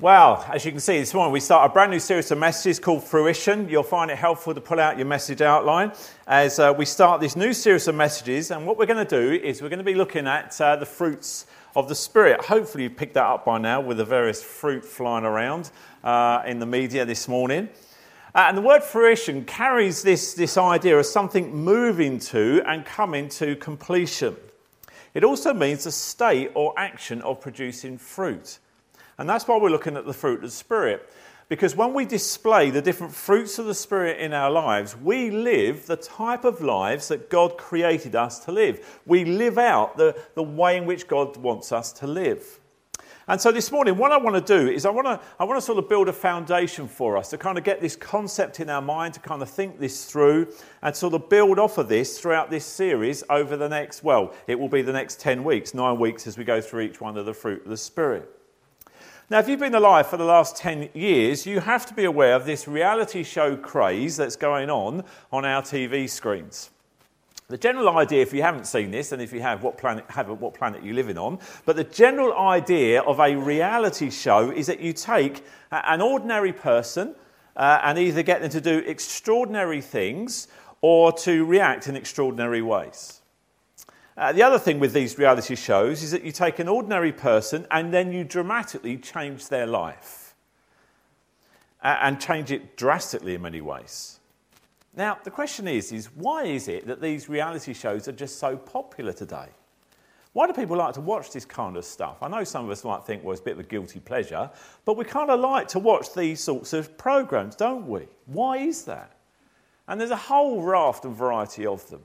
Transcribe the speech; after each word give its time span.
Well, 0.00 0.44
as 0.52 0.64
you 0.64 0.72
can 0.72 0.80
see 0.80 0.98
this 0.98 1.14
morning, 1.14 1.32
we 1.32 1.38
start 1.38 1.70
a 1.70 1.72
brand 1.72 1.92
new 1.92 2.00
series 2.00 2.28
of 2.32 2.38
messages 2.38 2.80
called 2.80 3.04
Fruition. 3.04 3.68
You'll 3.68 3.84
find 3.84 4.10
it 4.10 4.18
helpful 4.18 4.52
to 4.52 4.60
pull 4.60 4.80
out 4.80 4.98
your 4.98 5.06
message 5.06 5.40
outline 5.40 5.92
as 6.26 6.58
uh, 6.58 6.74
we 6.76 6.84
start 6.84 7.20
this 7.20 7.36
new 7.36 7.52
series 7.52 7.86
of 7.86 7.94
messages. 7.94 8.50
And 8.50 8.66
what 8.66 8.76
we're 8.76 8.86
going 8.86 9.06
to 9.06 9.08
do 9.08 9.32
is 9.32 9.62
we're 9.62 9.68
going 9.68 9.78
to 9.78 9.84
be 9.84 9.94
looking 9.94 10.26
at 10.26 10.60
uh, 10.60 10.74
the 10.74 10.84
fruits 10.84 11.46
of 11.76 11.88
the 11.88 11.94
Spirit. 11.94 12.44
Hopefully, 12.44 12.82
you've 12.82 12.96
picked 12.96 13.14
that 13.14 13.24
up 13.24 13.44
by 13.44 13.58
now 13.58 13.80
with 13.80 13.98
the 13.98 14.04
various 14.04 14.42
fruit 14.42 14.84
flying 14.84 15.24
around 15.24 15.70
uh, 16.02 16.42
in 16.44 16.58
the 16.58 16.66
media 16.66 17.04
this 17.04 17.28
morning. 17.28 17.68
Uh, 18.34 18.46
and 18.48 18.58
the 18.58 18.62
word 18.62 18.82
fruition 18.82 19.44
carries 19.44 20.02
this, 20.02 20.34
this 20.34 20.58
idea 20.58 20.98
of 20.98 21.06
something 21.06 21.54
moving 21.54 22.18
to 22.18 22.60
and 22.66 22.84
coming 22.84 23.28
to 23.28 23.54
completion. 23.56 24.34
It 25.14 25.22
also 25.22 25.54
means 25.54 25.86
a 25.86 25.92
state 25.92 26.50
or 26.54 26.74
action 26.76 27.22
of 27.22 27.40
producing 27.40 27.96
fruit. 27.96 28.58
And 29.18 29.28
that's 29.28 29.46
why 29.46 29.58
we're 29.58 29.70
looking 29.70 29.96
at 29.96 30.06
the 30.06 30.12
fruit 30.12 30.36
of 30.36 30.42
the 30.42 30.50
Spirit. 30.50 31.08
Because 31.48 31.76
when 31.76 31.92
we 31.92 32.06
display 32.06 32.70
the 32.70 32.80
different 32.80 33.14
fruits 33.14 33.58
of 33.58 33.66
the 33.66 33.74
Spirit 33.74 34.18
in 34.18 34.32
our 34.32 34.50
lives, 34.50 34.96
we 34.96 35.30
live 35.30 35.86
the 35.86 35.96
type 35.96 36.44
of 36.44 36.62
lives 36.62 37.08
that 37.08 37.28
God 37.28 37.58
created 37.58 38.16
us 38.16 38.38
to 38.46 38.52
live. 38.52 39.00
We 39.04 39.24
live 39.24 39.58
out 39.58 39.96
the, 39.96 40.16
the 40.34 40.42
way 40.42 40.78
in 40.78 40.86
which 40.86 41.06
God 41.06 41.36
wants 41.36 41.70
us 41.70 41.92
to 41.94 42.06
live. 42.06 42.60
And 43.26 43.40
so 43.40 43.50
this 43.50 43.72
morning, 43.72 43.96
what 43.96 44.12
I 44.12 44.18
want 44.18 44.46
to 44.46 44.58
do 44.58 44.70
is 44.70 44.84
I 44.84 44.90
want 44.90 45.06
to, 45.06 45.20
I 45.38 45.44
want 45.44 45.56
to 45.58 45.64
sort 45.64 45.78
of 45.78 45.88
build 45.88 46.08
a 46.08 46.12
foundation 46.12 46.86
for 46.86 47.16
us 47.16 47.30
to 47.30 47.38
kind 47.38 47.56
of 47.56 47.64
get 47.64 47.80
this 47.80 47.96
concept 47.96 48.60
in 48.60 48.68
our 48.68 48.82
mind, 48.82 49.14
to 49.14 49.20
kind 49.20 49.40
of 49.40 49.48
think 49.48 49.78
this 49.78 50.04
through, 50.04 50.52
and 50.82 50.94
sort 50.94 51.14
of 51.14 51.30
build 51.30 51.58
off 51.58 51.78
of 51.78 51.88
this 51.88 52.18
throughout 52.20 52.50
this 52.50 52.66
series 52.66 53.22
over 53.30 53.56
the 53.56 53.68
next, 53.68 54.02
well, 54.02 54.34
it 54.46 54.58
will 54.58 54.68
be 54.68 54.82
the 54.82 54.92
next 54.92 55.20
10 55.20 55.42
weeks, 55.42 55.72
nine 55.72 55.98
weeks 55.98 56.26
as 56.26 56.36
we 56.36 56.44
go 56.44 56.60
through 56.60 56.82
each 56.82 57.00
one 57.00 57.16
of 57.16 57.24
the 57.24 57.32
fruit 57.32 57.62
of 57.62 57.70
the 57.70 57.76
Spirit. 57.78 58.30
Now, 59.30 59.38
if 59.38 59.48
you've 59.48 59.58
been 59.58 59.74
alive 59.74 60.06
for 60.06 60.18
the 60.18 60.24
last 60.24 60.54
10 60.56 60.90
years, 60.92 61.46
you 61.46 61.60
have 61.60 61.86
to 61.86 61.94
be 61.94 62.04
aware 62.04 62.34
of 62.34 62.44
this 62.44 62.68
reality 62.68 63.22
show 63.22 63.56
craze 63.56 64.18
that's 64.18 64.36
going 64.36 64.68
on 64.68 65.02
on 65.32 65.46
our 65.46 65.62
TV 65.62 66.10
screens. 66.10 66.68
The 67.48 67.56
general 67.56 67.88
idea, 67.96 68.20
if 68.20 68.34
you 68.34 68.42
haven't 68.42 68.66
seen 68.66 68.90
this, 68.90 69.12
and 69.12 69.22
if 69.22 69.32
you 69.32 69.40
have, 69.40 69.62
what 69.62 69.78
planet, 69.78 70.04
haven't, 70.10 70.42
what 70.42 70.52
planet 70.52 70.82
are 70.82 70.86
you 70.86 70.92
living 70.92 71.16
on? 71.16 71.38
But 71.64 71.76
the 71.76 71.84
general 71.84 72.36
idea 72.36 73.00
of 73.00 73.18
a 73.18 73.34
reality 73.34 74.10
show 74.10 74.50
is 74.50 74.66
that 74.66 74.80
you 74.80 74.92
take 74.92 75.42
an 75.70 76.02
ordinary 76.02 76.52
person 76.52 77.14
uh, 77.56 77.80
and 77.82 77.98
either 77.98 78.22
get 78.22 78.42
them 78.42 78.50
to 78.50 78.60
do 78.60 78.78
extraordinary 78.86 79.80
things 79.80 80.48
or 80.82 81.12
to 81.12 81.46
react 81.46 81.86
in 81.86 81.96
extraordinary 81.96 82.60
ways. 82.60 83.22
Uh, 84.16 84.32
the 84.32 84.42
other 84.42 84.58
thing 84.58 84.78
with 84.78 84.92
these 84.92 85.18
reality 85.18 85.56
shows 85.56 86.02
is 86.02 86.12
that 86.12 86.22
you 86.22 86.30
take 86.30 86.60
an 86.60 86.68
ordinary 86.68 87.12
person 87.12 87.66
and 87.70 87.92
then 87.92 88.12
you 88.12 88.22
dramatically 88.22 88.96
change 88.96 89.48
their 89.48 89.66
life 89.66 90.34
uh, 91.82 91.98
and 92.00 92.20
change 92.20 92.52
it 92.52 92.76
drastically 92.76 93.34
in 93.34 93.42
many 93.42 93.60
ways. 93.60 94.20
Now, 94.96 95.18
the 95.24 95.30
question 95.30 95.66
is, 95.66 95.90
is 95.90 96.06
why 96.14 96.44
is 96.44 96.68
it 96.68 96.86
that 96.86 97.00
these 97.00 97.28
reality 97.28 97.74
shows 97.74 98.06
are 98.06 98.12
just 98.12 98.38
so 98.38 98.56
popular 98.56 99.12
today? 99.12 99.48
Why 100.32 100.46
do 100.46 100.52
people 100.52 100.76
like 100.76 100.94
to 100.94 101.00
watch 101.00 101.32
this 101.32 101.44
kind 101.44 101.76
of 101.76 101.84
stuff? 101.84 102.22
I 102.22 102.28
know 102.28 102.44
some 102.44 102.64
of 102.64 102.70
us 102.70 102.84
might 102.84 103.04
think, 103.04 103.24
well, 103.24 103.32
it's 103.32 103.40
a 103.40 103.44
bit 103.44 103.54
of 103.54 103.60
a 103.60 103.64
guilty 103.64 103.98
pleasure, 103.98 104.48
but 104.84 104.96
we 104.96 105.04
kind 105.04 105.30
of 105.30 105.40
like 105.40 105.66
to 105.68 105.80
watch 105.80 106.14
these 106.14 106.40
sorts 106.40 106.72
of 106.72 106.96
programs, 106.96 107.56
don't 107.56 107.88
we? 107.88 108.06
Why 108.26 108.58
is 108.58 108.84
that? 108.84 109.16
And 109.88 110.00
there's 110.00 110.10
a 110.10 110.16
whole 110.16 110.62
raft 110.62 111.04
and 111.04 111.14
variety 111.14 111.66
of 111.66 111.88
them. 111.90 112.02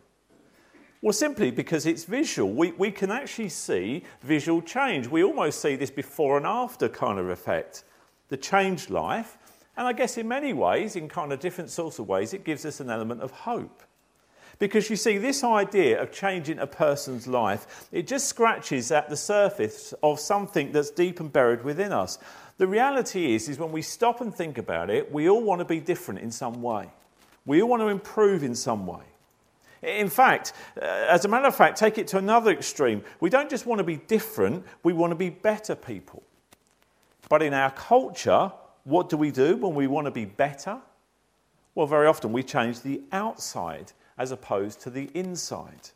Well, 1.01 1.13
simply 1.13 1.49
because 1.49 1.85
it's 1.85 2.03
visual. 2.03 2.51
We, 2.51 2.71
we 2.73 2.91
can 2.91 3.09
actually 3.09 3.49
see 3.49 4.03
visual 4.21 4.61
change. 4.61 5.07
We 5.07 5.23
almost 5.23 5.61
see 5.61 5.75
this 5.77 5.91
before 5.91 6.35
and 6.35 6.45
after 6.45 6.89
kind 6.89 7.19
of 7.19 7.29
effect. 7.29 7.85
The 8.27 8.37
changed 8.37 8.89
life. 8.89 9.37
And 9.77 9.87
I 9.87 9.93
guess 9.93 10.17
in 10.17 10.27
many 10.27 10.51
ways, 10.51 10.97
in 10.97 11.07
kind 11.07 11.31
of 11.31 11.39
different 11.39 11.69
sorts 11.69 11.99
of 11.99 12.09
ways, 12.09 12.33
it 12.33 12.43
gives 12.43 12.65
us 12.65 12.81
an 12.81 12.89
element 12.89 13.21
of 13.21 13.31
hope. 13.31 13.81
Because 14.59 14.89
you 14.89 14.97
see, 14.97 15.17
this 15.17 15.41
idea 15.41 16.01
of 16.01 16.11
changing 16.11 16.59
a 16.59 16.67
person's 16.67 17.27
life, 17.27 17.87
it 17.93 18.05
just 18.05 18.27
scratches 18.27 18.91
at 18.91 19.09
the 19.09 19.15
surface 19.15 19.93
of 20.03 20.19
something 20.19 20.73
that's 20.73 20.89
deep 20.89 21.21
and 21.21 21.31
buried 21.31 21.63
within 21.63 21.93
us. 21.93 22.19
The 22.57 22.67
reality 22.67 23.35
is, 23.35 23.47
is 23.47 23.57
when 23.57 23.71
we 23.71 23.81
stop 23.81 24.19
and 24.19 24.35
think 24.35 24.57
about 24.57 24.89
it, 24.89 25.09
we 25.13 25.29
all 25.29 25.41
want 25.41 25.59
to 25.59 25.65
be 25.65 25.79
different 25.79 26.19
in 26.19 26.29
some 26.29 26.61
way. 26.61 26.89
We 27.45 27.61
all 27.61 27.69
want 27.69 27.81
to 27.83 27.87
improve 27.87 28.43
in 28.43 28.53
some 28.53 28.85
way. 28.85 29.03
In 29.81 30.09
fact, 30.09 30.53
uh, 30.81 30.85
as 30.85 31.25
a 31.25 31.27
matter 31.27 31.47
of 31.47 31.55
fact, 31.55 31.77
take 31.77 31.97
it 31.97 32.07
to 32.07 32.17
another 32.17 32.51
extreme. 32.51 33.03
We 33.19 33.29
don't 33.29 33.49
just 33.49 33.65
want 33.65 33.79
to 33.79 33.83
be 33.83 33.97
different, 33.97 34.65
we 34.83 34.93
want 34.93 35.11
to 35.11 35.15
be 35.15 35.29
better 35.29 35.75
people. 35.75 36.23
But 37.29 37.41
in 37.41 37.53
our 37.53 37.71
culture, 37.71 38.51
what 38.83 39.09
do 39.09 39.17
we 39.17 39.31
do 39.31 39.55
when 39.57 39.75
we 39.75 39.87
want 39.87 40.05
to 40.05 40.11
be 40.11 40.25
better? 40.25 40.79
Well, 41.75 41.87
very 41.87 42.07
often 42.07 42.33
we 42.33 42.43
change 42.43 42.81
the 42.81 43.01
outside 43.11 43.93
as 44.17 44.31
opposed 44.31 44.81
to 44.81 44.89
the 44.89 45.09
inside. 45.13 45.89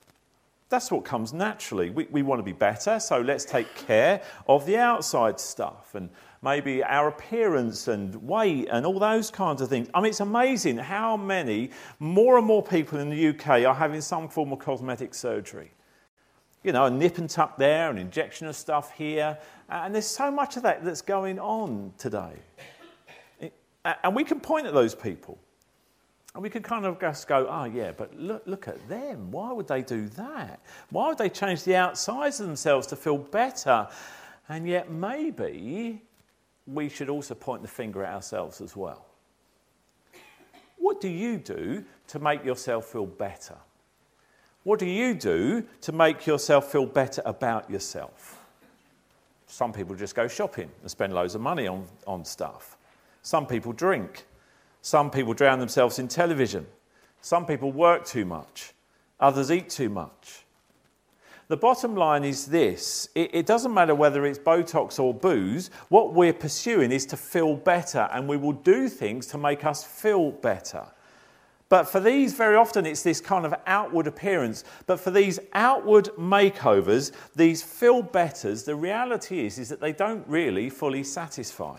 That's 0.70 0.92
what 0.92 1.04
comes 1.04 1.34
naturally. 1.34 1.90
We, 1.90 2.08
we 2.10 2.22
want 2.22 2.40
to 2.40 2.44
be 2.44 2.54
better, 2.54 3.00
so 3.00 3.20
let's 3.20 3.46
take 3.46 3.74
care 3.76 4.22
of 4.48 4.66
the 4.66 4.78
outside 4.78 5.40
stuff. 5.40 5.94
And 5.94 6.10
maybe 6.44 6.84
our 6.84 7.08
appearance 7.08 7.88
and 7.88 8.14
weight 8.16 8.68
and 8.70 8.86
all 8.86 9.00
those 9.00 9.32
kinds 9.32 9.62
of 9.62 9.70
things. 9.70 9.88
I 9.94 10.02
mean, 10.02 10.10
it's 10.10 10.20
amazing 10.20 10.78
how 10.78 11.16
many 11.16 11.72
more 12.00 12.38
and 12.38 12.46
more 12.46 12.62
people 12.62 13.00
in 13.00 13.10
the 13.10 13.30
UK 13.30 13.66
are 13.66 13.74
having 13.74 14.02
some 14.02 14.28
form 14.28 14.52
of 14.52 14.60
cosmetic 14.60 15.14
surgery. 15.14 15.72
You 16.64 16.72
know, 16.72 16.86
a 16.86 16.92
nip 16.92 17.18
and 17.18 17.30
tuck 17.30 17.58
there, 17.58 17.90
an 17.90 17.98
injection 17.98 18.48
of 18.48 18.56
stuff 18.56 18.92
here, 18.92 19.38
and 19.70 19.94
there's 19.94 20.08
so 20.08 20.30
much 20.30 20.58
of 20.58 20.64
that 20.64 20.84
that's 20.84 21.02
going 21.02 21.40
on 21.40 21.94
today. 21.98 22.34
And 24.04 24.16
we 24.16 24.24
can 24.24 24.40
point 24.40 24.66
at 24.66 24.74
those 24.74 24.96
people. 24.96 25.38
And 26.34 26.42
we 26.42 26.50
could 26.50 26.64
kind 26.64 26.86
of 26.86 27.00
just 27.00 27.28
go, 27.28 27.48
oh, 27.48 27.66
yeah, 27.66 27.92
but 27.92 28.18
look, 28.18 28.42
look 28.48 28.68
at 28.68 28.88
them. 28.90 29.30
Why 29.30 29.52
would 29.52 29.68
they 29.68 29.84
do 29.84 30.08
that? 30.10 30.62
Why 30.90 31.10
would 31.10 31.18
they 31.18 31.30
change 31.30 31.64
the 31.64 31.76
outsides 31.76 32.40
of 32.40 32.48
themselves 32.48 32.88
to 32.88 32.96
feel 32.96 33.18
better? 33.18 33.88
And 34.50 34.68
yet, 34.68 34.90
maybe 34.90 36.02
we 36.66 36.90
should 36.90 37.10
also 37.10 37.36
point 37.36 37.62
the 37.62 37.68
finger 37.68 38.04
at 38.04 38.14
ourselves 38.14 38.62
as 38.62 38.76
well. 38.76 39.06
What 40.78 41.02
do 41.02 41.08
you 41.08 41.38
do 41.38 41.84
to 42.08 42.20
make 42.20 42.44
yourself 42.44 42.86
feel 42.86 43.06
better? 43.06 43.56
What 44.64 44.80
do 44.80 44.86
you 44.86 45.14
do 45.14 45.66
to 45.82 45.92
make 45.92 46.26
yourself 46.26 46.72
feel 46.72 46.86
better 46.86 47.22
about 47.26 47.70
yourself? 47.70 48.42
Some 49.48 49.74
people 49.74 49.96
just 49.96 50.16
go 50.16 50.28
shopping 50.28 50.70
and 50.82 50.90
spend 50.90 51.14
loads 51.14 51.36
of 51.36 51.42
money 51.42 51.68
on, 51.68 51.86
on 52.08 52.26
stuff. 52.26 52.78
Some 53.22 53.46
people 53.46 53.72
drink. 53.72 54.26
Some 54.82 55.12
people 55.12 55.34
drown 55.34 55.60
themselves 55.60 56.00
in 56.00 56.08
television. 56.08 56.66
Some 57.22 57.46
people 57.46 57.72
work 57.72 58.06
too 58.06 58.26
much. 58.26 58.74
Others 59.20 59.52
eat 59.52 59.70
too 59.70 59.90
much. 59.90 60.43
The 61.54 61.58
bottom 61.58 61.96
line 61.96 62.24
is 62.24 62.48
this 62.48 63.10
it, 63.14 63.30
it, 63.32 63.46
doesn't 63.46 63.72
matter 63.72 63.94
whether 63.94 64.26
it's 64.26 64.40
Botox 64.40 65.00
or 65.00 65.14
booze, 65.14 65.70
what 65.90 66.12
we're 66.12 66.34
pursuing 66.34 66.92
is 66.92 67.06
to 67.06 67.16
feel 67.16 67.56
better, 67.56 68.10
and 68.12 68.28
we 68.28 68.38
will 68.38 68.54
do 68.54 68.90
things 68.90 69.28
to 69.28 69.38
make 69.38 69.64
us 69.64 69.84
feel 69.84 70.32
better. 70.32 70.84
But 71.70 71.84
for 71.84 72.00
these, 72.00 72.34
very 72.34 72.56
often 72.56 72.88
it's 72.88 73.04
this 73.04 73.22
kind 73.22 73.46
of 73.46 73.54
outward 73.68 74.08
appearance. 74.08 74.64
But 74.88 75.00
for 75.00 75.12
these 75.12 75.40
outward 75.54 76.06
makeovers, 76.18 77.12
these 77.36 77.62
feel 77.62 78.02
betters, 78.02 78.64
the 78.64 78.76
reality 78.76 79.46
is, 79.46 79.60
is 79.60 79.70
that 79.70 79.80
they 79.80 79.94
don't 79.94 80.28
really 80.28 80.72
fully 80.72 81.04
satisfy. 81.04 81.78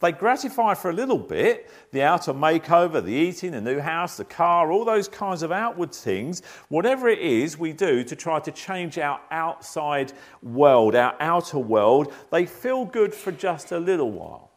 They 0.00 0.12
gratify 0.12 0.74
for 0.74 0.90
a 0.90 0.92
little 0.92 1.18
bit 1.18 1.70
the 1.90 2.02
outer 2.02 2.34
makeover, 2.34 3.02
the 3.02 3.12
eating, 3.12 3.52
the 3.52 3.60
new 3.62 3.80
house, 3.80 4.18
the 4.18 4.24
car, 4.24 4.70
all 4.70 4.84
those 4.84 5.08
kinds 5.08 5.42
of 5.42 5.50
outward 5.50 5.94
things. 5.94 6.42
Whatever 6.68 7.08
it 7.08 7.20
is 7.20 7.58
we 7.58 7.72
do 7.72 8.04
to 8.04 8.14
try 8.14 8.38
to 8.40 8.50
change 8.52 8.98
our 8.98 9.20
outside 9.30 10.12
world, 10.42 10.94
our 10.94 11.16
outer 11.18 11.58
world, 11.58 12.12
they 12.30 12.44
feel 12.44 12.84
good 12.84 13.14
for 13.14 13.32
just 13.32 13.72
a 13.72 13.78
little 13.78 14.10
while. 14.10 14.50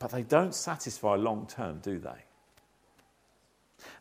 But 0.00 0.10
they 0.10 0.22
don't 0.22 0.54
satisfy 0.54 1.14
long 1.14 1.46
term, 1.46 1.78
do 1.78 1.98
they? 1.98 2.24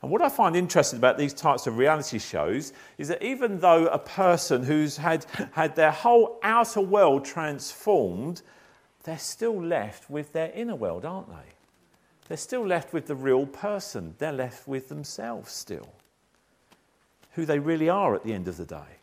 And 0.01 0.12
what 0.12 0.21
I 0.21 0.29
find 0.29 0.56
interesting 0.56 0.97
about 0.97 1.18
these 1.18 1.33
types 1.33 1.68
of 1.68 1.77
reality 1.77 2.18
shows 2.18 2.74
is 2.97 3.07
that 3.09 3.21
even 3.21 3.59
though 3.59 3.86
a 3.88 4.00
person 4.00 4.63
who's 4.63 4.97
had, 4.97 5.25
had 5.51 5.75
their 5.75 5.91
whole 5.91 6.39
outer 6.41 6.81
world 6.81 7.24
transformed, 7.24 8.41
they're 9.03 9.17
still 9.17 9.61
left 9.61 10.09
with 10.09 10.33
their 10.33 10.51
inner 10.51 10.75
world, 10.75 11.05
aren't 11.05 11.29
they? 11.29 11.53
They're 12.27 12.38
still 12.38 12.65
left 12.65 12.94
with 12.94 13.07
the 13.07 13.15
real 13.15 13.45
person. 13.45 14.15
They're 14.17 14.31
left 14.31 14.67
with 14.67 14.89
themselves 14.89 15.51
still, 15.51 15.89
who 17.33 17.45
they 17.45 17.59
really 17.59 17.89
are 17.89 18.15
at 18.15 18.23
the 18.23 18.33
end 18.33 18.47
of 18.47 18.57
the 18.57 18.65
day. 18.65 18.97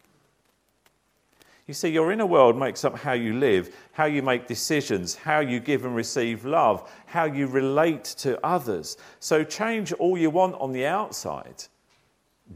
You 1.67 1.75
see, 1.75 1.91
your 1.91 2.11
inner 2.11 2.27
world 2.27 2.59
makes 2.59 2.85
up 2.85 2.99
how 2.99 3.13
you 3.13 3.39
live, 3.39 3.77
how 3.93 4.07
you 4.07 4.23
make 4.23 4.49
decisions, 4.49 5.15
how 5.15 5.39
you 5.39 5.61
give 5.61 5.85
and 5.85 5.95
receive 5.95 6.45
love, 6.45 6.91
how 7.07 7.27
you 7.27 7.47
relate 7.47 8.03
to 8.19 8.45
others. 8.45 8.97
So 9.21 9.45
change 9.45 9.93
all 9.93 10.19
you 10.19 10.31
want 10.31 10.57
on 10.57 10.73
the 10.73 10.87
outside. 10.87 11.63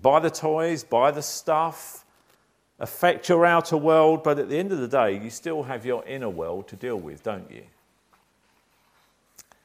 Buy 0.02 0.19
the 0.19 0.31
toys, 0.31 0.82
buy 0.82 1.12
the 1.12 1.23
stuff, 1.23 2.04
affect 2.85 3.29
your 3.29 3.45
outer 3.45 3.77
world, 3.77 4.23
but 4.23 4.39
at 4.39 4.49
the 4.49 4.59
end 4.59 4.71
of 4.71 4.79
the 4.79 4.89
day, 4.89 5.19
you 5.19 5.31
still 5.31 5.65
have 5.65 5.85
your 5.85 6.05
inner 6.05 6.29
world 6.29 6.69
to 6.69 6.77
deal 6.77 6.97
with, 6.97 7.23
don't 7.23 7.51
you? 7.51 7.65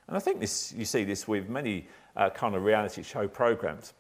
And 0.08 0.18
I 0.18 0.20
think 0.20 0.40
this, 0.40 0.74
you 0.74 0.86
see 0.86 1.04
this 1.04 1.28
with 1.28 1.50
many 1.50 1.88
uh, 2.16 2.30
kind 2.32 2.56
of 2.56 2.64
reality 2.64 3.04
show 3.04 3.28
programs. 3.28 3.94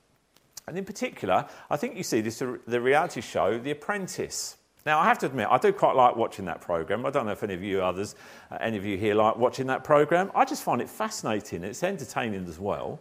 And 0.67 0.77
in 0.77 0.85
particular, 0.85 1.45
I 1.69 1.77
think 1.77 1.97
you 1.97 2.03
see 2.03 2.21
this 2.21 2.39
the 2.39 2.81
reality 2.81 3.21
show 3.21 3.59
The 3.59 3.71
Apprentice. 3.71 4.57
Now, 4.85 4.99
I 4.99 5.05
have 5.05 5.19
to 5.19 5.25
admit, 5.25 5.47
I 5.51 5.57
do 5.57 5.73
quite 5.73 5.95
like 5.95 6.15
watching 6.15 6.45
that 6.45 6.61
program. 6.61 7.05
I 7.05 7.09
don't 7.09 7.25
know 7.25 7.33
if 7.33 7.43
any 7.43 7.53
of 7.53 7.61
you 7.61 7.83
others, 7.83 8.15
uh, 8.49 8.57
any 8.61 8.77
of 8.77 8.85
you 8.85 8.97
here, 8.97 9.13
like 9.13 9.35
watching 9.35 9.67
that 9.67 9.83
program. 9.83 10.31
I 10.33 10.45
just 10.45 10.63
find 10.63 10.81
it 10.81 10.89
fascinating. 10.89 11.63
It's 11.63 11.83
entertaining 11.83 12.47
as 12.47 12.59
well. 12.59 12.99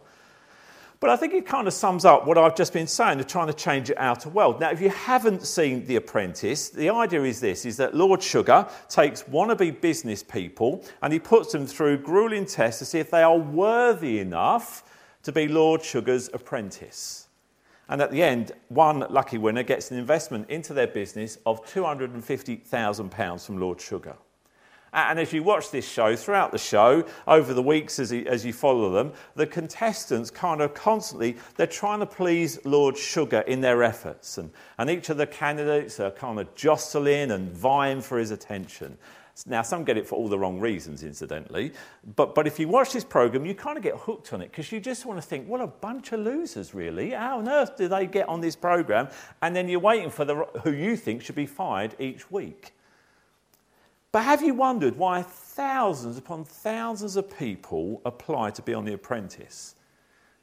But 0.99 1.09
I 1.09 1.15
think 1.15 1.33
it 1.33 1.45
kind 1.45 1.65
of 1.65 1.73
sums 1.73 2.03
up 2.03 2.27
what 2.27 2.37
I've 2.37 2.55
just 2.55 2.73
been 2.73 2.87
saying, 2.87 3.21
of 3.21 3.27
trying 3.27 3.47
to 3.47 3.53
change 3.53 3.89
it 3.89 3.97
outer 3.97 4.27
world. 4.27 4.59
Now, 4.59 4.71
if 4.71 4.81
you 4.81 4.89
haven't 4.89 5.43
seen 5.43 5.85
The 5.85 5.95
Apprentice, 5.95 6.69
the 6.69 6.89
idea 6.89 7.23
is 7.23 7.39
this, 7.39 7.65
is 7.65 7.77
that 7.77 7.95
Lord 7.95 8.21
Sugar 8.21 8.67
takes 8.89 9.23
wannabe 9.23 9.79
business 9.79 10.23
people 10.23 10.83
and 11.01 11.13
he 11.13 11.19
puts 11.19 11.53
them 11.53 11.65
through 11.65 11.99
grueling 11.99 12.45
tests 12.45 12.79
to 12.79 12.85
see 12.85 12.99
if 12.99 13.09
they 13.11 13.23
are 13.23 13.37
worthy 13.37 14.19
enough 14.19 14.83
to 15.23 15.31
be 15.31 15.47
Lord 15.47 15.81
Sugar's 15.81 16.29
apprentice. 16.33 17.27
And 17.87 18.01
at 18.01 18.11
the 18.11 18.21
end, 18.21 18.51
one 18.67 19.05
lucky 19.09 19.37
winner 19.37 19.63
gets 19.63 19.91
an 19.91 19.97
investment 19.97 20.49
into 20.49 20.73
their 20.73 20.87
business 20.87 21.37
of 21.45 21.65
£250,000 21.65 23.45
from 23.45 23.57
Lord 23.57 23.79
Sugar. 23.79 24.15
And 24.93 25.19
as 25.19 25.33
you 25.33 25.43
watch 25.43 25.71
this 25.71 25.87
show, 25.87 26.15
throughout 26.15 26.51
the 26.51 26.57
show, 26.57 27.05
over 27.27 27.53
the 27.53 27.61
weeks 27.61 27.99
as, 27.99 28.11
as 28.11 28.45
you 28.45 28.53
follow 28.53 28.91
them, 28.91 29.13
the 29.35 29.47
contestants 29.47 30.31
kind 30.31 30.61
of 30.61 30.73
constantly, 30.73 31.37
they're 31.55 31.67
trying 31.67 31.99
to 31.99 32.05
please 32.05 32.59
Lord 32.65 32.97
Sugar 32.97 33.41
in 33.41 33.61
their 33.61 33.83
efforts. 33.83 34.37
And, 34.37 34.51
and 34.77 34.89
each 34.89 35.09
of 35.09 35.17
the 35.17 35.27
candidates 35.27 35.99
are 35.99 36.11
kind 36.11 36.39
of 36.39 36.53
jostling 36.55 37.31
and 37.31 37.51
vying 37.51 38.01
for 38.01 38.17
his 38.17 38.31
attention. 38.31 38.97
Now, 39.45 39.61
some 39.61 39.83
get 39.83 39.97
it 39.97 40.07
for 40.07 40.15
all 40.15 40.27
the 40.27 40.37
wrong 40.37 40.59
reasons, 40.59 41.03
incidentally. 41.03 41.71
But, 42.15 42.35
but 42.35 42.45
if 42.45 42.59
you 42.59 42.67
watch 42.67 42.91
this 42.91 43.03
program, 43.03 43.45
you 43.45 43.55
kind 43.55 43.77
of 43.77 43.83
get 43.83 43.95
hooked 43.95 44.33
on 44.33 44.41
it 44.41 44.51
because 44.51 44.71
you 44.71 44.79
just 44.79 45.05
want 45.05 45.21
to 45.21 45.25
think, 45.25 45.47
what 45.47 45.61
a 45.61 45.67
bunch 45.67 46.11
of 46.11 46.19
losers, 46.19 46.73
really. 46.73 47.11
How 47.11 47.39
on 47.39 47.47
earth 47.47 47.77
do 47.77 47.87
they 47.87 48.05
get 48.05 48.27
on 48.27 48.41
this 48.41 48.55
program? 48.55 49.07
And 49.41 49.55
then 49.55 49.69
you're 49.69 49.79
waiting 49.79 50.09
for 50.09 50.25
the, 50.25 50.35
who 50.63 50.71
you 50.71 50.97
think 50.97 51.21
should 51.21 51.35
be 51.35 51.45
fired 51.45 51.95
each 51.99 52.29
week. 52.29 52.73
But 54.11 54.23
have 54.23 54.41
you 54.41 54.53
wondered 54.53 54.97
why 54.97 55.21
thousands 55.21 56.17
upon 56.17 56.45
thousands 56.45 57.15
of 57.15 57.37
people 57.37 58.01
apply 58.05 58.51
to 58.51 58.61
be 58.61 58.73
on 58.73 58.85
The 58.85 58.93
Apprentice? 58.93 59.75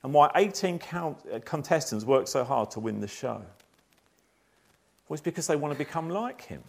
And 0.02 0.14
why 0.14 0.30
18 0.36 0.78
count, 0.78 1.18
uh, 1.32 1.40
contestants 1.40 2.04
work 2.04 2.28
so 2.28 2.44
hard 2.44 2.70
to 2.72 2.80
win 2.80 3.00
the 3.00 3.08
show? 3.08 3.42
Well, 5.08 5.14
it's 5.14 5.22
because 5.22 5.48
they 5.48 5.56
want 5.56 5.72
to 5.72 5.78
become 5.78 6.10
like 6.10 6.42
him. 6.42 6.62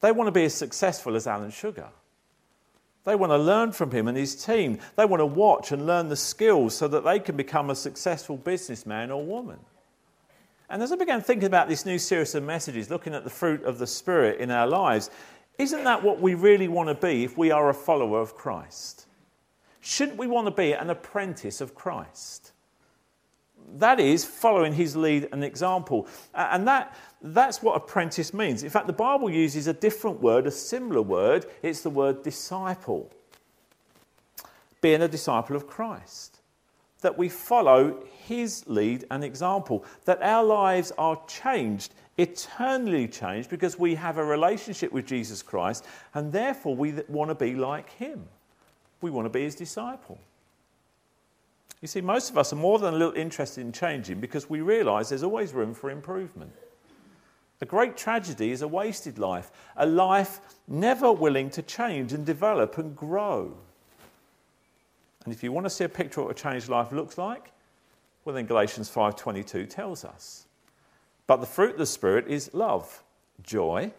They 0.00 0.12
want 0.12 0.28
to 0.28 0.32
be 0.32 0.44
as 0.44 0.54
successful 0.54 1.16
as 1.16 1.26
Alan 1.26 1.50
Sugar. 1.50 1.88
They 3.04 3.16
want 3.16 3.30
to 3.30 3.38
learn 3.38 3.72
from 3.72 3.90
him 3.90 4.08
and 4.08 4.16
his 4.16 4.44
team. 4.44 4.78
They 4.96 5.04
want 5.04 5.20
to 5.20 5.26
watch 5.26 5.72
and 5.72 5.86
learn 5.86 6.08
the 6.08 6.16
skills 6.16 6.76
so 6.76 6.86
that 6.88 7.04
they 7.04 7.18
can 7.18 7.36
become 7.36 7.70
a 7.70 7.74
successful 7.74 8.36
businessman 8.36 9.10
or 9.10 9.24
woman. 9.24 9.58
And 10.68 10.82
as 10.82 10.92
I 10.92 10.96
began 10.96 11.20
thinking 11.20 11.46
about 11.46 11.68
this 11.68 11.84
new 11.84 11.98
series 11.98 12.34
of 12.34 12.44
messages, 12.44 12.90
looking 12.90 13.14
at 13.14 13.24
the 13.24 13.30
fruit 13.30 13.62
of 13.64 13.78
the 13.78 13.86
Spirit 13.86 14.40
in 14.40 14.50
our 14.50 14.66
lives, 14.66 15.10
isn't 15.58 15.84
that 15.84 16.02
what 16.02 16.20
we 16.20 16.34
really 16.34 16.68
want 16.68 16.88
to 16.88 16.94
be 16.94 17.24
if 17.24 17.36
we 17.36 17.50
are 17.50 17.68
a 17.68 17.74
follower 17.74 18.20
of 18.20 18.34
Christ? 18.34 19.06
Shouldn't 19.80 20.16
we 20.16 20.26
want 20.26 20.46
to 20.46 20.52
be 20.52 20.72
an 20.72 20.90
apprentice 20.90 21.60
of 21.60 21.74
Christ? 21.74 22.52
That 23.78 24.00
is, 24.00 24.24
following 24.24 24.74
his 24.74 24.96
lead 24.96 25.28
and 25.32 25.42
example. 25.42 26.06
And 26.34 26.66
that, 26.68 26.96
that's 27.20 27.62
what 27.62 27.76
apprentice 27.76 28.34
means. 28.34 28.62
In 28.62 28.70
fact, 28.70 28.86
the 28.86 28.92
Bible 28.92 29.30
uses 29.30 29.66
a 29.66 29.72
different 29.72 30.20
word, 30.20 30.46
a 30.46 30.50
similar 30.50 31.02
word. 31.02 31.46
It's 31.62 31.80
the 31.80 31.90
word 31.90 32.22
disciple. 32.22 33.10
Being 34.80 35.02
a 35.02 35.08
disciple 35.08 35.56
of 35.56 35.66
Christ. 35.66 36.40
That 37.00 37.18
we 37.18 37.28
follow 37.28 38.04
his 38.26 38.66
lead 38.68 39.04
and 39.10 39.24
example. 39.24 39.84
That 40.04 40.22
our 40.22 40.44
lives 40.44 40.92
are 40.98 41.20
changed 41.26 41.94
eternally 42.18 43.08
changed 43.08 43.48
because 43.48 43.78
we 43.78 43.94
have 43.94 44.18
a 44.18 44.24
relationship 44.24 44.92
with 44.92 45.06
Jesus 45.06 45.42
Christ 45.42 45.84
and 46.14 46.32
therefore 46.32 46.76
we 46.76 46.94
want 47.08 47.30
to 47.30 47.34
be 47.34 47.54
like 47.54 47.90
him. 47.90 48.24
We 49.00 49.10
want 49.10 49.26
to 49.26 49.30
be 49.30 49.42
his 49.42 49.54
disciple. 49.54 50.18
You 51.80 51.88
see, 51.88 52.00
most 52.00 52.30
of 52.30 52.38
us 52.38 52.52
are 52.52 52.56
more 52.56 52.78
than 52.78 52.94
a 52.94 52.96
little 52.96 53.14
interested 53.14 53.62
in 53.62 53.72
changing 53.72 54.20
because 54.20 54.48
we 54.48 54.60
realize 54.60 55.08
there's 55.08 55.24
always 55.24 55.52
room 55.52 55.74
for 55.74 55.90
improvement. 55.90 56.52
A 57.60 57.64
great 57.66 57.96
tragedy 57.96 58.50
is 58.50 58.62
a 58.62 58.68
wasted 58.68 59.18
life, 59.18 59.50
a 59.76 59.86
life 59.86 60.40
never 60.68 61.12
willing 61.12 61.50
to 61.50 61.62
change 61.62 62.12
and 62.12 62.26
develop 62.26 62.78
and 62.78 62.96
grow. 62.96 63.52
And 65.24 65.32
if 65.32 65.42
you 65.42 65.52
want 65.52 65.66
to 65.66 65.70
see 65.70 65.84
a 65.84 65.88
picture 65.88 66.20
of 66.20 66.26
what 66.26 66.38
a 66.38 66.42
changed 66.42 66.68
life 66.68 66.92
looks 66.92 67.18
like, 67.18 67.52
well 68.24 68.34
then 68.34 68.46
Galatians 68.46 68.88
5:22 68.90 69.68
tells 69.68 70.04
us. 70.04 70.46
But 71.26 71.40
the 71.40 71.46
fruit 71.46 71.72
of 71.72 71.78
the 71.78 71.86
Spirit 71.86 72.26
is 72.28 72.52
love, 72.52 73.02
joy, 73.42 73.92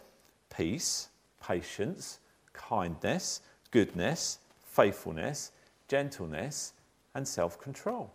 peace, 0.56 1.10
patience, 1.42 2.20
kindness, 2.54 3.42
goodness, 3.72 4.40
faithfulness, 4.66 5.52
gentleness, 5.88 6.74
and 7.16 7.28
self 7.28 7.60
control. 7.60 8.12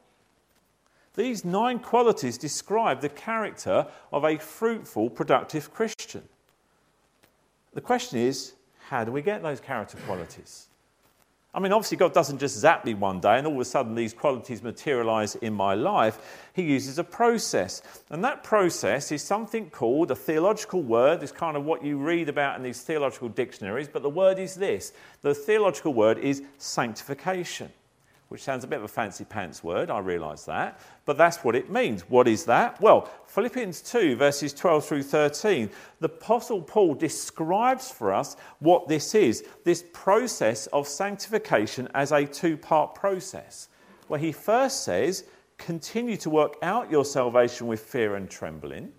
These 1.15 1.45
nine 1.45 1.81
qualities 1.81 2.39
describe 2.39 3.01
the 3.01 3.09
character 3.09 3.87
of 4.13 4.25
a 4.25 4.39
fruitful, 4.39 5.11
productive 5.11 5.73
Christian. 5.75 6.23
The 7.75 7.81
question 7.81 8.21
is 8.21 8.55
how 8.89 9.05
do 9.05 9.13
we 9.13 9.21
get 9.21 9.43
those 9.43 9.61
character 9.61 9.99
qualities? 10.07 10.68
I 11.55 11.61
mean, 11.61 11.73
obviously, 11.73 11.97
God 11.97 12.13
doesn't 12.13 12.39
just 12.39 12.59
zap 12.59 12.85
me 12.85 12.93
one 12.93 13.21
day 13.21 13.39
and 13.39 13.47
all 13.47 13.55
of 13.55 13.61
a 13.61 13.65
sudden 13.65 13.95
these 13.95 14.13
qualities 14.13 14.63
materialize 14.63 15.35
in 15.37 15.55
my 15.55 15.75
life. 15.75 16.47
He 16.53 16.63
uses 16.63 16.99
a 16.99 17.05
process. 17.05 17.81
And 18.11 18.23
that 18.23 18.45
process 18.45 19.11
is 19.13 19.23
something 19.23 19.71
called 19.71 20.11
a 20.11 20.15
theological 20.15 20.83
word. 20.83 21.23
It's 21.23 21.33
kind 21.33 21.57
of 21.57 21.65
what 21.65 21.83
you 21.83 21.97
read 21.97 22.29
about 22.29 22.57
in 22.57 22.63
these 22.63 22.83
theological 22.83 23.31
dictionaries, 23.31 23.89
but 23.89 24.03
the 24.03 24.11
word 24.11 24.39
is 24.39 24.55
this 24.55 24.93
the 25.23 25.35
theological 25.35 25.95
word 25.95 26.19
is 26.19 26.43
sanctification 26.59 27.73
which 28.29 28.43
sounds 28.43 28.63
a 28.63 28.67
bit 28.67 28.79
of 28.79 28.85
a 28.85 28.89
fancy 28.89 29.25
pants 29.25 29.65
word, 29.65 29.91
I 29.91 30.01
realise 30.01 30.45
that, 30.45 30.81
but 31.07 31.17
that's 31.17 31.39
what 31.39 31.57
it 31.57 31.71
means. 31.71 32.03
What 32.11 32.29
is 32.29 32.45
that? 32.45 32.79
Well, 32.81 33.11
Philippians 33.27 33.81
2, 33.81 34.17
verses 34.17 34.53
12 34.53 34.85
through 34.85 35.03
13, 35.05 35.71
the 36.01 36.07
Apostle 36.07 36.61
Paul 36.61 36.95
describes 36.95 37.91
for 37.91 38.13
us 38.13 38.37
what 38.59 38.87
this 38.87 39.15
is 39.15 39.45
this 39.65 39.85
process 39.93 40.67
of 40.69 40.87
sanctification 40.87 41.89
as 41.95 42.13
a 42.13 42.27
two 42.27 42.57
part 42.57 42.95
process, 42.95 43.69
where 44.09 44.21
he 44.21 44.33
first 44.33 44.85
says, 44.85 45.25
Continue 45.57 46.17
to 46.19 46.31
work 46.31 46.55
out 46.63 46.91
your 46.91 47.05
salvation 47.05 47.67
with 47.67 47.81
fear 47.81 48.15
and 48.15 48.31
trembling. 48.31 48.93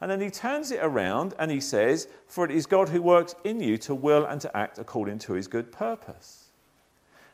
And 0.00 0.10
then 0.10 0.20
he 0.20 0.28
turns 0.28 0.72
it 0.72 0.80
around 0.82 1.34
and 1.38 1.50
he 1.50 1.60
says, 1.60 2.08
For 2.26 2.44
it 2.44 2.50
is 2.50 2.66
God 2.66 2.88
who 2.88 3.00
works 3.00 3.34
in 3.44 3.60
you 3.60 3.78
to 3.78 3.94
will 3.94 4.26
and 4.26 4.40
to 4.42 4.54
act 4.54 4.78
according 4.78 5.20
to 5.20 5.32
his 5.32 5.48
good 5.48 5.72
purpose. 5.72 6.45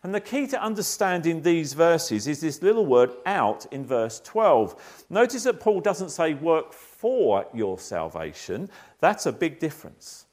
And 0.05 0.13
the 0.13 0.21
key 0.21 0.49
to 0.49 0.61
understanding 0.61 1.43
these 1.43 1.75
verses 1.75 2.27
is 2.27 2.41
this 2.41 2.61
little 2.61 2.87
word 2.87 3.13
out 3.25 3.67
in 3.71 3.85
verse 3.85 4.21
12. 4.21 5.05
Notice 5.11 5.45
that 5.45 5.61
Paul 5.61 5.81
doesn't 5.81 6.11
say 6.11 6.35
work 6.35 6.73
for 6.73 7.47
your 7.55 7.79
salvation, 7.79 8.69
that's 8.99 9.27
a 9.27 9.33
big 9.33 9.61
difference. 9.61 10.27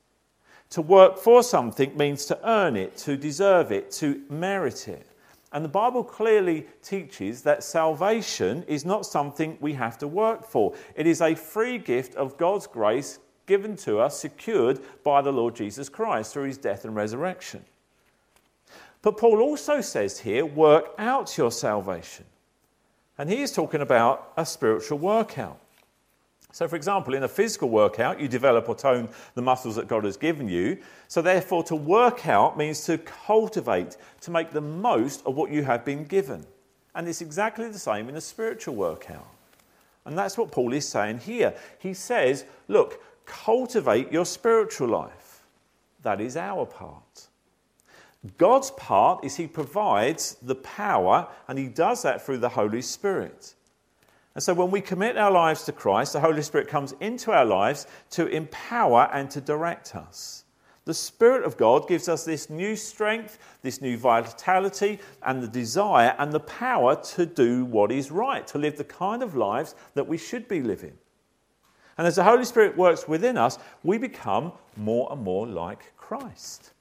To 0.72 0.82
work 0.82 1.18
for 1.18 1.44
something 1.44 1.96
means 1.98 2.26
to 2.26 2.40
earn 2.48 2.76
it, 2.76 2.98
to 2.98 3.18
deserve 3.18 3.72
it, 3.72 3.92
to 3.94 4.22
merit 4.30 4.88
it. 4.88 5.06
And 5.52 5.66
the 5.66 5.70
Bible 5.70 6.04
clearly 6.04 6.68
teaches 6.84 7.42
that 7.44 7.64
salvation 7.64 8.64
is 8.68 8.86
not 8.86 9.06
something 9.06 9.58
we 9.60 9.74
have 9.74 9.98
to 10.00 10.08
work 10.08 10.46
for. 10.46 10.76
It 10.96 11.08
is 11.08 11.22
a 11.22 11.34
free 11.34 11.80
gift 11.80 12.14
of 12.16 12.38
God's 12.38 12.68
grace 12.68 13.20
given 13.48 13.76
to 13.78 14.00
us, 14.00 14.20
secured 14.20 14.80
by 15.04 15.24
the 15.24 15.34
Lord 15.34 15.56
Jesus 15.56 15.90
Christ 15.90 16.34
through 16.34 16.44
his 16.44 16.58
death 16.60 16.86
and 16.86 16.96
resurrection. 16.96 17.66
But 19.02 19.18
Paul 19.18 19.42
also 19.42 19.82
says 19.82 20.20
here, 20.20 20.46
work 20.46 20.94
out 20.98 21.38
your 21.38 21.52
salvation. 21.52 22.26
And 23.18 23.30
he 23.30 23.42
is 23.42 23.52
talking 23.52 23.82
about 23.82 24.34
a 24.38 24.46
spiritual 24.46 25.00
workout. 25.00 25.60
So, 26.52 26.68
for 26.68 26.76
example, 26.76 27.14
in 27.14 27.24
a 27.24 27.28
physical 27.28 27.70
workout, 27.70 28.20
you 28.20 28.28
develop 28.28 28.68
or 28.68 28.76
tone 28.76 29.10
the 29.36 29.42
muscles 29.42 29.76
that 29.76 29.88
God 29.88 30.04
has 30.04 30.18
given 30.18 30.50
you. 30.50 30.80
So, 31.08 31.22
therefore, 31.22 31.64
to 31.66 31.76
work 31.76 32.28
out 32.28 32.58
means 32.58 32.84
to 32.86 32.98
cultivate, 32.98 33.98
to 34.22 34.32
make 34.32 34.50
the 34.50 34.62
most 34.62 35.22
of 35.26 35.36
what 35.36 35.52
you 35.52 35.64
have 35.64 35.86
been 35.86 36.06
given. 36.06 36.46
And 36.96 37.08
it's 37.08 37.22
exactly 37.22 37.70
the 37.70 37.78
same 37.78 38.10
in 38.10 38.16
a 38.16 38.22
spiritual 38.22 38.76
workout. 38.76 39.28
And 40.06 40.18
that's 40.18 40.38
what 40.38 40.52
Paul 40.52 40.74
is 40.74 40.88
saying 40.88 41.20
here. 41.20 41.54
He 41.78 41.94
says, 41.94 42.46
look, 42.68 43.04
cultivate 43.28 44.12
your 44.12 44.26
spiritual 44.26 44.88
life. 44.88 45.44
That 46.02 46.20
is 46.20 46.36
our 46.36 46.66
part. 46.66 47.29
God's 48.38 48.72
part 48.72 49.24
is 49.24 49.38
He 49.38 49.48
provides 49.48 50.36
the 50.42 50.56
power, 50.56 51.28
and 51.48 51.58
He 51.58 51.68
does 51.68 52.02
that 52.04 52.22
through 52.26 52.40
the 52.40 52.50
Holy 52.50 52.82
Spirit. 52.82 53.56
And 54.36 54.44
so 54.44 54.54
when 54.54 54.72
we 54.72 54.82
commit 54.82 55.18
our 55.18 55.32
lives 55.32 55.64
to 55.66 55.72
Christ, 55.72 56.14
the 56.14 56.20
Holy 56.20 56.42
Spirit 56.42 56.68
comes 56.68 56.94
into 57.00 57.32
our 57.32 57.46
lives 57.46 57.88
to 58.12 58.28
empower 58.28 59.10
and 59.14 59.30
to 59.32 59.42
direct 59.42 59.96
us. 59.96 60.44
The 60.86 60.94
Spirit 60.94 61.44
of 61.44 61.56
God 61.56 61.88
gives 61.88 62.10
us 62.10 62.26
this 62.26 62.50
new 62.50 62.76
strength, 62.76 63.38
this 63.62 63.82
new 63.82 63.98
vitality, 63.98 65.00
and 65.24 65.42
the 65.42 65.48
desire 65.48 66.16
and 66.18 66.32
the 66.32 66.40
power 66.42 66.96
to 66.96 67.26
do 67.26 67.66
what 67.66 67.92
is 67.92 68.12
right, 68.12 68.46
to 68.48 68.58
live 68.58 68.78
the 68.78 68.84
kind 68.84 69.22
of 69.22 69.36
lives 69.36 69.76
that 69.94 70.08
we 70.08 70.18
should 70.18 70.48
be 70.48 70.62
living. 70.62 70.98
And 71.98 72.08
as 72.08 72.16
the 72.16 72.24
Holy 72.24 72.46
Spirit 72.46 72.78
works 72.78 73.08
within 73.08 73.38
us, 73.38 73.60
we 73.84 73.98
become 73.98 74.54
more 74.78 75.08
and 75.12 75.22
more 75.22 75.46
like 75.46 75.96
Christ. 75.98 76.72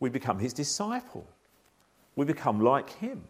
We 0.00 0.10
become 0.10 0.38
his 0.38 0.52
disciple. 0.52 1.26
We 2.14 2.24
become 2.24 2.60
like 2.60 2.90
him. 2.90 3.24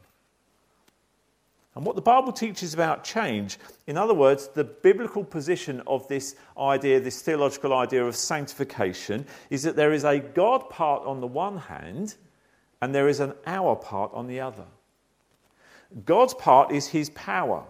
And 1.77 1.85
what 1.85 1.95
the 1.95 2.03
Bible 2.03 2.33
teaches 2.33 2.73
about 2.73 3.05
change, 3.05 3.59
in 3.87 3.99
other 3.99 4.15
words, 4.15 4.49
the 4.49 4.65
biblical 4.65 5.23
position 5.23 5.83
of 5.87 6.09
this 6.09 6.35
idea, 6.59 6.99
this 7.01 7.21
theological 7.21 7.75
idea 7.75 8.05
of 8.05 8.17
sanctification, 8.17 9.27
is 9.51 9.63
that 9.65 9.77
there 9.77 9.93
is 9.93 10.05
a 10.05 10.19
God 10.19 10.71
part 10.71 11.05
on 11.05 11.21
the 11.21 11.27
one 11.27 11.59
hand 11.59 12.17
and 12.81 12.95
there 12.95 13.09
is 13.09 13.21
an 13.21 13.35
our 13.47 13.77
part 13.77 14.11
on 14.15 14.27
the 14.27 14.41
other. 14.41 14.65
God's 16.07 16.33
part 16.33 16.73
is 16.73 16.89
his 16.89 17.11
power, 17.11 17.65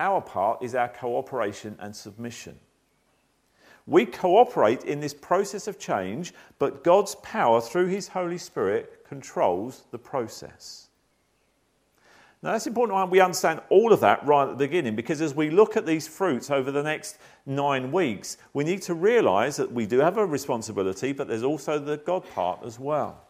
our 0.00 0.20
part 0.20 0.62
is 0.62 0.74
our 0.74 0.88
cooperation 0.88 1.76
and 1.78 1.94
submission. 1.94 2.58
We 3.90 4.06
cooperate 4.06 4.84
in 4.84 5.00
this 5.00 5.12
process 5.12 5.66
of 5.66 5.76
change, 5.76 6.32
but 6.60 6.84
God's 6.84 7.16
power 7.16 7.60
through 7.60 7.88
his 7.88 8.06
Holy 8.06 8.38
Spirit 8.38 9.04
controls 9.04 9.82
the 9.90 9.98
process. 9.98 10.90
Now, 12.40 12.52
that's 12.52 12.68
important 12.68 13.10
we 13.10 13.18
understand 13.18 13.60
all 13.68 13.92
of 13.92 13.98
that 14.00 14.24
right 14.24 14.44
at 14.44 14.50
the 14.50 14.64
beginning 14.64 14.94
because 14.94 15.20
as 15.20 15.34
we 15.34 15.50
look 15.50 15.76
at 15.76 15.86
these 15.86 16.06
fruits 16.06 16.52
over 16.52 16.70
the 16.70 16.84
next 16.84 17.18
nine 17.46 17.90
weeks, 17.90 18.36
we 18.54 18.62
need 18.62 18.80
to 18.82 18.94
realize 18.94 19.56
that 19.56 19.72
we 19.72 19.86
do 19.86 19.98
have 19.98 20.18
a 20.18 20.24
responsibility, 20.24 21.12
but 21.12 21.26
there's 21.26 21.42
also 21.42 21.80
the 21.80 21.96
God 21.96 22.22
part 22.30 22.60
as 22.64 22.78
well. 22.78 23.24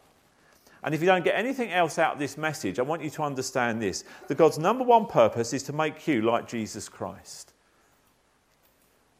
And 0.83 0.93
if 0.93 1.01
you 1.01 1.07
don't 1.07 1.25
get 1.25 1.39
anything 1.39 1.71
else 1.71 1.97
out 1.97 2.13
of 2.13 2.19
this 2.19 2.37
message, 2.37 2.77
I 2.77 2.83
want 2.83 3.01
you 3.01 3.09
to 3.09 3.23
understand 3.23 3.81
this 3.81 4.03
that 4.27 4.37
God's 4.37 4.59
number 4.59 4.83
one 4.83 5.07
purpose 5.07 5.53
is 5.53 5.63
to 5.63 5.73
make 5.73 6.07
you 6.07 6.21
like 6.21 6.47
Jesus 6.47 6.87
Christ. 6.87 7.53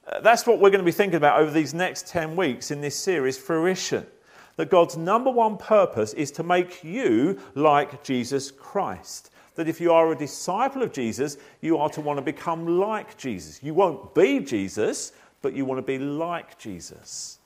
Uh, 0.07 0.19
that's 0.21 0.45
what 0.45 0.59
we're 0.59 0.69
going 0.69 0.79
to 0.79 0.85
be 0.85 0.91
thinking 0.91 1.17
about 1.17 1.39
over 1.39 1.51
these 1.51 1.73
next 1.73 2.07
10 2.07 2.35
weeks 2.35 2.71
in 2.71 2.81
this 2.81 2.95
series, 2.95 3.37
Fruition. 3.37 4.05
That 4.57 4.69
God's 4.69 4.97
number 4.97 5.31
one 5.31 5.57
purpose 5.57 6.13
is 6.13 6.31
to 6.31 6.43
make 6.43 6.83
you 6.83 7.39
like 7.55 8.03
Jesus 8.03 8.51
Christ 8.51 9.31
that 9.55 9.67
if 9.67 9.81
you 9.81 9.91
are 9.91 10.11
a 10.11 10.17
disciple 10.17 10.81
of 10.81 10.93
Jesus, 10.93 11.37
you 11.61 11.77
are 11.77 11.89
to 11.89 12.01
want 12.01 12.17
to 12.17 12.21
become 12.21 12.79
like 12.79 13.17
Jesus. 13.17 13.61
You 13.61 13.73
won't 13.73 14.15
be 14.15 14.39
Jesus, 14.39 15.11
but 15.41 15.53
you 15.53 15.65
want 15.65 15.77
to 15.79 15.85
be 15.85 15.99
like 15.99 16.57
Jesus. 16.57 17.39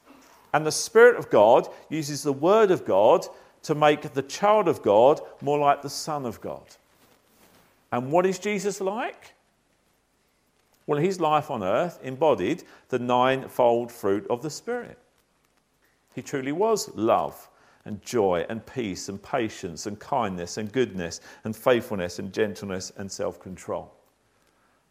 And 0.53 0.65
the 0.65 0.71
Spirit 0.71 1.17
of 1.17 1.29
God 1.29 1.67
uses 1.89 2.23
the 2.23 2.33
Word 2.33 2.71
of 2.71 2.85
God 2.85 3.25
to 3.63 3.75
make 3.75 4.13
the 4.13 4.21
child 4.21 4.67
of 4.67 4.81
God 4.81 5.19
more 5.41 5.57
like 5.57 5.81
the 5.81 5.89
Son 5.89 6.25
of 6.25 6.39
God. 6.39 6.63
And 7.91 8.11
what 8.11 8.25
is 8.25 8.39
Jesus 8.39 8.79
like? 8.79 9.33
Well, 10.87 10.99
his 10.99 11.19
life 11.19 11.49
on 11.49 11.63
earth 11.63 11.99
embodied 12.03 12.63
the 12.89 12.99
ninefold 12.99 13.91
fruit 13.91 14.25
of 14.29 14.41
the 14.41 14.49
Spirit. 14.49 14.99
He 16.13 16.21
truly 16.21 16.51
was 16.51 16.93
love, 16.95 17.49
and 17.85 18.01
joy 18.01 18.45
and 18.49 18.65
peace 18.65 19.09
and 19.09 19.21
patience 19.21 19.85
and 19.85 19.99
kindness 19.99 20.57
and 20.57 20.71
goodness 20.71 21.21
and 21.43 21.55
faithfulness 21.55 22.19
and 22.19 22.33
gentleness 22.33 22.91
and 22.97 23.11
self 23.11 23.39
control. 23.39 23.93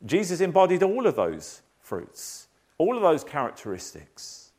Jesus 0.07 0.41
embodied 0.41 0.83
all 0.83 1.07
of 1.07 1.17
those 1.17 1.63
fruits, 1.81 2.49
all 2.79 2.97
of 2.97 3.03
those 3.03 3.25
characteristics. 3.25 4.53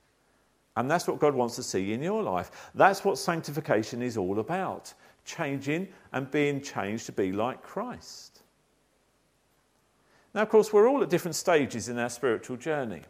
And 0.78 0.92
that's 0.92 1.08
what 1.08 1.20
God 1.20 1.34
wants 1.34 1.56
to 1.56 1.64
see 1.64 1.94
in 1.94 2.04
your 2.04 2.22
life. 2.22 2.70
That's 2.76 3.06
what 3.06 3.18
sanctification 3.18 4.02
is 4.02 4.18
all 4.18 4.40
about 4.40 4.94
changing 5.24 5.88
and 6.12 6.30
being 6.30 6.62
changed 6.62 7.06
to 7.06 7.12
be 7.12 7.32
like 7.32 7.64
Christ. 7.64 8.35
Now, 10.36 10.42
of 10.42 10.50
course, 10.50 10.74
we're 10.74 10.90
all 10.90 11.02
at 11.02 11.10
different 11.10 11.36
stages 11.36 11.88
in 11.88 11.98
our 11.98 12.10
spiritual 12.10 12.58
journey. 12.58 13.04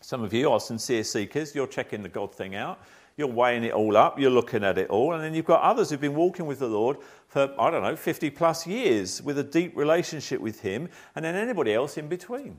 Some 0.00 0.24
of 0.24 0.32
you 0.32 0.50
are 0.50 0.58
sincere 0.58 1.04
seekers, 1.04 1.54
you're 1.54 1.68
checking 1.68 2.02
the 2.02 2.08
God 2.08 2.34
thing 2.34 2.56
out. 2.56 2.80
You're 3.16 3.28
weighing 3.28 3.62
it 3.62 3.72
all 3.72 3.96
up, 3.96 4.18
you're 4.18 4.30
looking 4.30 4.64
at 4.64 4.76
it 4.76 4.90
all, 4.90 5.12
and 5.12 5.22
then 5.22 5.34
you've 5.34 5.44
got 5.44 5.62
others 5.62 5.90
who've 5.90 6.00
been 6.00 6.16
walking 6.16 6.46
with 6.46 6.58
the 6.58 6.66
Lord 6.66 6.96
for, 7.28 7.54
I 7.60 7.70
don't 7.70 7.84
know, 7.84 7.94
50 7.94 8.30
plus 8.30 8.66
years 8.66 9.22
with 9.22 9.38
a 9.38 9.44
deep 9.44 9.76
relationship 9.76 10.40
with 10.40 10.60
Him, 10.60 10.88
and 11.14 11.24
then 11.24 11.36
anybody 11.36 11.74
else 11.74 11.96
in 11.96 12.08
between. 12.08 12.58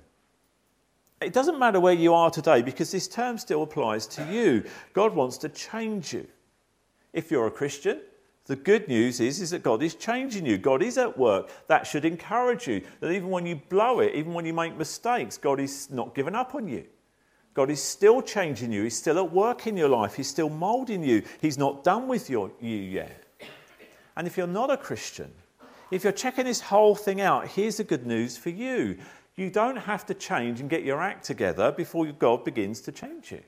It 1.19 1.33
doesn't 1.33 1.59
matter 1.59 1.81
where 1.81 1.93
you 1.93 2.13
are 2.13 2.29
today 2.29 2.61
because 2.61 2.89
this 2.89 3.09
term 3.09 3.37
still 3.37 3.63
applies 3.63 4.07
to 4.07 4.23
you. 4.31 4.63
God 4.93 5.13
wants 5.13 5.37
to 5.39 5.49
change 5.49 6.13
you. 6.13 6.25
If 7.11 7.31
you're 7.31 7.47
a 7.47 7.51
Christian, 7.51 7.99
the 8.45 8.55
good 8.57 8.89
news 8.89 9.21
is, 9.21 9.39
is 9.39 9.51
that 9.51 9.63
God 9.63 9.81
is 9.81 9.95
changing 9.95 10.45
you. 10.45 10.57
God 10.57 10.83
is 10.83 10.97
at 10.97 11.17
work. 11.17 11.49
That 11.67 11.87
should 11.87 12.03
encourage 12.03 12.67
you. 12.67 12.81
That 12.99 13.11
even 13.11 13.29
when 13.29 13.45
you 13.45 13.55
blow 13.55 14.01
it, 14.01 14.15
even 14.15 14.33
when 14.33 14.45
you 14.45 14.53
make 14.53 14.77
mistakes, 14.77 15.37
God 15.37 15.61
is 15.61 15.89
not 15.89 16.13
giving 16.13 16.35
up 16.35 16.53
on 16.53 16.67
you. 16.67 16.83
God 17.53 17.69
is 17.69 17.81
still 17.81 18.21
changing 18.21 18.71
you. 18.71 18.83
He's 18.83 18.97
still 18.97 19.17
at 19.19 19.31
work 19.31 19.67
in 19.67 19.77
your 19.77 19.87
life. 19.87 20.15
He's 20.15 20.27
still 20.27 20.49
molding 20.49 21.03
you. 21.03 21.23
He's 21.39 21.57
not 21.57 21.83
done 21.83 22.07
with 22.07 22.29
your, 22.29 22.51
you 22.59 22.75
yet. 22.75 23.23
And 24.17 24.27
if 24.27 24.35
you're 24.37 24.47
not 24.47 24.69
a 24.69 24.77
Christian, 24.77 25.31
if 25.89 26.03
you're 26.03 26.11
checking 26.11 26.45
this 26.45 26.59
whole 26.59 26.95
thing 26.95 27.21
out, 27.21 27.47
here's 27.47 27.77
the 27.77 27.83
good 27.83 28.05
news 28.05 28.35
for 28.35 28.49
you. 28.49 28.97
You 29.35 29.49
don't 29.49 29.77
have 29.77 30.05
to 30.07 30.13
change 30.13 30.59
and 30.59 30.69
get 30.69 30.83
your 30.83 31.01
act 31.01 31.23
together 31.23 31.71
before 31.71 32.05
God 32.07 32.43
begins 32.43 32.81
to 32.81 32.91
change 32.91 33.31
you. 33.31 33.41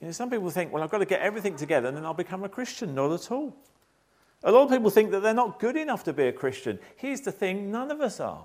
You 0.00 0.08
know, 0.08 0.12
some 0.12 0.28
people 0.28 0.50
think, 0.50 0.72
well, 0.72 0.82
I've 0.82 0.90
got 0.90 0.98
to 0.98 1.06
get 1.06 1.20
everything 1.20 1.56
together 1.56 1.88
and 1.88 1.96
then 1.96 2.04
I'll 2.04 2.14
become 2.14 2.44
a 2.44 2.48
Christian. 2.48 2.94
Not 2.94 3.12
at 3.12 3.30
all. 3.32 3.56
A 4.44 4.52
lot 4.52 4.64
of 4.64 4.70
people 4.70 4.90
think 4.90 5.10
that 5.10 5.20
they're 5.20 5.34
not 5.34 5.58
good 5.58 5.76
enough 5.76 6.04
to 6.04 6.12
be 6.12 6.24
a 6.24 6.32
Christian. 6.32 6.78
Here's 6.96 7.22
the 7.22 7.32
thing 7.32 7.72
none 7.72 7.90
of 7.90 8.00
us 8.00 8.20
are. 8.20 8.44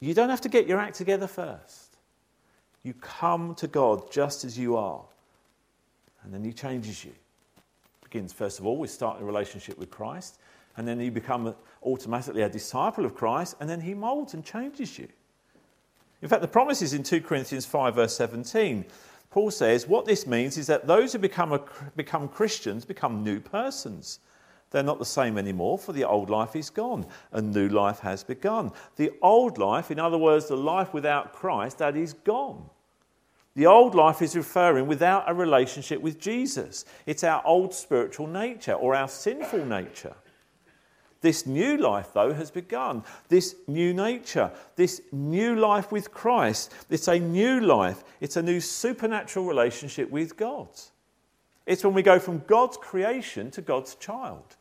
You 0.00 0.14
don't 0.14 0.30
have 0.30 0.40
to 0.40 0.48
get 0.48 0.66
your 0.66 0.80
act 0.80 0.96
together 0.96 1.26
first. 1.26 1.98
You 2.82 2.94
come 2.94 3.54
to 3.56 3.68
God 3.68 4.10
just 4.10 4.42
as 4.44 4.58
you 4.58 4.76
are, 4.76 5.02
and 6.24 6.32
then 6.32 6.42
He 6.42 6.54
changes 6.54 7.04
you. 7.04 7.12
Begins, 8.02 8.32
first 8.32 8.58
of 8.58 8.66
all, 8.66 8.78
with 8.78 8.90
starting 8.90 9.22
a 9.22 9.26
relationship 9.26 9.78
with 9.78 9.90
Christ, 9.90 10.38
and 10.78 10.88
then 10.88 10.98
you 10.98 11.10
become 11.10 11.54
automatically 11.82 12.40
a 12.40 12.48
disciple 12.48 13.04
of 13.04 13.14
Christ, 13.14 13.56
and 13.60 13.68
then 13.68 13.82
He 13.82 13.92
molds 13.92 14.32
and 14.32 14.42
changes 14.42 14.98
you. 14.98 15.08
In 16.22 16.28
fact, 16.28 16.40
the 16.40 16.48
promise 16.48 16.80
is 16.80 16.94
in 16.94 17.02
2 17.02 17.20
Corinthians 17.20 17.66
5, 17.66 17.94
verse 17.94 18.16
17. 18.16 18.86
Paul 19.30 19.50
says, 19.50 19.86
What 19.86 20.04
this 20.04 20.26
means 20.26 20.58
is 20.58 20.66
that 20.66 20.86
those 20.86 21.12
who 21.12 21.18
become, 21.18 21.52
a, 21.52 21.60
become 21.96 22.28
Christians 22.28 22.84
become 22.84 23.22
new 23.24 23.40
persons. 23.40 24.20
They're 24.70 24.82
not 24.82 24.98
the 24.98 25.04
same 25.04 25.36
anymore, 25.36 25.78
for 25.78 25.92
the 25.92 26.04
old 26.04 26.30
life 26.30 26.54
is 26.54 26.70
gone 26.70 27.06
and 27.32 27.52
new 27.52 27.68
life 27.68 28.00
has 28.00 28.22
begun. 28.22 28.70
The 28.96 29.12
old 29.20 29.58
life, 29.58 29.90
in 29.90 29.98
other 29.98 30.18
words, 30.18 30.46
the 30.46 30.56
life 30.56 30.94
without 30.94 31.32
Christ, 31.32 31.78
that 31.78 31.96
is 31.96 32.12
gone. 32.12 32.70
The 33.56 33.66
old 33.66 33.96
life 33.96 34.22
is 34.22 34.36
referring 34.36 34.86
without 34.86 35.28
a 35.28 35.34
relationship 35.34 36.00
with 36.00 36.20
Jesus. 36.20 36.84
It's 37.04 37.24
our 37.24 37.44
old 37.44 37.74
spiritual 37.74 38.28
nature 38.28 38.74
or 38.74 38.94
our 38.94 39.08
sinful 39.08 39.66
nature. 39.66 40.14
This 41.20 41.44
new 41.44 41.76
life, 41.76 42.12
though, 42.14 42.32
has 42.32 42.50
begun. 42.50 43.04
This 43.28 43.54
new 43.66 43.92
nature, 43.92 44.50
this 44.76 45.02
new 45.12 45.54
life 45.56 45.92
with 45.92 46.10
Christ, 46.12 46.72
it's 46.88 47.08
a 47.08 47.18
new 47.18 47.60
life. 47.60 48.02
It's 48.20 48.36
a 48.36 48.42
new 48.42 48.60
supernatural 48.60 49.44
relationship 49.44 50.10
with 50.10 50.36
God. 50.36 50.68
It's 51.66 51.84
when 51.84 51.94
we 51.94 52.02
go 52.02 52.18
from 52.18 52.42
God's 52.46 52.78
creation 52.78 53.50
to 53.52 53.60
God's 53.60 53.94
child. 53.96 54.56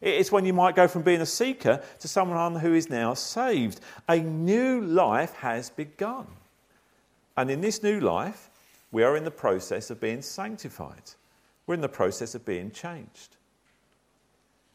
It's 0.00 0.30
when 0.30 0.44
you 0.44 0.52
might 0.52 0.76
go 0.76 0.86
from 0.86 1.02
being 1.02 1.22
a 1.22 1.26
seeker 1.26 1.82
to 1.98 2.06
someone 2.06 2.56
who 2.56 2.74
is 2.74 2.88
now 2.88 3.14
saved. 3.14 3.80
A 4.08 4.18
new 4.18 4.80
life 4.82 5.34
has 5.36 5.70
begun. 5.70 6.26
And 7.36 7.50
in 7.50 7.60
this 7.60 7.82
new 7.82 7.98
life, 7.98 8.50
we 8.92 9.02
are 9.02 9.16
in 9.16 9.24
the 9.24 9.30
process 9.30 9.90
of 9.90 10.00
being 10.00 10.22
sanctified. 10.22 11.02
We're 11.66 11.74
in 11.74 11.80
the 11.80 11.88
process 11.88 12.34
of 12.34 12.44
being 12.44 12.70
changed. 12.70 13.36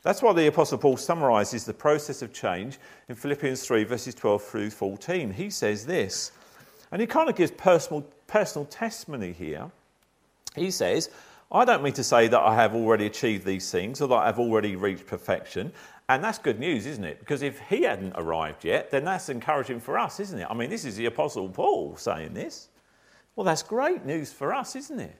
That's 0.03 0.21
why 0.21 0.33
the 0.33 0.47
Apostle 0.47 0.77
Paul 0.77 0.97
summarizes 0.97 1.63
the 1.63 1.73
process 1.73 2.21
of 2.21 2.33
change 2.33 2.77
in 3.07 3.15
Philippians 3.15 3.65
3, 3.65 3.85
verses 3.85 4.13
12 4.13 4.43
through 4.43 4.69
14. 4.69 5.31
He 5.31 5.49
says 5.49 5.85
this, 5.85 6.33
and 6.91 7.01
he 7.01 7.07
kind 7.07 7.29
of 7.29 7.35
gives 7.35 7.51
personal, 7.51 8.01
personal 8.27 8.65
testimony 8.65 9.31
here. 9.31 9.71
He 10.55 10.71
says, 10.71 11.09
I 11.51 11.65
don't 11.65 11.83
mean 11.83 11.93
to 11.93 12.03
say 12.03 12.27
that 12.27 12.39
I 12.39 12.53
have 12.55 12.75
already 12.75 13.05
achieved 13.05 13.45
these 13.45 13.71
things 13.71 14.01
or 14.01 14.07
that 14.09 14.15
I've 14.15 14.39
already 14.39 14.75
reached 14.75 15.07
perfection. 15.07 15.71
And 16.09 16.21
that's 16.21 16.37
good 16.37 16.59
news, 16.59 16.85
isn't 16.85 17.03
it? 17.03 17.19
Because 17.19 17.41
if 17.41 17.59
he 17.61 17.83
hadn't 17.83 18.13
arrived 18.17 18.65
yet, 18.65 18.91
then 18.91 19.05
that's 19.05 19.29
encouraging 19.29 19.79
for 19.79 19.97
us, 19.97 20.19
isn't 20.19 20.37
it? 20.37 20.47
I 20.49 20.53
mean, 20.53 20.69
this 20.69 20.83
is 20.83 20.97
the 20.97 21.05
Apostle 21.05 21.47
Paul 21.47 21.95
saying 21.95 22.33
this. 22.33 22.67
Well, 23.35 23.45
that's 23.45 23.63
great 23.63 24.05
news 24.05 24.33
for 24.33 24.53
us, 24.53 24.75
isn't 24.75 24.99
it? 24.99 25.15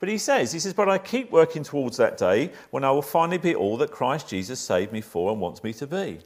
But 0.00 0.08
he 0.08 0.18
says, 0.18 0.50
he 0.50 0.58
says, 0.58 0.74
but 0.74 0.88
I 0.88 0.98
keep 0.98 1.30
working 1.30 1.62
towards 1.62 1.96
that 1.98 2.16
day 2.18 2.50
when 2.70 2.82
I 2.82 2.90
will 2.90 3.02
finally 3.02 3.38
be 3.38 3.54
all 3.54 3.76
that 3.76 3.92
Christ 3.92 4.28
Jesus 4.28 4.58
saved 4.58 4.92
me 4.92 5.00
for 5.00 5.30
and 5.30 5.40
wants 5.40 5.62
me 5.62 5.72
to 5.74 5.86
be. 5.86 6.18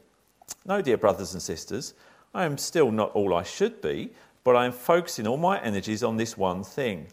No, 0.65 0.81
dear 0.81 0.97
brothers 0.97 1.35
and 1.35 1.43
sisters, 1.43 1.95
I 2.33 2.45
am 2.45 2.57
still 2.57 2.91
not 2.91 3.13
all 3.13 3.35
I 3.35 3.43
should 3.43 3.83
be, 3.83 4.13
but 4.45 4.57
I 4.57 4.65
am 4.65 4.73
focusing 4.73 5.27
all 5.27 5.37
my 5.37 5.61
energies 5.61 6.03
on 6.03 6.17
this 6.17 6.39
one 6.39 6.65
thing 6.65 7.09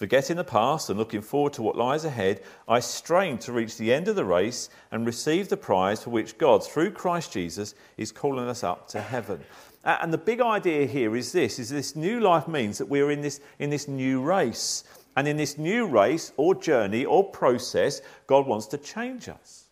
Forgetting 0.00 0.36
the 0.36 0.44
past 0.44 0.88
and 0.88 0.98
looking 0.98 1.20
forward 1.20 1.52
to 1.52 1.60
what 1.60 1.76
lies 1.76 2.06
ahead, 2.06 2.40
I 2.66 2.80
strain 2.80 3.36
to 3.40 3.52
reach 3.52 3.76
the 3.76 3.92
end 3.92 4.08
of 4.08 4.16
the 4.16 4.24
race 4.24 4.70
and 4.90 5.04
receive 5.04 5.50
the 5.50 5.58
prize 5.58 6.02
for 6.02 6.08
which 6.08 6.38
God, 6.38 6.64
through 6.64 6.92
Christ 6.92 7.34
Jesus, 7.34 7.74
is 7.98 8.10
calling 8.10 8.48
us 8.48 8.64
up 8.64 8.88
to 8.88 9.00
heaven. 9.02 9.44
And 9.84 10.10
the 10.10 10.16
big 10.16 10.40
idea 10.40 10.86
here 10.86 11.14
is 11.16 11.32
this 11.32 11.58
is 11.58 11.68
this 11.68 11.94
new 11.96 12.18
life 12.18 12.48
means 12.48 12.78
that 12.78 12.86
we're 12.86 13.10
in 13.10 13.20
this, 13.20 13.42
in 13.58 13.68
this 13.68 13.88
new 13.88 14.22
race. 14.22 14.84
And 15.16 15.26
in 15.26 15.36
this 15.36 15.58
new 15.58 15.86
race 15.86 16.32
or 16.36 16.54
journey 16.54 17.04
or 17.04 17.24
process, 17.24 18.00
God 18.26 18.46
wants 18.46 18.66
to 18.68 18.78
change 18.78 19.28
us. 19.28 19.64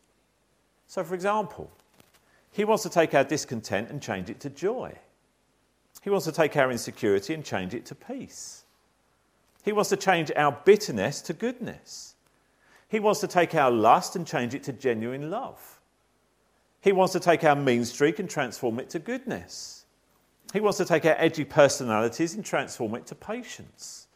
So, 0.86 1.04
for 1.04 1.14
example, 1.14 1.70
He 2.52 2.64
wants 2.64 2.82
to 2.82 2.90
take 2.90 3.14
our 3.14 3.24
discontent 3.24 3.90
and 3.90 4.02
change 4.02 4.30
it 4.30 4.40
to 4.40 4.50
joy. 4.50 4.94
He 6.02 6.10
wants 6.10 6.26
to 6.26 6.32
take 6.32 6.56
our 6.56 6.70
insecurity 6.70 7.34
and 7.34 7.44
change 7.44 7.74
it 7.74 7.86
to 7.86 7.94
peace. 7.94 8.64
He 9.64 9.72
wants 9.72 9.90
to 9.90 9.96
change 9.96 10.32
our 10.36 10.52
bitterness 10.64 11.20
to 11.22 11.32
goodness. 11.32 12.14
He 12.88 13.00
wants 13.00 13.20
to 13.20 13.26
take 13.26 13.54
our 13.54 13.70
lust 13.70 14.16
and 14.16 14.26
change 14.26 14.54
it 14.54 14.62
to 14.64 14.72
genuine 14.72 15.30
love. 15.30 15.78
He 16.80 16.92
wants 16.92 17.12
to 17.12 17.20
take 17.20 17.44
our 17.44 17.56
mean 17.56 17.84
streak 17.84 18.18
and 18.18 18.30
transform 18.30 18.80
it 18.80 18.90
to 18.90 18.98
goodness. 18.98 19.84
He 20.52 20.60
wants 20.60 20.78
to 20.78 20.84
take 20.84 21.04
our 21.04 21.16
edgy 21.18 21.44
personalities 21.44 22.34
and 22.34 22.44
transform 22.44 22.94
it 22.94 23.06
to 23.06 23.14
patience. 23.14 24.07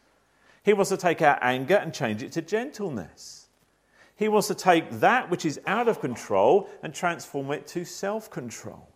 He 0.62 0.72
wants 0.72 0.90
to 0.90 0.96
take 0.96 1.22
our 1.22 1.38
anger 1.42 1.76
and 1.76 1.92
change 1.92 2.22
it 2.22 2.32
to 2.32 2.42
gentleness. 2.42 3.48
He 4.16 4.28
wants 4.28 4.48
to 4.48 4.54
take 4.54 4.88
that 5.00 5.30
which 5.30 5.44
is 5.44 5.60
out 5.66 5.88
of 5.88 6.00
control 6.00 6.68
and 6.82 6.94
transform 6.94 7.50
it 7.50 7.66
to 7.68 7.84
self 7.84 8.30
control. 8.30 8.88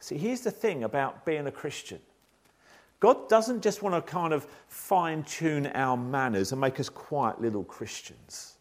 See, 0.00 0.16
here's 0.16 0.42
the 0.42 0.50
thing 0.50 0.84
about 0.84 1.24
being 1.24 1.46
a 1.46 1.50
Christian 1.50 2.00
God 3.00 3.28
doesn't 3.28 3.62
just 3.62 3.82
want 3.82 3.94
to 3.94 4.02
kind 4.02 4.32
of 4.32 4.46
fine 4.68 5.22
tune 5.24 5.66
our 5.68 5.96
manners 5.96 6.52
and 6.52 6.60
make 6.60 6.78
us 6.78 6.88
quiet 6.88 7.40
little 7.40 7.64
Christians. 7.64 8.54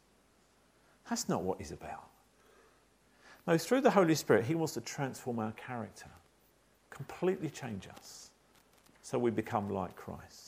That's 1.09 1.29
not 1.29 1.43
what 1.43 1.59
He's 1.59 1.71
about. 1.71 2.07
No, 3.45 3.57
through 3.57 3.81
the 3.81 3.91
Holy 3.91 4.15
Spirit, 4.15 4.45
He 4.45 4.55
wants 4.55 4.73
to 4.73 4.81
transform 4.81 5.39
our 5.39 5.53
character, 5.53 6.09
completely 6.89 7.49
change 7.49 7.87
us, 7.95 8.31
so 9.01 9.19
we 9.19 9.31
become 9.31 9.69
like 9.69 9.95
Christ. 9.95 10.46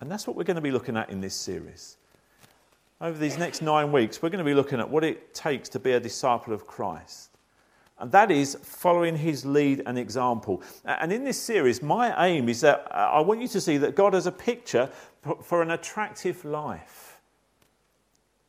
And 0.00 0.10
that's 0.10 0.26
what 0.26 0.34
we're 0.34 0.44
going 0.44 0.56
to 0.56 0.62
be 0.62 0.70
looking 0.70 0.96
at 0.96 1.10
in 1.10 1.20
this 1.20 1.34
series. 1.34 1.98
Over 3.02 3.18
these 3.18 3.38
next 3.38 3.62
nine 3.62 3.92
weeks, 3.92 4.20
we're 4.20 4.30
going 4.30 4.44
to 4.44 4.50
be 4.50 4.54
looking 4.54 4.80
at 4.80 4.88
what 4.88 5.04
it 5.04 5.32
takes 5.34 5.68
to 5.70 5.78
be 5.78 5.92
a 5.92 6.00
disciple 6.00 6.52
of 6.52 6.66
Christ. 6.66 7.30
And 7.98 8.10
that 8.12 8.30
is 8.30 8.56
following 8.62 9.14
his 9.14 9.44
lead 9.44 9.82
and 9.84 9.98
example. 9.98 10.62
And 10.86 11.12
in 11.12 11.22
this 11.22 11.40
series, 11.40 11.82
my 11.82 12.26
aim 12.26 12.48
is 12.48 12.62
that 12.62 12.88
uh, 12.90 13.10
I 13.12 13.20
want 13.20 13.42
you 13.42 13.48
to 13.48 13.60
see 13.60 13.76
that 13.76 13.94
God 13.94 14.14
has 14.14 14.26
a 14.26 14.32
picture 14.32 14.90
for 15.42 15.60
an 15.60 15.70
attractive 15.70 16.42
life. 16.46 17.09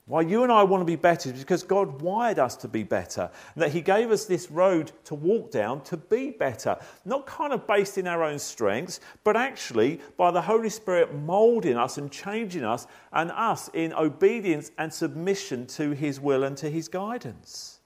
Why 0.06 0.22
you 0.22 0.44
and 0.44 0.52
I 0.52 0.64
want 0.64 0.82
to 0.82 0.86
be 0.86 0.96
better 0.96 1.32
is 1.32 1.40
because 1.40 1.64
God 1.64 2.02
wired 2.02 2.40
us 2.40 2.56
to 2.58 2.68
be 2.68 2.84
better. 2.84 3.30
And 3.56 3.64
that 3.64 3.72
He 3.72 3.82
gave 3.82 4.12
us 4.12 4.26
this 4.26 4.50
road 4.50 4.92
to 5.06 5.16
walk 5.16 5.52
down 5.52 5.82
to 5.86 5.98
be 5.98 6.32
better. 6.32 6.78
Not 7.06 7.26
kind 7.28 7.54
of 7.54 7.68
based 7.68 7.98
in 7.98 8.08
our 8.08 8.24
own 8.24 8.40
strengths, 8.40 9.00
but 9.24 9.38
actually 9.38 10.02
by 10.18 10.32
the 10.32 10.42
Holy 10.42 10.70
Spirit 10.70 11.14
molding 11.14 11.78
us 11.78 11.98
and 11.98 12.12
changing 12.12 12.64
us 12.64 12.88
and 13.14 13.32
us 13.32 13.70
in 13.74 13.94
obedience 13.94 14.72
and 14.78 14.92
submission 14.92 15.68
to 15.68 15.92
His 15.92 16.20
will 16.20 16.44
and 16.44 16.58
to 16.58 16.70
His 16.70 16.88
guidance. 16.88 17.80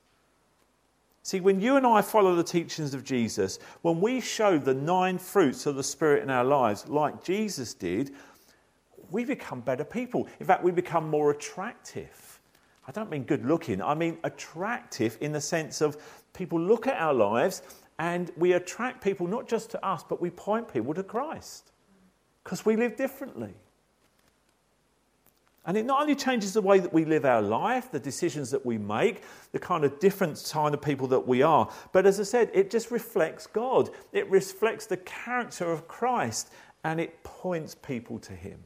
See, 1.22 1.42
when 1.42 1.60
you 1.60 1.76
and 1.76 1.88
I 1.88 2.04
follow 2.04 2.36
the 2.36 2.44
teachings 2.44 2.94
of 2.94 3.04
Jesus, 3.04 3.58
when 3.82 4.00
we 4.00 4.22
show 4.22 4.60
the 4.60 4.76
nine 4.76 5.18
fruits 5.18 5.66
of 5.66 5.76
the 5.76 5.84
Spirit 5.84 6.22
in 6.22 6.30
our 6.30 6.44
lives, 6.44 6.88
like 6.88 7.24
Jesus 7.24 7.74
did, 7.74 8.12
we 9.16 9.24
become 9.24 9.62
better 9.62 9.86
people. 9.86 10.28
In 10.42 10.46
fact, 10.46 10.62
we 10.62 10.74
become 10.74 11.10
more 11.10 11.32
attractive. 11.32 12.42
I 12.86 12.92
don't 12.92 13.10
mean 13.10 13.24
good 13.24 13.46
looking, 13.46 13.82
I 13.82 13.96
mean 13.96 14.18
attractive 14.26 15.18
in 15.22 15.32
the 15.32 15.40
sense 15.40 15.80
of 15.80 15.96
people 16.34 16.60
look 16.60 16.86
at 16.86 17.00
our 17.00 17.14
lives 17.14 17.62
and 17.98 18.30
we 18.36 18.52
attract 18.52 19.02
people 19.02 19.26
not 19.26 19.48
just 19.48 19.72
to 19.72 19.84
us, 19.86 20.04
but 20.04 20.20
we 20.22 20.30
point 20.30 20.72
people 20.72 20.94
to 20.94 21.02
Christ 21.02 21.72
because 22.44 22.66
we 22.66 22.76
live 22.76 22.98
differently. 22.98 23.54
And 25.66 25.78
it 25.78 25.86
not 25.86 26.02
only 26.02 26.16
changes 26.16 26.52
the 26.52 26.62
way 26.62 26.80
that 26.80 26.92
we 26.92 27.06
live 27.06 27.24
our 27.24 27.42
life, 27.42 27.90
the 27.92 28.02
decisions 28.02 28.52
that 28.52 28.66
we 28.66 28.78
make, 28.78 29.24
the 29.54 29.60
kind 29.60 29.86
of 29.86 29.98
different 30.00 30.46
kind 30.52 30.76
of 30.76 30.82
people 30.82 31.08
that 31.08 31.26
we 31.26 31.42
are, 31.42 31.72
but 31.94 32.06
as 32.06 32.20
I 32.20 32.24
said, 32.24 32.52
it 32.54 32.70
just 32.70 32.92
reflects 32.92 33.48
God. 33.48 33.92
It 34.12 34.30
reflects 34.30 34.88
the 34.88 34.98
character 34.98 35.72
of 35.72 35.88
Christ 35.88 36.52
and 36.84 37.00
it 37.00 37.24
points 37.24 37.76
people 37.76 38.20
to 38.20 38.34
Him. 38.34 38.60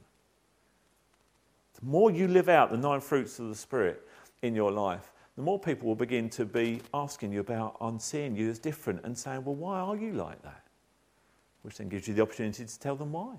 The 1.80 1.86
more 1.86 2.12
you 2.12 2.28
live 2.28 2.50
out 2.50 2.72
the 2.72 2.78
nine 2.78 3.02
fruits 3.02 3.39
of 3.39 3.50
the 3.50 3.56
Spirit 3.56 4.06
in 4.42 4.56
your 4.56 4.72
life, 4.72 5.12
the 5.36 5.42
more 5.42 5.60
people 5.60 5.88
will 5.88 5.96
begin 5.96 6.30
to 6.32 6.46
be 6.46 6.82
asking 6.94 7.32
you 7.32 7.39
about, 7.39 7.78
on 7.80 8.00
seeing 8.00 8.36
you 8.36 8.50
as 8.50 8.60
different 8.60 9.06
and 9.06 9.18
saying, 9.18 9.46
well, 9.46 9.56
why 9.56 9.80
are 9.80 9.96
you 9.96 10.12
like 10.12 10.42
that? 10.44 10.63
Which 11.62 11.78
then 11.78 11.88
gives 11.88 12.08
you 12.08 12.13
the 12.13 12.22
opportunity 12.22 12.65
to 12.65 12.80
tell 12.80 12.96
them 12.96 13.13
why 13.13 13.36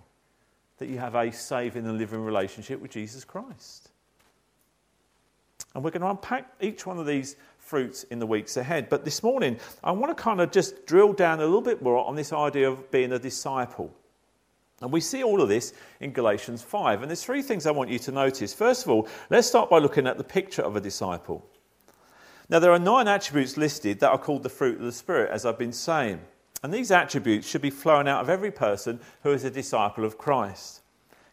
that 0.78 0.88
you 0.88 0.98
have 0.98 1.14
a 1.14 1.30
saving 1.30 1.86
and 1.86 1.98
living 1.98 2.24
relationship 2.24 2.80
with 2.80 2.90
Jesus 2.90 3.22
Christ. 3.22 3.90
And 5.74 5.84
we're 5.84 5.90
going 5.90 6.00
to 6.00 6.08
unpack 6.08 6.50
each 6.60 6.86
one 6.86 6.98
of 6.98 7.06
these 7.06 7.36
fruits 7.58 8.04
in 8.04 8.18
the 8.18 8.26
weeks 8.26 8.56
ahead. 8.56 8.88
But 8.88 9.04
this 9.04 9.22
morning, 9.22 9.58
I 9.84 9.92
want 9.92 10.16
to 10.16 10.20
kind 10.20 10.40
of 10.40 10.50
just 10.50 10.86
drill 10.86 11.12
down 11.12 11.38
a 11.38 11.44
little 11.44 11.60
bit 11.60 11.82
more 11.82 11.98
on 12.04 12.16
this 12.16 12.32
idea 12.32 12.68
of 12.70 12.90
being 12.90 13.12
a 13.12 13.18
disciple. 13.18 13.94
And 14.80 14.90
we 14.90 15.00
see 15.00 15.22
all 15.22 15.42
of 15.42 15.48
this 15.48 15.74
in 16.00 16.12
Galatians 16.12 16.62
5. 16.62 17.02
And 17.02 17.10
there's 17.10 17.22
three 17.22 17.42
things 17.42 17.66
I 17.66 17.70
want 17.70 17.90
you 17.90 17.98
to 17.98 18.12
notice. 18.12 18.54
First 18.54 18.84
of 18.84 18.90
all, 18.90 19.08
let's 19.28 19.46
start 19.46 19.68
by 19.68 19.78
looking 19.78 20.06
at 20.06 20.16
the 20.16 20.24
picture 20.24 20.62
of 20.62 20.74
a 20.76 20.80
disciple. 20.80 21.46
Now, 22.48 22.58
there 22.58 22.72
are 22.72 22.78
nine 22.78 23.06
attributes 23.06 23.56
listed 23.56 24.00
that 24.00 24.10
are 24.10 24.18
called 24.18 24.42
the 24.42 24.48
fruit 24.48 24.78
of 24.78 24.84
the 24.84 24.92
Spirit, 24.92 25.30
as 25.30 25.44
I've 25.44 25.58
been 25.58 25.72
saying. 25.72 26.20
And 26.62 26.74
these 26.74 26.90
attributes 26.90 27.46
should 27.46 27.62
be 27.62 27.70
flowing 27.70 28.08
out 28.08 28.20
of 28.20 28.28
every 28.28 28.50
person 28.50 29.00
who 29.22 29.32
is 29.32 29.44
a 29.44 29.50
disciple 29.50 30.04
of 30.04 30.18
Christ. 30.18 30.80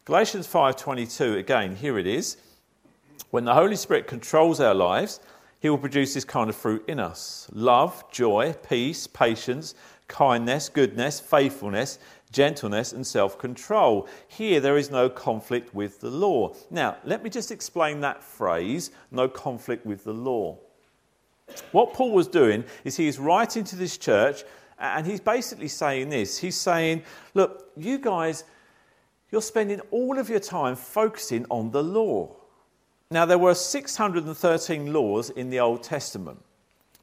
Galatians 0.05 0.47
5:22 0.47 1.37
again, 1.37 1.75
here 1.75 1.97
it 1.97 2.07
is. 2.07 2.37
When 3.31 3.43
the 3.43 3.53
Holy 3.53 3.75
Spirit 3.75 4.07
controls 4.07 4.61
our 4.61 4.75
lives, 4.75 5.19
he 5.59 5.69
will 5.69 5.77
produce 5.77 6.13
this 6.13 6.23
kind 6.23 6.49
of 6.49 6.55
fruit 6.55 6.85
in 6.87 6.99
us: 6.99 7.49
love, 7.51 8.09
joy, 8.09 8.53
peace, 8.53 9.05
patience, 9.07 9.75
kindness, 10.07 10.69
goodness, 10.69 11.19
faithfulness, 11.19 11.99
gentleness 12.31 12.93
and 12.93 13.05
self-control. 13.05 14.07
Here 14.27 14.59
there 14.59 14.77
is 14.77 14.91
no 14.91 15.09
conflict 15.09 15.73
with 15.73 16.01
the 16.01 16.09
law. 16.09 16.53
Now, 16.69 16.97
let 17.03 17.23
me 17.23 17.29
just 17.29 17.51
explain 17.51 18.01
that 18.01 18.23
phrase, 18.23 18.91
no 19.11 19.27
conflict 19.27 19.85
with 19.85 20.03
the 20.03 20.13
law. 20.13 20.57
What 21.71 21.93
Paul 21.93 22.11
was 22.11 22.27
doing 22.27 22.65
is 22.83 22.97
he 22.97 23.07
is 23.07 23.19
writing 23.19 23.63
to 23.65 23.75
this 23.75 23.97
church 23.97 24.43
and 24.79 25.07
he's 25.07 25.21
basically 25.21 25.69
saying 25.69 26.09
this 26.09 26.37
he's 26.37 26.57
saying, 26.57 27.03
Look, 27.33 27.71
you 27.75 27.97
guys, 27.97 28.43
you're 29.31 29.41
spending 29.41 29.79
all 29.91 30.19
of 30.19 30.29
your 30.29 30.39
time 30.39 30.75
focusing 30.75 31.45
on 31.49 31.71
the 31.71 31.83
law. 31.83 32.35
Now, 33.09 33.25
there 33.25 33.37
were 33.37 33.55
613 33.55 34.91
laws 34.91 35.29
in 35.29 35.49
the 35.49 35.61
Old 35.61 35.81
Testament, 35.81 36.39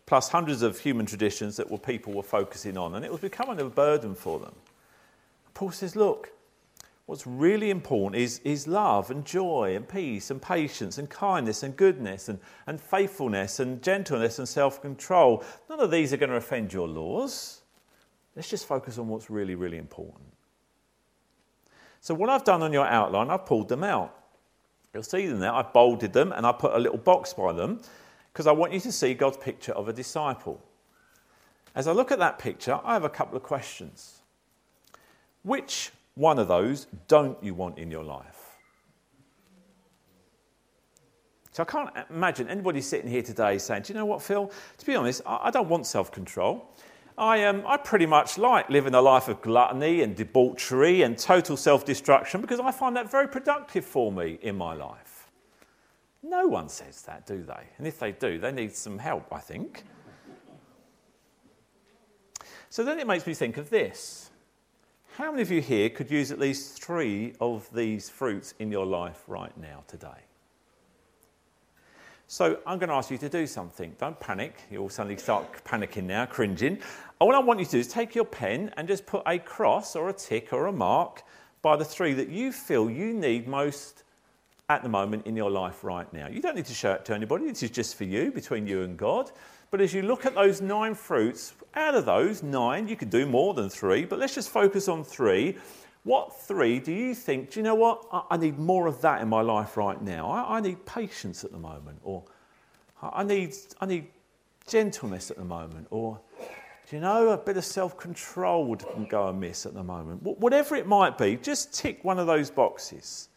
plus 0.04 0.28
hundreds 0.28 0.60
of 0.60 0.78
human 0.78 1.06
traditions 1.06 1.56
that 1.56 1.70
were 1.70 1.78
people 1.78 2.12
were 2.12 2.22
focusing 2.22 2.76
on, 2.76 2.94
and 2.94 3.04
it 3.04 3.10
was 3.10 3.20
becoming 3.20 3.58
a 3.60 3.64
burden 3.64 4.14
for 4.14 4.38
them. 4.38 4.54
Paul 5.54 5.70
says, 5.70 5.96
Look, 5.96 6.32
what's 7.06 7.26
really 7.26 7.70
important 7.70 8.20
is, 8.20 8.40
is 8.44 8.66
love 8.66 9.10
and 9.10 9.24
joy 9.24 9.74
and 9.76 9.88
peace 9.88 10.30
and 10.30 10.42
patience 10.42 10.98
and 10.98 11.08
kindness 11.08 11.62
and 11.62 11.76
goodness 11.76 12.28
and, 12.28 12.38
and 12.66 12.80
faithfulness 12.80 13.60
and 13.60 13.82
gentleness 13.82 14.38
and 14.38 14.48
self 14.48 14.82
control. 14.82 15.44
None 15.70 15.80
of 15.80 15.90
these 15.90 16.12
are 16.12 16.16
going 16.16 16.30
to 16.30 16.36
offend 16.36 16.72
your 16.72 16.88
laws. 16.88 17.62
Let's 18.36 18.50
just 18.50 18.66
focus 18.66 18.98
on 18.98 19.08
what's 19.08 19.30
really, 19.30 19.54
really 19.54 19.78
important. 19.78 20.24
So, 22.00 22.14
what 22.14 22.28
I've 22.28 22.44
done 22.44 22.62
on 22.62 22.72
your 22.72 22.86
outline, 22.86 23.30
I've 23.30 23.46
pulled 23.46 23.68
them 23.68 23.84
out. 23.84 24.18
You'll 24.92 25.02
see 25.02 25.26
them 25.26 25.40
there. 25.40 25.52
I've 25.52 25.72
bolded 25.72 26.12
them 26.12 26.32
and 26.32 26.46
I 26.46 26.52
put 26.52 26.74
a 26.74 26.78
little 26.78 26.98
box 26.98 27.32
by 27.32 27.52
them 27.52 27.80
because 28.32 28.46
I 28.46 28.52
want 28.52 28.72
you 28.72 28.80
to 28.80 28.92
see 28.92 29.14
God's 29.14 29.36
picture 29.36 29.72
of 29.72 29.88
a 29.88 29.92
disciple. 29.92 30.60
As 31.74 31.88
I 31.88 31.92
look 31.92 32.12
at 32.12 32.18
that 32.18 32.38
picture, 32.38 32.78
I 32.84 32.92
have 32.92 33.04
a 33.04 33.08
couple 33.08 33.36
of 33.36 33.42
questions. 33.42 34.20
Which 35.44 35.92
one 36.14 36.38
of 36.38 36.48
those 36.48 36.88
don't 37.06 37.40
you 37.42 37.54
want 37.54 37.78
in 37.78 37.90
your 37.90 38.02
life? 38.02 38.44
So 41.52 41.62
I 41.62 41.66
can't 41.66 41.90
imagine 42.10 42.48
anybody 42.48 42.80
sitting 42.80 43.08
here 43.08 43.22
today 43.22 43.58
saying, 43.58 43.82
Do 43.82 43.92
you 43.92 43.98
know 43.98 44.06
what, 44.06 44.20
Phil? 44.22 44.50
To 44.78 44.86
be 44.86 44.96
honest, 44.96 45.22
I 45.24 45.52
don't 45.52 45.68
want 45.68 45.86
self 45.86 46.10
control. 46.10 46.68
I, 47.16 47.44
um, 47.44 47.62
I 47.64 47.76
pretty 47.76 48.06
much 48.06 48.38
like 48.38 48.68
living 48.70 48.94
a 48.94 49.00
life 49.00 49.28
of 49.28 49.40
gluttony 49.40 50.02
and 50.02 50.16
debauchery 50.16 51.02
and 51.02 51.16
total 51.16 51.56
self 51.56 51.84
destruction 51.84 52.40
because 52.40 52.58
I 52.58 52.72
find 52.72 52.96
that 52.96 53.08
very 53.08 53.28
productive 53.28 53.84
for 53.84 54.10
me 54.10 54.38
in 54.42 54.56
my 54.56 54.74
life. 54.74 55.30
No 56.24 56.48
one 56.48 56.68
says 56.68 57.02
that, 57.02 57.26
do 57.26 57.42
they? 57.42 57.68
And 57.78 57.86
if 57.86 58.00
they 58.00 58.10
do, 58.10 58.38
they 58.38 58.50
need 58.50 58.74
some 58.74 58.98
help, 58.98 59.32
I 59.32 59.38
think. 59.38 59.84
So 62.70 62.82
then 62.82 62.98
it 62.98 63.06
makes 63.06 63.26
me 63.26 63.34
think 63.34 63.58
of 63.58 63.70
this 63.70 64.23
How 65.16 65.30
many 65.30 65.42
of 65.42 65.50
you 65.52 65.60
here 65.60 65.90
could 65.90 66.10
use 66.10 66.32
at 66.32 66.40
least 66.40 66.82
three 66.82 67.34
of 67.40 67.72
these 67.72 68.10
fruits 68.10 68.52
in 68.58 68.72
your 68.72 68.84
life 68.84 69.22
right 69.28 69.56
now, 69.56 69.84
today? 69.86 70.08
So 72.26 72.58
I'm 72.66 72.80
going 72.80 72.88
to 72.88 72.96
ask 72.96 73.12
you 73.12 73.18
to 73.18 73.28
do 73.28 73.46
something. 73.46 73.94
Don't 74.00 74.18
panic. 74.18 74.56
You'll 74.72 74.88
suddenly 74.88 75.16
start 75.16 75.62
panicking 75.64 76.02
now, 76.02 76.26
cringing. 76.26 76.80
All 77.20 77.32
I 77.32 77.38
want 77.38 77.60
you 77.60 77.64
to 77.64 77.70
do 77.70 77.78
is 77.78 77.86
take 77.86 78.16
your 78.16 78.24
pen 78.24 78.74
and 78.76 78.88
just 78.88 79.06
put 79.06 79.22
a 79.24 79.38
cross 79.38 79.94
or 79.94 80.08
a 80.08 80.12
tick 80.12 80.52
or 80.52 80.66
a 80.66 80.72
mark 80.72 81.22
by 81.62 81.76
the 81.76 81.84
three 81.84 82.12
that 82.14 82.28
you 82.28 82.50
feel 82.50 82.90
you 82.90 83.14
need 83.14 83.46
most 83.46 84.02
at 84.68 84.82
the 84.82 84.88
moment 84.88 85.28
in 85.28 85.36
your 85.36 85.50
life 85.50 85.84
right 85.84 86.12
now. 86.12 86.26
You 86.26 86.40
don't 86.40 86.56
need 86.56 86.66
to 86.66 86.74
show 86.74 86.90
it 86.90 87.04
to 87.04 87.14
anybody. 87.14 87.46
This 87.46 87.62
is 87.62 87.70
just 87.70 87.94
for 87.94 88.02
you, 88.02 88.32
between 88.32 88.66
you 88.66 88.82
and 88.82 88.96
God. 88.96 89.30
But 89.74 89.80
as 89.80 89.92
you 89.92 90.02
look 90.02 90.24
at 90.24 90.36
those 90.36 90.60
nine 90.60 90.94
fruits, 90.94 91.52
out 91.74 91.96
of 91.96 92.04
those 92.06 92.44
nine, 92.44 92.86
you 92.86 92.94
could 92.94 93.10
do 93.10 93.26
more 93.26 93.54
than 93.54 93.68
three, 93.68 94.04
but 94.04 94.20
let's 94.20 94.32
just 94.32 94.50
focus 94.50 94.86
on 94.86 95.02
three. 95.02 95.56
What 96.04 96.32
three 96.42 96.78
do 96.78 96.92
you 96.92 97.12
think, 97.12 97.50
do 97.50 97.58
you 97.58 97.64
know 97.64 97.74
what? 97.74 98.06
I, 98.30 98.36
need 98.36 98.56
more 98.56 98.86
of 98.86 99.00
that 99.00 99.20
in 99.20 99.28
my 99.28 99.40
life 99.40 99.76
right 99.76 100.00
now. 100.00 100.30
I, 100.30 100.58
I 100.58 100.60
need 100.60 100.86
patience 100.86 101.42
at 101.42 101.50
the 101.50 101.58
moment, 101.58 101.98
or 102.04 102.22
I 103.02 103.24
need, 103.24 103.56
I 103.80 103.86
need 103.86 104.06
gentleness 104.68 105.32
at 105.32 105.38
the 105.38 105.44
moment, 105.44 105.88
or 105.90 106.20
do 106.88 106.94
you 106.94 107.02
know, 107.02 107.30
a 107.30 107.36
bit 107.36 107.56
of 107.56 107.64
self 107.64 107.98
control 107.98 108.66
would 108.66 108.84
go 109.08 109.26
amiss 109.26 109.66
at 109.66 109.74
the 109.74 109.82
moment. 109.82 110.22
Whatever 110.22 110.76
it 110.76 110.86
might 110.86 111.18
be, 111.18 111.34
just 111.34 111.74
tick 111.74 112.04
one 112.04 112.20
of 112.20 112.28
those 112.28 112.48
boxes. 112.48 113.28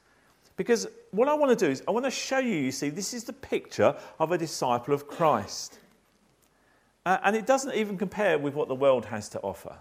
Because 0.55 0.85
what 1.09 1.29
I 1.29 1.33
want 1.33 1.57
to 1.57 1.65
do 1.65 1.71
is, 1.71 1.81
I 1.87 1.91
want 1.91 2.05
to 2.05 2.11
show 2.11 2.37
you, 2.37 2.57
you 2.57 2.71
see, 2.71 2.89
this 2.89 3.15
is 3.15 3.23
the 3.23 3.33
picture 3.33 3.95
of 4.19 4.31
a 4.31 4.37
disciple 4.37 4.93
of 4.93 5.07
Christ. 5.07 5.79
Uh, 7.07 7.17
and 7.23 7.37
it 7.37 7.45
doesn't 7.45 7.73
even 7.73 7.97
compare 7.97 8.37
with 8.37 8.53
what 8.53 8.67
the 8.67 8.75
world 8.75 9.05
has 9.05 9.29
to 9.29 9.39
offer. 9.39 9.73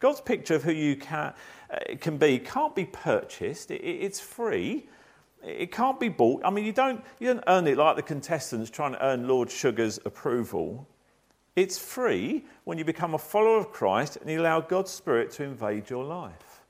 God's 0.00 0.20
picture 0.20 0.56
of 0.56 0.64
who 0.64 0.72
you 0.72 0.96
can, 0.96 1.32
uh, 1.70 1.76
can 2.00 2.18
be 2.18 2.40
can't 2.40 2.74
be 2.74 2.86
purchased, 2.86 3.70
it, 3.70 3.80
it's 3.84 4.18
free. 4.18 4.88
It 5.44 5.70
can't 5.70 6.00
be 6.00 6.08
bought. 6.08 6.42
I 6.44 6.50
mean, 6.50 6.64
you 6.64 6.72
don't, 6.72 7.04
you 7.20 7.28
don't 7.28 7.44
earn 7.46 7.68
it 7.68 7.76
like 7.76 7.94
the 7.94 8.02
contestants 8.02 8.68
trying 8.68 8.92
to 8.92 9.04
earn 9.04 9.28
Lord 9.28 9.48
Sugar's 9.48 10.00
approval. 10.04 10.88
It's 11.54 11.78
free 11.78 12.46
when 12.64 12.78
you 12.78 12.84
become 12.84 13.14
a 13.14 13.18
follower 13.18 13.58
of 13.58 13.70
Christ 13.70 14.16
and 14.16 14.28
you 14.28 14.40
allow 14.40 14.60
God's 14.60 14.90
Spirit 14.90 15.30
to 15.32 15.44
invade 15.44 15.88
your 15.88 16.04
life. 16.04 16.62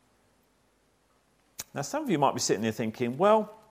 Now, 1.74 1.80
some 1.80 2.02
of 2.02 2.10
you 2.10 2.18
might 2.18 2.34
be 2.34 2.40
sitting 2.40 2.62
there 2.62 2.72
thinking, 2.72 3.16
well, 3.16 3.61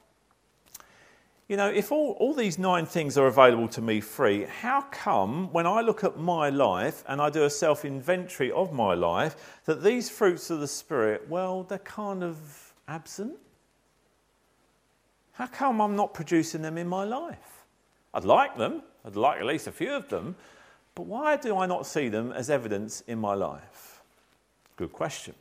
you 1.51 1.57
know, 1.57 1.67
if 1.67 1.91
all, 1.91 2.11
all 2.17 2.33
these 2.33 2.57
nine 2.57 2.85
things 2.85 3.17
are 3.17 3.27
available 3.27 3.67
to 3.67 3.81
me 3.81 3.99
free, 3.99 4.45
how 4.45 4.83
come 4.83 5.51
when 5.51 5.67
I 5.67 5.81
look 5.81 6.01
at 6.05 6.17
my 6.17 6.49
life 6.49 7.03
and 7.09 7.21
I 7.21 7.29
do 7.29 7.43
a 7.43 7.49
self 7.49 7.83
inventory 7.83 8.49
of 8.53 8.71
my 8.71 8.93
life, 8.93 9.59
that 9.65 9.83
these 9.83 10.09
fruits 10.09 10.49
of 10.49 10.61
the 10.61 10.67
Spirit, 10.67 11.27
well, 11.27 11.63
they're 11.63 11.79
kind 11.79 12.23
of 12.23 12.73
absent? 12.87 13.33
How 15.33 15.45
come 15.45 15.81
I'm 15.81 15.97
not 15.97 16.13
producing 16.13 16.61
them 16.61 16.77
in 16.77 16.87
my 16.87 17.03
life? 17.03 17.65
I'd 18.13 18.23
like 18.23 18.55
them, 18.55 18.83
I'd 19.03 19.17
like 19.17 19.41
at 19.41 19.45
least 19.45 19.67
a 19.67 19.73
few 19.73 19.91
of 19.91 20.07
them, 20.07 20.37
but 20.95 21.05
why 21.05 21.35
do 21.35 21.57
I 21.57 21.65
not 21.65 21.85
see 21.85 22.07
them 22.07 22.31
as 22.31 22.49
evidence 22.49 23.03
in 23.07 23.19
my 23.19 23.33
life? 23.33 24.01
Good 24.77 24.93
question. 24.93 25.35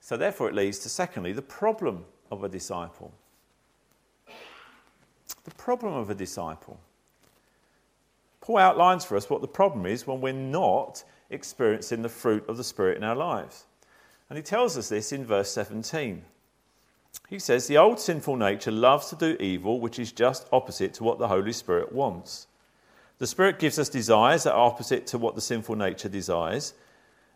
So, 0.00 0.16
therefore, 0.16 0.48
it 0.48 0.54
leads 0.54 0.78
to, 0.78 0.88
secondly, 0.88 1.34
the 1.34 1.42
problem 1.42 2.06
of 2.30 2.42
a 2.42 2.48
disciple 2.48 3.12
the 5.44 5.54
problem 5.54 5.94
of 5.94 6.10
a 6.10 6.14
disciple. 6.14 6.80
Paul 8.40 8.58
outlines 8.58 9.04
for 9.04 9.16
us 9.16 9.30
what 9.30 9.40
the 9.40 9.48
problem 9.48 9.86
is 9.86 10.06
when 10.06 10.20
we're 10.20 10.32
not 10.32 11.04
experiencing 11.30 12.02
the 12.02 12.08
fruit 12.08 12.46
of 12.48 12.56
the 12.56 12.64
Spirit 12.64 12.96
in 12.96 13.04
our 13.04 13.16
lives. 13.16 13.64
And 14.28 14.36
he 14.36 14.42
tells 14.42 14.76
us 14.76 14.88
this 14.88 15.12
in 15.12 15.24
verse 15.24 15.50
17. 15.52 16.24
He 17.28 17.38
says, 17.38 17.66
The 17.66 17.78
old 17.78 18.00
sinful 18.00 18.36
nature 18.36 18.70
loves 18.70 19.08
to 19.08 19.16
do 19.16 19.36
evil, 19.40 19.80
which 19.80 19.98
is 19.98 20.12
just 20.12 20.46
opposite 20.52 20.94
to 20.94 21.04
what 21.04 21.18
the 21.18 21.28
Holy 21.28 21.52
Spirit 21.52 21.92
wants. 21.92 22.46
The 23.18 23.26
Spirit 23.26 23.58
gives 23.58 23.78
us 23.78 23.88
desires 23.88 24.42
that 24.44 24.54
are 24.54 24.66
opposite 24.66 25.06
to 25.08 25.18
what 25.18 25.34
the 25.34 25.40
sinful 25.40 25.76
nature 25.76 26.08
desires. 26.08 26.74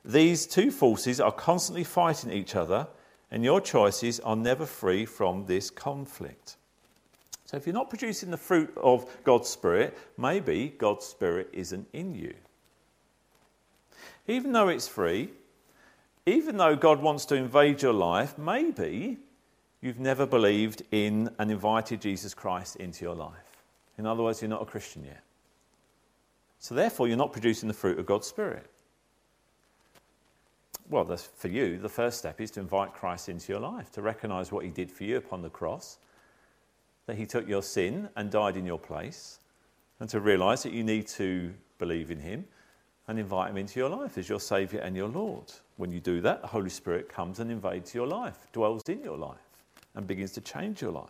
These 0.05 0.47
two 0.47 0.71
forces 0.71 1.21
are 1.21 1.33
constantly 1.33 1.85
fighting 1.85 2.33
each 2.33 2.57
other, 2.57 2.89
and 3.31 3.45
your 3.45 3.61
choices 3.61 4.21
are 4.21 4.37
never 4.37 4.67
free 4.67 5.07
from 5.07 5.47
this 5.47 5.71
conflict. 5.71 6.57
So 7.49 7.57
if 7.57 7.67
you're 7.67 7.73
not 7.73 7.89
producing 7.89 8.31
the 8.31 8.37
fruit 8.37 8.71
of 8.77 9.07
God's 9.25 9.49
Spirit, 9.49 9.97
maybe 10.19 10.75
God's 10.77 11.07
Spirit 11.07 11.49
isn't 11.55 11.89
in 11.95 12.15
you. 12.15 12.35
Even 14.27 14.53
though 14.53 14.69
it's 14.69 14.87
free, 14.87 15.31
even 16.27 16.59
though 16.59 16.77
God 16.77 17.01
wants 17.01 17.25
to 17.25 17.37
invade 17.37 17.81
your 17.81 17.95
life, 17.95 18.37
maybe 18.37 19.17
you've 19.81 19.99
never 19.99 20.27
believed 20.27 20.83
in 20.91 21.31
and 21.39 21.51
invited 21.51 22.03
Jesus 22.03 22.35
Christ 22.35 22.77
into 22.77 23.07
your 23.07 23.15
life. 23.15 23.63
In 23.97 24.05
other 24.05 24.23
words, 24.23 24.43
you're 24.43 24.51
not 24.51 24.61
a 24.61 24.67
Christian 24.67 25.07
yet. 25.07 25.23
So 26.59 26.75
therefore, 26.75 27.09
you're 27.09 27.17
not 27.17 27.33
producing 27.33 27.67
the 27.67 27.75
fruit 27.75 27.99
of 27.99 28.05
God's 28.05 28.27
Spirit. 28.27 28.67
Well, 30.91 31.07
for 31.17 31.49
you, 31.49 31.79
the 31.79 31.89
first 31.89 32.19
step 32.19 32.43
is 32.43 32.51
to 32.53 32.61
invite 32.61 32.93
Christ 32.93 33.31
into 33.31 33.51
your 33.51 33.61
life, 33.63 33.91
to 33.93 34.03
recognize 34.03 34.53
what 34.53 34.67
he 34.67 34.71
did 34.71 34.91
for 34.91 35.05
you 35.05 35.17
upon 35.17 35.41
the 35.41 35.49
cross 35.49 35.97
that 37.09 37.17
he 37.17 37.25
took 37.25 37.49
your 37.49 37.63
sin 37.63 38.07
and 38.17 38.31
died 38.31 38.55
in 38.55 38.67
your 38.67 38.79
place, 38.79 39.39
and 39.99 40.11
to 40.11 40.21
realize 40.21 40.63
that 40.63 40.75
you 40.75 40.85
need 40.85 41.07
to 41.07 41.55
believe 41.79 42.11
in 42.11 42.21
him 42.21 42.45
and 43.09 43.19
invite 43.19 43.51
him 43.51 43.57
into 43.57 43.81
your 43.81 43.89
life 43.89 44.19
as 44.19 44.29
your 44.29 44.39
Saviour 44.39 44.83
and 44.83 44.95
your 44.95 45.09
Lord. 45.09 45.51
When 45.79 45.91
you 45.91 46.01
do 46.01 46.21
that, 46.21 46.43
the 46.43 46.49
Holy 46.49 46.69
Spirit 46.69 47.09
comes 47.09 47.41
and 47.41 47.51
invades 47.51 47.95
your 47.95 48.07
life, 48.07 48.47
dwells 48.53 48.83
in 48.91 49.03
your 49.03 49.17
life, 49.17 49.41
and 49.95 50.07
begins 50.07 50.33
to 50.33 50.43
change 50.43 50.83
your 50.83 50.93
life. 50.93 51.09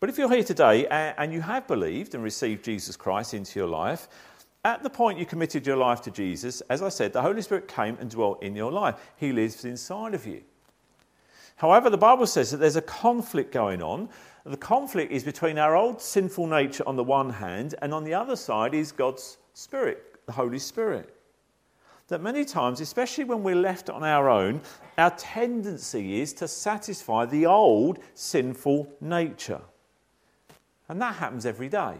But 0.00 0.08
if 0.08 0.16
you're 0.16 0.32
here 0.32 0.42
today 0.42 0.86
and 0.86 1.30
you 1.30 1.42
have 1.42 1.68
believed 1.68 2.14
and 2.14 2.24
received 2.24 2.64
Jesus 2.64 2.96
Christ 2.96 3.34
into 3.34 3.58
your 3.58 3.68
life, 3.68 4.08
at 4.64 4.82
the 4.82 4.88
point 4.88 5.18
you 5.18 5.26
committed 5.26 5.66
your 5.66 5.76
life 5.76 6.00
to 6.02 6.10
Jesus, 6.10 6.62
as 6.70 6.80
I 6.80 6.88
said, 6.88 7.12
the 7.12 7.20
Holy 7.20 7.42
Spirit 7.42 7.68
came 7.68 7.98
and 8.00 8.08
dwelt 8.08 8.42
in 8.42 8.56
your 8.56 8.72
life. 8.72 8.94
He 9.18 9.30
lives 9.30 9.66
inside 9.66 10.14
of 10.14 10.26
you. 10.26 10.40
However, 11.60 11.90
the 11.90 11.98
Bible 11.98 12.26
says 12.26 12.50
that 12.52 12.56
there's 12.56 12.76
a 12.76 12.80
conflict 12.80 13.52
going 13.52 13.82
on. 13.82 14.08
The 14.46 14.56
conflict 14.56 15.12
is 15.12 15.24
between 15.24 15.58
our 15.58 15.76
old 15.76 16.00
sinful 16.00 16.46
nature 16.46 16.82
on 16.86 16.96
the 16.96 17.04
one 17.04 17.28
hand, 17.28 17.74
and 17.82 17.92
on 17.92 18.02
the 18.02 18.14
other 18.14 18.34
side 18.34 18.72
is 18.72 18.92
God's 18.92 19.36
Spirit, 19.52 20.24
the 20.24 20.32
Holy 20.32 20.58
Spirit. 20.58 21.14
That 22.08 22.22
many 22.22 22.46
times, 22.46 22.80
especially 22.80 23.24
when 23.24 23.42
we're 23.42 23.56
left 23.56 23.90
on 23.90 24.02
our 24.02 24.30
own, 24.30 24.62
our 24.96 25.10
tendency 25.10 26.22
is 26.22 26.32
to 26.32 26.48
satisfy 26.48 27.26
the 27.26 27.44
old 27.44 27.98
sinful 28.14 28.90
nature. 29.02 29.60
And 30.88 30.98
that 31.02 31.16
happens 31.16 31.44
every 31.44 31.68
day, 31.68 31.96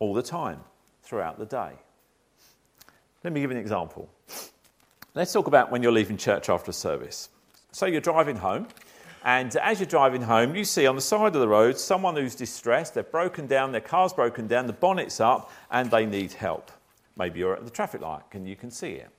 all 0.00 0.12
the 0.12 0.22
time, 0.22 0.60
throughout 1.02 1.38
the 1.38 1.46
day. 1.46 1.72
Let 3.24 3.32
me 3.32 3.40
give 3.40 3.50
you 3.50 3.56
an 3.56 3.62
example. 3.62 4.10
Let's 5.14 5.32
talk 5.32 5.46
about 5.46 5.70
when 5.70 5.82
you're 5.82 5.92
leaving 5.92 6.18
church 6.18 6.50
after 6.50 6.72
a 6.72 6.74
service. 6.74 7.30
So 7.76 7.84
you're 7.84 8.00
driving 8.00 8.36
home, 8.36 8.68
and 9.22 9.54
as 9.56 9.80
you're 9.80 9.86
driving 9.86 10.22
home, 10.22 10.56
you 10.56 10.64
see 10.64 10.86
on 10.86 10.94
the 10.96 11.02
side 11.02 11.34
of 11.34 11.42
the 11.42 11.46
road 11.46 11.78
someone 11.78 12.16
who's 12.16 12.34
distressed. 12.34 12.94
They're 12.94 13.02
broken 13.02 13.46
down, 13.46 13.70
their 13.70 13.82
car's 13.82 14.14
broken 14.14 14.46
down, 14.46 14.66
the 14.66 14.72
bonnet's 14.72 15.20
up, 15.20 15.52
and 15.70 15.90
they 15.90 16.06
need 16.06 16.32
help. 16.32 16.72
Maybe 17.18 17.40
you're 17.40 17.54
at 17.54 17.66
the 17.66 17.70
traffic 17.70 18.00
light 18.00 18.22
and 18.32 18.48
you 18.48 18.56
can 18.56 18.70
see 18.70 18.92
it. 18.92 19.10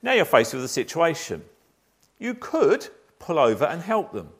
Now 0.00 0.14
you're 0.14 0.24
faced 0.24 0.54
with 0.54 0.64
a 0.64 0.68
situation. 0.68 1.44
You 2.18 2.32
could 2.32 2.88
pull 3.18 3.38
over 3.38 3.66
and 3.66 3.82
help 3.82 4.14
them. 4.14 4.30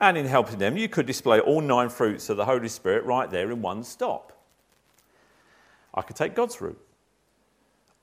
And 0.00 0.18
in 0.18 0.26
helping 0.26 0.58
them, 0.58 0.76
you 0.76 0.88
could 0.88 1.06
display 1.06 1.38
all 1.38 1.60
nine 1.60 1.90
fruits 1.90 2.28
of 2.28 2.36
the 2.36 2.44
Holy 2.44 2.68
Spirit 2.68 3.04
right 3.04 3.30
there 3.30 3.52
in 3.52 3.62
one 3.62 3.84
stop. 3.84 4.32
I 5.94 6.02
could 6.02 6.16
take 6.16 6.34
God's 6.34 6.60
route. 6.60 6.84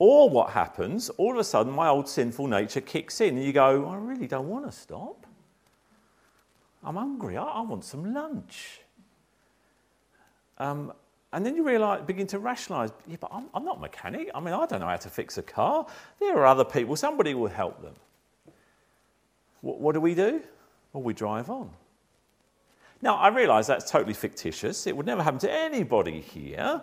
Or 0.03 0.31
what 0.31 0.49
happens, 0.49 1.11
all 1.11 1.33
of 1.33 1.37
a 1.37 1.43
sudden, 1.43 1.71
my 1.71 1.87
old 1.87 2.09
sinful 2.09 2.47
nature 2.47 2.81
kicks 2.81 3.21
in, 3.21 3.37
and 3.37 3.45
you 3.45 3.53
go, 3.53 3.87
I 3.87 3.97
really 3.97 4.25
don't 4.25 4.49
want 4.49 4.65
to 4.65 4.71
stop. 4.71 5.27
I'm 6.83 6.95
hungry. 6.95 7.37
I, 7.37 7.43
I 7.43 7.61
want 7.61 7.85
some 7.85 8.11
lunch. 8.11 8.81
Um, 10.57 10.91
and 11.31 11.45
then 11.45 11.55
you 11.55 11.63
realize, 11.63 12.01
begin 12.01 12.25
to 12.27 12.39
rationalize, 12.39 12.89
yeah, 13.07 13.17
but 13.19 13.29
I'm, 13.31 13.45
I'm 13.53 13.63
not 13.63 13.77
a 13.77 13.79
mechanic. 13.79 14.31
I 14.33 14.39
mean, 14.39 14.55
I 14.55 14.65
don't 14.65 14.79
know 14.79 14.87
how 14.87 14.95
to 14.95 15.09
fix 15.09 15.37
a 15.37 15.43
car. 15.43 15.85
There 16.19 16.35
are 16.35 16.47
other 16.47 16.65
people. 16.65 16.95
Somebody 16.95 17.35
will 17.35 17.49
help 17.49 17.79
them. 17.83 17.93
What, 19.61 19.79
what 19.79 19.93
do 19.93 20.01
we 20.01 20.15
do? 20.15 20.41
Well, 20.93 21.03
we 21.03 21.13
drive 21.13 21.51
on. 21.51 21.69
Now, 23.03 23.17
I 23.17 23.27
realize 23.27 23.67
that's 23.67 23.91
totally 23.91 24.15
fictitious. 24.15 24.87
It 24.87 24.97
would 24.97 25.05
never 25.05 25.21
happen 25.21 25.39
to 25.41 25.51
anybody 25.51 26.21
here. 26.21 26.81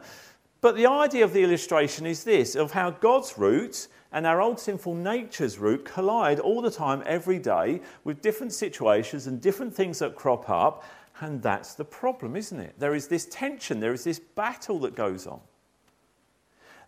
But 0.61 0.77
the 0.77 0.87
idea 0.87 1.25
of 1.25 1.33
the 1.33 1.45
illustration 1.45 2.07
is 2.07 2.25
this 2.25 2.57
of 2.57 2.73
how 2.73 2.91
God's 2.91 3.39
route 3.39 3.87
and 4.11 4.27
our 4.27 4.41
old 4.41 4.59
sinful 4.59 4.95
nature's 4.95 5.59
route 5.59 5.85
collide 5.85 6.41
all 6.41 6.63
the 6.63 6.71
time, 6.71 7.03
every 7.07 7.39
day, 7.39 7.81
with 8.05 8.23
different 8.23 8.53
situations 8.53 9.27
and 9.27 9.41
different 9.41 9.75
things 9.75 9.99
that 9.99 10.17
crop 10.17 10.49
up. 10.49 10.85
And 11.21 11.43
that's 11.43 11.75
the 11.75 11.85
problem, 11.85 12.35
isn't 12.37 12.59
it? 12.59 12.75
There 12.79 12.95
is 12.95 13.09
this 13.09 13.27
tension, 13.27 13.81
there 13.81 13.93
is 13.93 14.05
this 14.05 14.19
battle 14.19 14.79
that 14.81 14.95
goes 14.95 15.27
on. 15.27 15.41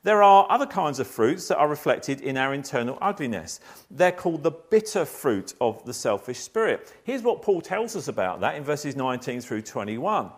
There 0.02 0.22
are 0.22 0.46
other 0.48 0.66
kinds 0.66 0.98
of 0.98 1.06
fruits 1.06 1.48
that 1.48 1.58
are 1.58 1.68
reflected 1.68 2.22
in 2.22 2.38
our 2.38 2.54
internal 2.54 2.96
ugliness. 3.02 3.60
They're 3.90 4.12
called 4.12 4.42
the 4.42 4.50
bitter 4.50 5.04
fruit 5.04 5.52
of 5.60 5.84
the 5.84 5.92
selfish 5.92 6.38
spirit. 6.38 6.90
Here's 7.04 7.22
what 7.22 7.42
Paul 7.42 7.60
tells 7.60 7.96
us 7.96 8.08
about 8.08 8.40
that 8.40 8.54
in 8.54 8.64
verses 8.64 8.96
19 8.96 9.42
through 9.42 9.62
21. 9.62 10.30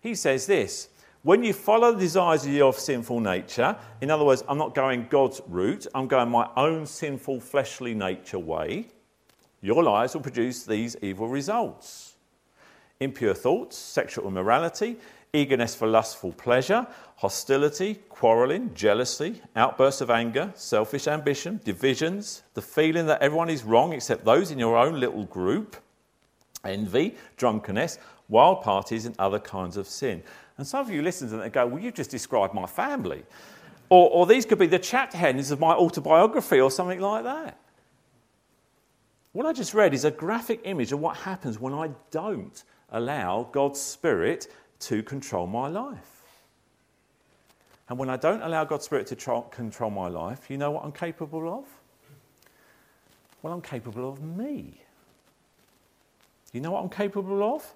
He 0.00 0.16
says 0.16 0.46
this 0.46 0.88
When 1.26 1.42
you 1.42 1.54
follow 1.54 1.90
the 1.90 1.98
desires 1.98 2.46
of 2.46 2.52
your 2.52 2.72
sinful 2.72 3.18
nature, 3.18 3.76
in 4.00 4.12
other 4.12 4.24
words, 4.24 4.44
I'm 4.48 4.58
not 4.58 4.76
going 4.76 5.08
God's 5.10 5.40
route, 5.48 5.84
I'm 5.92 6.06
going 6.06 6.30
my 6.30 6.48
own 6.56 6.86
sinful 6.86 7.40
fleshly 7.40 7.94
nature 7.94 8.38
way, 8.38 8.86
your 9.60 9.82
lives 9.82 10.14
will 10.14 10.20
produce 10.20 10.62
these 10.62 10.96
evil 11.02 11.26
results 11.26 12.14
impure 13.00 13.34
thoughts, 13.34 13.76
sexual 13.76 14.28
immorality, 14.28 14.98
eagerness 15.32 15.74
for 15.74 15.88
lustful 15.88 16.30
pleasure, 16.30 16.86
hostility, 17.16 17.96
quarreling, 18.08 18.72
jealousy, 18.72 19.42
outbursts 19.56 20.02
of 20.02 20.10
anger, 20.10 20.52
selfish 20.54 21.08
ambition, 21.08 21.60
divisions, 21.64 22.44
the 22.54 22.62
feeling 22.62 23.06
that 23.06 23.20
everyone 23.20 23.50
is 23.50 23.64
wrong 23.64 23.92
except 23.92 24.24
those 24.24 24.52
in 24.52 24.60
your 24.60 24.76
own 24.76 25.00
little 25.00 25.24
group, 25.24 25.74
envy, 26.64 27.16
drunkenness, 27.36 27.98
wild 28.28 28.62
parties, 28.62 29.06
and 29.06 29.14
other 29.18 29.40
kinds 29.40 29.76
of 29.76 29.88
sin. 29.88 30.22
And 30.58 30.66
some 30.66 30.84
of 30.86 30.90
you 30.90 31.02
listen 31.02 31.28
to 31.28 31.36
that 31.36 31.42
and 31.42 31.52
go, 31.52 31.66
Well, 31.66 31.82
you've 31.82 31.94
just 31.94 32.10
described 32.10 32.54
my 32.54 32.66
family. 32.66 33.24
Or, 33.88 34.10
or 34.10 34.26
these 34.26 34.44
could 34.44 34.58
be 34.58 34.66
the 34.66 34.78
chapter 34.78 35.16
headings 35.16 35.50
of 35.50 35.60
my 35.60 35.74
autobiography 35.74 36.60
or 36.60 36.70
something 36.70 37.00
like 37.00 37.24
that. 37.24 37.58
What 39.32 39.46
I 39.46 39.52
just 39.52 39.74
read 39.74 39.94
is 39.94 40.04
a 40.04 40.10
graphic 40.10 40.60
image 40.64 40.92
of 40.92 40.98
what 40.98 41.16
happens 41.18 41.60
when 41.60 41.74
I 41.74 41.90
don't 42.10 42.64
allow 42.90 43.48
God's 43.52 43.80
Spirit 43.80 44.48
to 44.80 45.02
control 45.02 45.46
my 45.46 45.68
life. 45.68 46.22
And 47.88 47.98
when 47.98 48.10
I 48.10 48.16
don't 48.16 48.42
allow 48.42 48.64
God's 48.64 48.84
Spirit 48.84 49.06
to 49.08 49.14
tro- 49.14 49.42
control 49.42 49.90
my 49.90 50.08
life, 50.08 50.50
you 50.50 50.56
know 50.58 50.72
what 50.72 50.84
I'm 50.84 50.92
capable 50.92 51.52
of? 51.58 51.64
Well, 53.42 53.52
I'm 53.52 53.60
capable 53.60 54.10
of 54.10 54.22
me. 54.22 54.80
You 56.52 56.60
know 56.60 56.72
what 56.72 56.82
I'm 56.82 56.88
capable 56.88 57.54
of? 57.54 57.74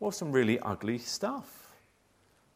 Well, 0.00 0.10
some 0.10 0.32
really 0.32 0.58
ugly 0.60 0.98
stuff. 0.98 1.63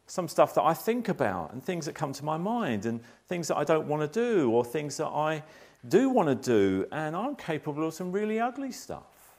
Some 0.09 0.27
stuff 0.27 0.55
that 0.55 0.65
I 0.65 0.75
think 0.75 1.09
about 1.09 1.53
and 1.53 1.63
things 1.63 1.87
that 1.87 1.95
come 1.95 2.13
to 2.15 2.25
my 2.25 2.37
mind 2.37 2.85
and 2.85 3.01
things 3.29 3.47
that 3.49 3.57
I 3.57 3.63
don't 3.63 3.87
want 3.87 4.03
to 4.03 4.21
do 4.21 4.51
or 4.51 4.65
things 4.65 4.97
that 4.97 5.07
I 5.07 5.45
do 5.89 6.11
want 6.11 6.29
to 6.29 6.35
do. 6.35 6.87
And 6.91 7.15
I'm 7.15 7.37
capable 7.37 7.87
of 7.87 7.95
some 7.95 8.11
really 8.11 8.41
ugly 8.41 8.73
stuff. 8.73 9.37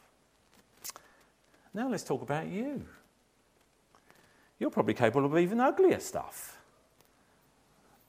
Now 1.74 1.90
let's 1.90 2.04
talk 2.04 2.22
about 2.22 2.48
you 2.48 2.86
you're 4.60 4.70
probably 4.70 4.94
capable 4.94 5.26
of 5.26 5.38
even 5.38 5.60
uglier 5.60 6.00
stuff. 6.00 6.58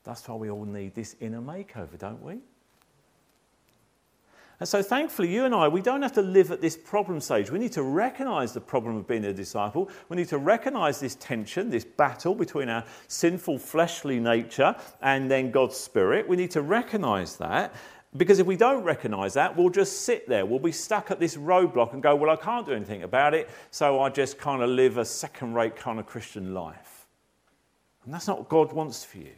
That's 0.02 0.26
why 0.28 0.34
we 0.34 0.50
all 0.50 0.64
need 0.64 0.94
this 0.94 1.14
inner 1.20 1.40
makeover, 1.40 1.96
don't 1.96 2.22
we? 2.22 2.38
And 4.60 4.68
so, 4.68 4.82
thankfully, 4.82 5.32
you 5.32 5.46
and 5.46 5.54
I, 5.54 5.68
we 5.68 5.80
don't 5.80 6.02
have 6.02 6.12
to 6.12 6.22
live 6.22 6.50
at 6.50 6.60
this 6.60 6.76
problem 6.76 7.18
stage. 7.20 7.50
We 7.50 7.58
need 7.58 7.72
to 7.72 7.82
recognize 7.82 8.52
the 8.52 8.60
problem 8.60 8.96
of 8.96 9.08
being 9.08 9.24
a 9.24 9.32
disciple. 9.32 9.88
We 10.10 10.18
need 10.18 10.28
to 10.28 10.38
recognize 10.38 11.00
this 11.00 11.14
tension, 11.14 11.70
this 11.70 11.84
battle 11.84 12.34
between 12.34 12.68
our 12.68 12.84
sinful 13.08 13.58
fleshly 13.58 14.20
nature 14.20 14.76
and 15.00 15.30
then 15.30 15.50
God's 15.50 15.76
Spirit. 15.76 16.28
We 16.28 16.36
need 16.36 16.50
to 16.50 16.60
recognize 16.60 17.38
that 17.38 17.74
because 18.16 18.38
if 18.38 18.46
we 18.46 18.56
don't 18.56 18.82
recognize 18.82 19.34
that, 19.34 19.56
we'll 19.56 19.70
just 19.70 20.02
sit 20.02 20.28
there. 20.28 20.44
We'll 20.44 20.58
be 20.58 20.72
stuck 20.72 21.10
at 21.10 21.20
this 21.20 21.36
roadblock 21.36 21.94
and 21.94 22.02
go, 22.02 22.14
Well, 22.14 22.30
I 22.30 22.36
can't 22.36 22.66
do 22.66 22.72
anything 22.72 23.02
about 23.02 23.32
it, 23.32 23.48
so 23.70 24.00
I 24.00 24.10
just 24.10 24.36
kind 24.36 24.62
of 24.62 24.68
live 24.68 24.98
a 24.98 25.06
second 25.06 25.54
rate 25.54 25.74
kind 25.74 25.98
of 25.98 26.06
Christian 26.06 26.52
life. 26.52 27.06
And 28.04 28.12
that's 28.12 28.26
not 28.26 28.38
what 28.38 28.48
God 28.50 28.72
wants 28.72 29.04
for 29.04 29.18
you. 29.18 29.32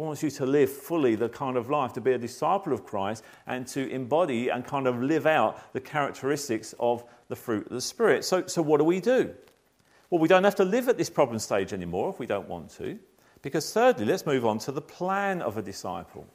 Wants 0.00 0.22
you 0.22 0.30
to 0.30 0.46
live 0.46 0.70
fully 0.70 1.14
the 1.14 1.28
kind 1.28 1.58
of 1.58 1.68
life, 1.68 1.92
to 1.92 2.00
be 2.00 2.12
a 2.12 2.18
disciple 2.18 2.72
of 2.72 2.86
Christ, 2.86 3.22
and 3.46 3.66
to 3.66 3.86
embody 3.90 4.48
and 4.48 4.64
kind 4.64 4.86
of 4.86 5.02
live 5.02 5.26
out 5.26 5.74
the 5.74 5.80
characteristics 5.80 6.74
of 6.80 7.04
the 7.28 7.36
fruit 7.36 7.66
of 7.66 7.72
the 7.72 7.82
Spirit. 7.82 8.24
So, 8.24 8.46
so 8.46 8.62
what 8.62 8.78
do 8.78 8.84
we 8.84 9.00
do? 9.00 9.34
Well, 10.08 10.18
we 10.18 10.26
don't 10.26 10.44
have 10.44 10.54
to 10.54 10.64
live 10.64 10.88
at 10.88 10.96
this 10.96 11.10
problem 11.10 11.38
stage 11.38 11.74
anymore 11.74 12.08
if 12.08 12.18
we 12.18 12.24
don't 12.24 12.48
want 12.48 12.70
to. 12.78 12.98
Because, 13.42 13.70
thirdly, 13.74 14.06
let's 14.06 14.24
move 14.24 14.46
on 14.46 14.58
to 14.60 14.72
the 14.72 14.80
plan 14.80 15.42
of 15.42 15.58
a 15.58 15.62
disciple. 15.62 16.26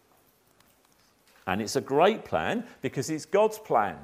And 1.48 1.60
it's 1.60 1.76
a 1.76 1.82
great 1.82 2.24
plan 2.24 2.66
because 2.84 3.10
it's 3.10 3.26
God's 3.26 3.58
plan. 3.58 3.98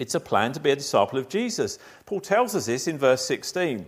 It's 0.00 0.16
a 0.16 0.20
plan 0.20 0.52
to 0.54 0.60
be 0.60 0.72
a 0.72 0.76
disciple 0.76 1.20
of 1.20 1.28
Jesus. 1.28 1.78
Paul 2.04 2.20
tells 2.20 2.56
us 2.56 2.66
this 2.66 2.88
in 2.88 2.98
verse 2.98 3.24
16. 3.24 3.86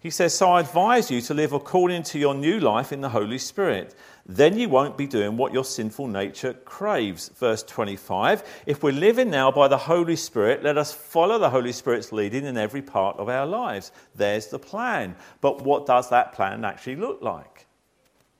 He 0.00 0.08
says, 0.08 0.34
So 0.34 0.52
I 0.52 0.60
advise 0.60 1.10
you 1.10 1.20
to 1.22 1.34
live 1.34 1.52
according 1.52 2.04
to 2.04 2.18
your 2.18 2.34
new 2.34 2.58
life 2.58 2.90
in 2.90 3.02
the 3.02 3.10
Holy 3.10 3.36
Spirit. 3.36 3.94
Then 4.24 4.56
you 4.58 4.68
won't 4.68 4.96
be 4.96 5.06
doing 5.06 5.36
what 5.36 5.52
your 5.52 5.64
sinful 5.64 6.08
nature 6.08 6.54
craves. 6.54 7.28
Verse 7.28 7.62
25 7.62 8.42
If 8.66 8.82
we're 8.82 8.92
living 8.92 9.30
now 9.30 9.50
by 9.50 9.68
the 9.68 9.76
Holy 9.76 10.16
Spirit, 10.16 10.62
let 10.62 10.78
us 10.78 10.92
follow 10.92 11.38
the 11.38 11.50
Holy 11.50 11.72
Spirit's 11.72 12.12
leading 12.12 12.46
in 12.46 12.56
every 12.56 12.80
part 12.80 13.18
of 13.18 13.28
our 13.28 13.46
lives. 13.46 13.92
There's 14.14 14.46
the 14.46 14.58
plan. 14.58 15.16
But 15.42 15.62
what 15.62 15.84
does 15.84 16.08
that 16.08 16.32
plan 16.32 16.64
actually 16.64 16.96
look 16.96 17.20
like? 17.20 17.66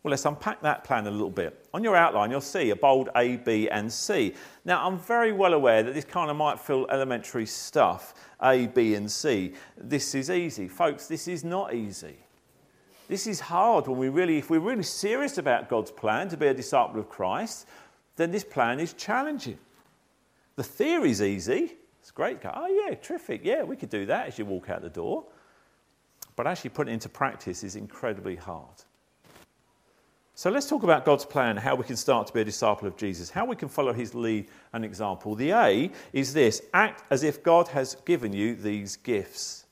Well, 0.03 0.11
let's 0.11 0.25
unpack 0.25 0.63
that 0.63 0.83
plan 0.83 1.07
a 1.07 1.11
little 1.11 1.31
bit. 1.31 1.69
On 1.75 1.85
your 1.85 1.95
outline, 1.95 2.31
you'll 2.31 2.41
see 2.41 2.71
a 2.71 2.77
bold 2.77 3.11
A, 3.17 3.37
B, 3.37 3.69
and 3.69 3.93
C. 3.93 4.35
Now, 4.65 4.87
I'm 4.87 4.99
very 4.99 5.33
well 5.33 5.53
aware 5.53 5.83
that 5.83 5.93
this 5.93 6.07
kind 6.07 6.31
of 6.31 6.37
might 6.39 6.59
feel 6.59 6.87
elementary 6.91 7.45
stuff 7.45 8.15
A, 8.43 8.67
B, 8.69 8.95
and 8.95 9.11
C. 9.11 9.53
This 9.77 10.15
is 10.15 10.31
easy. 10.31 10.69
Folks, 10.69 11.07
this 11.07 11.29
is 11.29 11.45
not 11.45 11.75
easy. 11.75 12.17
This 13.09 13.27
is 13.27 13.41
hard 13.41 13.89
when 13.89 13.99
we 13.99 14.09
really, 14.09 14.39
if 14.39 14.49
we're 14.49 14.61
really 14.61 14.85
serious 14.85 15.37
about 15.37 15.69
God's 15.69 15.91
plan 15.91 16.29
to 16.29 16.37
be 16.37 16.47
a 16.47 16.55
disciple 16.55 16.99
of 16.99 17.11
Christ, 17.11 17.67
then 18.17 18.31
this 18.31 18.45
plan 18.45 18.81
is 18.81 18.95
challenging. 18.95 19.59
The 20.57 20.63
theory's 20.63 21.21
easy. 21.21 21.77
It's 22.01 22.11
great. 22.11 22.39
Oh, 22.45 22.67
yeah, 22.67 22.95
terrific. 22.95 23.43
Yeah, 23.45 23.65
we 23.65 23.77
could 23.77 23.91
do 23.91 24.07
that 24.07 24.29
as 24.29 24.39
you 24.39 24.47
walk 24.47 24.71
out 24.71 24.81
the 24.81 24.89
door. 24.89 25.27
But 26.37 26.47
actually 26.47 26.71
putting 26.71 26.93
it 26.93 26.95
into 26.95 27.11
practice 27.11 27.63
is 27.65 27.77
incredibly 27.77 28.37
hard. 28.37 28.85
So 30.41 30.49
let's 30.49 30.67
talk 30.67 30.85
about 30.85 31.05
God's 31.05 31.27
plan, 31.27 31.59
how 31.59 31.75
we 31.75 31.85
can 31.85 31.97
start 31.97 32.27
to 32.29 32.33
be 32.33 32.41
a 32.41 32.45
disciple 32.47 32.89
of 32.89 32.97
Jesus, 32.97 33.29
how 33.29 33.45
we 33.45 33.57
can 33.57 33.69
follow 33.69 33.93
his 33.93 34.15
lead 34.15 34.47
and 34.73 34.87
example. 34.87 35.35
The 35.35 35.51
A 35.51 35.91
is 36.15 36.33
this 36.33 36.63
act 36.73 37.05
as 37.11 37.25
if 37.25 37.43
God 37.43 37.69
has 37.69 37.97
given 38.07 38.33
you 38.33 38.55
these 38.55 38.97
gifts. 38.97 39.67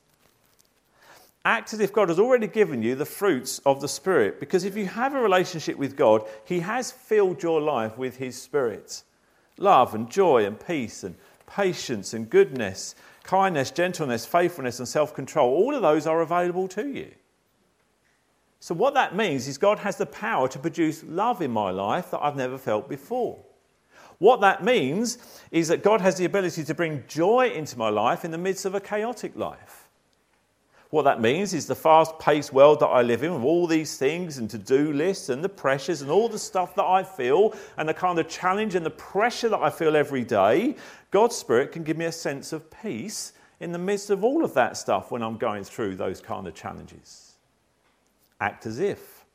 Act 1.43 1.73
as 1.73 1.79
if 1.79 1.91
God 1.91 2.09
has 2.09 2.19
already 2.19 2.45
given 2.45 2.83
you 2.83 2.93
the 2.93 3.03
fruits 3.03 3.57
of 3.65 3.81
the 3.81 3.87
Spirit. 3.87 4.39
Because 4.39 4.63
if 4.63 4.77
you 4.77 4.85
have 4.85 5.15
a 5.15 5.19
relationship 5.19 5.75
with 5.75 5.95
God, 5.95 6.21
He 6.45 6.59
has 6.59 6.91
filled 6.91 7.41
your 7.41 7.59
life 7.61 7.97
with 7.97 8.17
His 8.17 8.39
Spirit 8.39 9.01
love 9.57 9.95
and 9.95 10.07
joy 10.07 10.45
and 10.45 10.63
peace 10.63 11.03
and 11.03 11.15
patience 11.47 12.13
and 12.13 12.29
goodness, 12.29 12.93
kindness, 13.23 13.71
gentleness, 13.71 14.23
faithfulness, 14.23 14.77
and 14.77 14.87
self 14.87 15.15
control. 15.15 15.51
All 15.51 15.73
of 15.73 15.81
those 15.81 16.05
are 16.05 16.21
available 16.21 16.67
to 16.67 16.87
you. 16.87 17.09
So, 18.59 18.75
what 18.75 18.93
that 18.95 19.15
means 19.15 19.47
is 19.47 19.57
God 19.57 19.79
has 19.79 19.95
the 19.95 20.05
power 20.05 20.47
to 20.49 20.59
produce 20.59 21.03
love 21.03 21.41
in 21.41 21.51
my 21.51 21.71
life 21.71 22.11
that 22.11 22.21
I've 22.21 22.35
never 22.35 22.57
felt 22.57 22.89
before. 22.89 23.39
What 24.17 24.41
that 24.41 24.65
means 24.65 25.17
is 25.49 25.69
that 25.69 25.81
God 25.81 26.01
has 26.01 26.17
the 26.17 26.25
ability 26.25 26.65
to 26.65 26.73
bring 26.73 27.05
joy 27.07 27.51
into 27.51 27.77
my 27.77 27.87
life 27.87 28.25
in 28.25 28.31
the 28.31 28.37
midst 28.37 28.65
of 28.65 28.75
a 28.75 28.81
chaotic 28.81 29.33
life. 29.37 29.87
What 30.89 31.03
that 31.03 31.21
means 31.21 31.53
is 31.53 31.67
the 31.67 31.75
fast 31.75 32.19
paced 32.19 32.51
world 32.51 32.81
that 32.81 32.87
I 32.87 33.01
live 33.01 33.23
in, 33.23 33.33
with 33.33 33.43
all 33.43 33.65
these 33.65 33.97
things 33.97 34.39
and 34.39 34.49
to 34.49 34.57
do 34.57 34.91
lists 34.91 35.29
and 35.29 35.41
the 35.41 35.47
pressures 35.47 36.01
and 36.01 36.11
all 36.11 36.27
the 36.27 36.39
stuff 36.39 36.75
that 36.75 36.83
I 36.83 37.03
feel 37.03 37.55
and 37.77 37.87
the 37.87 37.93
kind 37.93 38.19
of 38.19 38.27
challenge 38.27 38.75
and 38.75 38.85
the 38.85 38.89
pressure 38.89 39.47
that 39.49 39.61
I 39.61 39.69
feel 39.69 39.95
every 39.95 40.25
day, 40.25 40.75
God's 41.11 41.37
Spirit 41.37 41.71
can 41.71 41.83
give 41.83 41.95
me 41.95 42.05
a 42.05 42.11
sense 42.11 42.51
of 42.51 42.69
peace 42.81 43.33
in 43.61 43.71
the 43.71 43.77
midst 43.77 44.09
of 44.09 44.23
all 44.23 44.43
of 44.43 44.53
that 44.55 44.75
stuff 44.75 45.11
when 45.11 45.21
I'm 45.21 45.37
going 45.37 45.63
through 45.63 45.95
those 45.95 46.19
kind 46.19 46.47
of 46.47 46.55
challenges 46.55 47.28
act 48.39 48.65
as 48.65 48.79
if. 48.79 49.25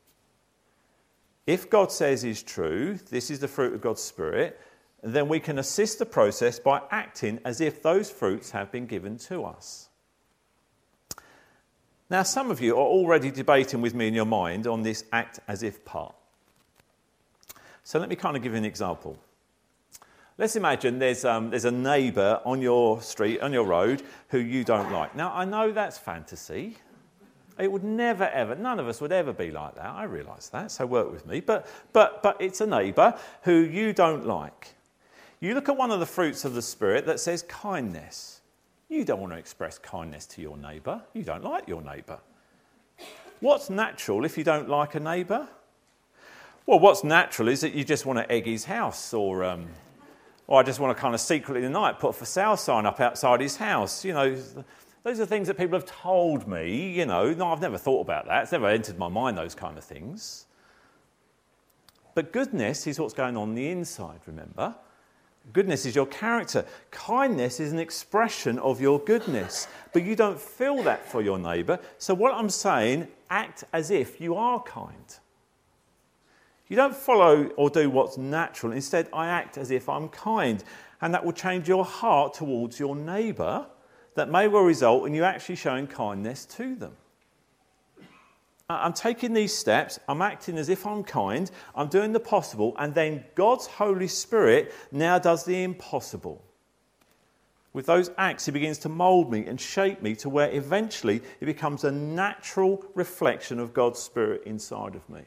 If 1.47 1.69
God 1.69 1.91
says 1.91 2.23
is 2.23 2.41
true, 2.41 2.97
this 3.09 3.29
is 3.29 3.39
the 3.39 3.47
fruit 3.47 3.73
of 3.73 3.81
God's 3.81 4.01
Spirit, 4.01 4.59
then 5.03 5.27
we 5.27 5.39
can 5.39 5.59
assist 5.59 5.99
the 5.99 6.05
process 6.05 6.57
by 6.57 6.81
acting 6.89 7.39
as 7.45 7.61
if 7.61 7.83
those 7.83 8.09
fruits 8.09 8.51
have 8.51 8.71
been 8.71 8.87
given 8.87 9.17
to 9.17 9.43
us. 9.43 9.89
Now, 12.09 12.23
some 12.23 12.51
of 12.51 12.61
you 12.61 12.75
are 12.75 12.79
already 12.79 13.31
debating 13.31 13.81
with 13.81 13.93
me 13.93 14.07
in 14.07 14.13
your 14.13 14.25
mind 14.25 14.67
on 14.67 14.83
this 14.83 15.05
act 15.11 15.39
as 15.47 15.63
if 15.63 15.83
part. 15.85 16.15
So 17.83 17.99
let 17.99 18.09
me 18.09 18.15
kind 18.15 18.35
of 18.35 18.41
give 18.41 18.53
you 18.53 18.57
an 18.57 18.65
example. 18.65 19.17
Let's 20.37 20.55
imagine 20.55 20.99
there's, 20.99 21.23
um, 21.23 21.49
there's 21.51 21.65
a 21.65 21.71
neighbour 21.71 22.41
on 22.43 22.61
your 22.61 23.01
street, 23.01 23.39
on 23.41 23.53
your 23.53 23.65
road, 23.65 24.03
who 24.29 24.39
you 24.39 24.63
don't 24.63 24.91
like. 24.91 25.15
Now, 25.15 25.31
I 25.33 25.45
know 25.45 25.71
that's 25.71 25.97
fantasy. 25.97 26.77
It 27.57 27.71
would 27.71 27.83
never, 27.83 28.25
ever, 28.25 28.55
none 28.55 28.79
of 28.79 28.87
us 28.87 28.99
would 28.99 29.13
ever 29.13 29.31
be 29.31 29.49
like 29.49 29.75
that. 29.75 29.85
I 29.85 30.03
realise 30.03 30.49
that, 30.49 30.71
so 30.71 30.85
work 30.85 31.11
with 31.11 31.25
me. 31.25 31.39
But, 31.39 31.67
but, 31.93 32.21
but 32.21 32.35
it's 32.39 32.59
a 32.59 32.67
neighbour 32.67 33.17
who 33.43 33.53
you 33.53 33.93
don't 33.93 34.25
like. 34.25 34.75
You 35.39 35.53
look 35.53 35.69
at 35.69 35.77
one 35.77 35.91
of 35.91 35.99
the 35.99 36.05
fruits 36.05 36.43
of 36.43 36.53
the 36.53 36.61
Spirit 36.61 37.05
that 37.05 37.19
says 37.19 37.43
kindness. 37.43 38.41
You 38.89 39.05
don't 39.05 39.21
want 39.21 39.31
to 39.33 39.39
express 39.39 39.77
kindness 39.77 40.25
to 40.27 40.41
your 40.41 40.57
neighbour. 40.57 41.01
You 41.13 41.23
don't 41.23 41.43
like 41.43 41.67
your 41.67 41.81
neighbour. 41.81 42.19
What's 43.39 43.69
natural 43.69 44.25
if 44.25 44.37
you 44.37 44.43
don't 44.43 44.69
like 44.69 44.95
a 44.95 44.99
neighbour? 44.99 45.47
Well, 46.65 46.79
what's 46.79 47.03
natural 47.03 47.47
is 47.47 47.61
that 47.61 47.73
you 47.73 47.83
just 47.83 48.05
want 48.05 48.19
to 48.19 48.31
egg 48.31 48.45
his 48.45 48.65
house, 48.65 49.13
or, 49.13 49.43
um, 49.43 49.67
or 50.47 50.59
I 50.59 50.63
just 50.63 50.79
want 50.79 50.95
to 50.95 50.99
kind 50.99 51.13
of 51.13 51.21
secretly 51.21 51.63
in 51.63 51.71
the 51.71 51.79
night 51.79 51.99
put 51.99 52.09
a 52.09 52.13
for 52.13 52.25
sale 52.25 52.57
sign 52.57 52.85
up 52.85 52.99
outside 52.99 53.39
his 53.39 53.55
house. 53.57 54.03
You 54.03 54.13
know, 54.13 54.37
those 55.05 55.19
are 55.19 55.25
things 55.27 55.47
that 55.47 55.55
people 55.55 55.77
have 55.77 55.85
told 55.85 56.47
me. 56.47 56.89
You 56.89 57.05
know, 57.05 57.31
no, 57.31 57.53
I've 57.53 57.61
never 57.61 57.77
thought 57.77 58.01
about 58.01 58.25
that. 58.25 58.41
It's 58.41 58.51
never 58.51 58.67
entered 58.67 58.97
my 58.97 59.07
mind, 59.07 59.37
those 59.37 59.53
kind 59.53 59.77
of 59.77 59.83
things. 59.83 60.47
But 62.15 62.33
goodness 62.33 62.87
is 62.87 62.99
what's 62.99 63.13
going 63.13 63.37
on, 63.37 63.49
on 63.49 63.55
the 63.55 63.69
inside, 63.69 64.19
remember? 64.25 64.73
Goodness 65.53 65.85
is 65.85 65.95
your 65.95 66.07
character. 66.07 66.65
Kindness 66.89 67.59
is 67.59 67.71
an 67.71 67.77
expression 67.77 68.57
of 68.57 68.81
your 68.81 68.97
goodness, 68.97 69.67
but 69.93 70.03
you 70.03 70.15
don't 70.15 70.39
feel 70.39 70.81
that 70.81 71.07
for 71.07 71.21
your 71.21 71.37
neighbour. 71.37 71.77
So, 71.99 72.15
what 72.15 72.33
I'm 72.33 72.49
saying, 72.49 73.07
act 73.29 73.63
as 73.73 73.91
if 73.91 74.19
you 74.19 74.33
are 74.33 74.59
kind. 74.63 75.19
You 76.67 76.77
don't 76.77 76.95
follow 76.95 77.45
or 77.57 77.69
do 77.69 77.91
what's 77.91 78.17
natural. 78.17 78.71
Instead, 78.71 79.07
I 79.13 79.27
act 79.27 79.59
as 79.59 79.69
if 79.69 79.87
I'm 79.87 80.09
kind. 80.09 80.63
And 80.99 81.13
that 81.13 81.23
will 81.23 81.33
change 81.33 81.67
your 81.67 81.85
heart 81.85 82.33
towards 82.33 82.79
your 82.79 82.95
neighbour. 82.95 83.67
That 84.15 84.29
may 84.29 84.47
well 84.47 84.63
result 84.63 85.05
in 85.07 85.13
you 85.13 85.23
actually 85.23 85.55
showing 85.55 85.87
kindness 85.87 86.45
to 86.45 86.75
them. 86.75 86.93
I'm 88.67 88.93
taking 88.93 89.33
these 89.33 89.53
steps, 89.53 89.99
I'm 90.09 90.23
acting 90.23 90.57
as 90.57 90.69
if 90.69 90.87
I'm 90.87 91.03
kind, 91.03 91.51
I'm 91.75 91.87
doing 91.87 92.13
the 92.13 92.19
possible, 92.19 92.75
and 92.79 92.95
then 92.95 93.23
God's 93.35 93.67
Holy 93.67 94.07
Spirit 94.07 94.73
now 94.91 95.19
does 95.19 95.45
the 95.45 95.61
impossible. 95.61 96.43
With 97.73 97.85
those 97.85 98.09
acts, 98.17 98.45
He 98.45 98.51
begins 98.51 98.79
to 98.79 98.89
mold 98.89 99.31
me 99.31 99.45
and 99.45 99.61
shape 99.61 100.01
me 100.01 100.15
to 100.15 100.29
where 100.29 100.49
eventually 100.49 101.21
it 101.39 101.45
becomes 101.45 101.83
a 101.83 101.91
natural 101.91 102.83
reflection 102.95 103.59
of 103.59 103.73
God's 103.73 103.99
Spirit 103.99 104.41
inside 104.45 104.95
of 104.95 105.07
me. 105.09 105.21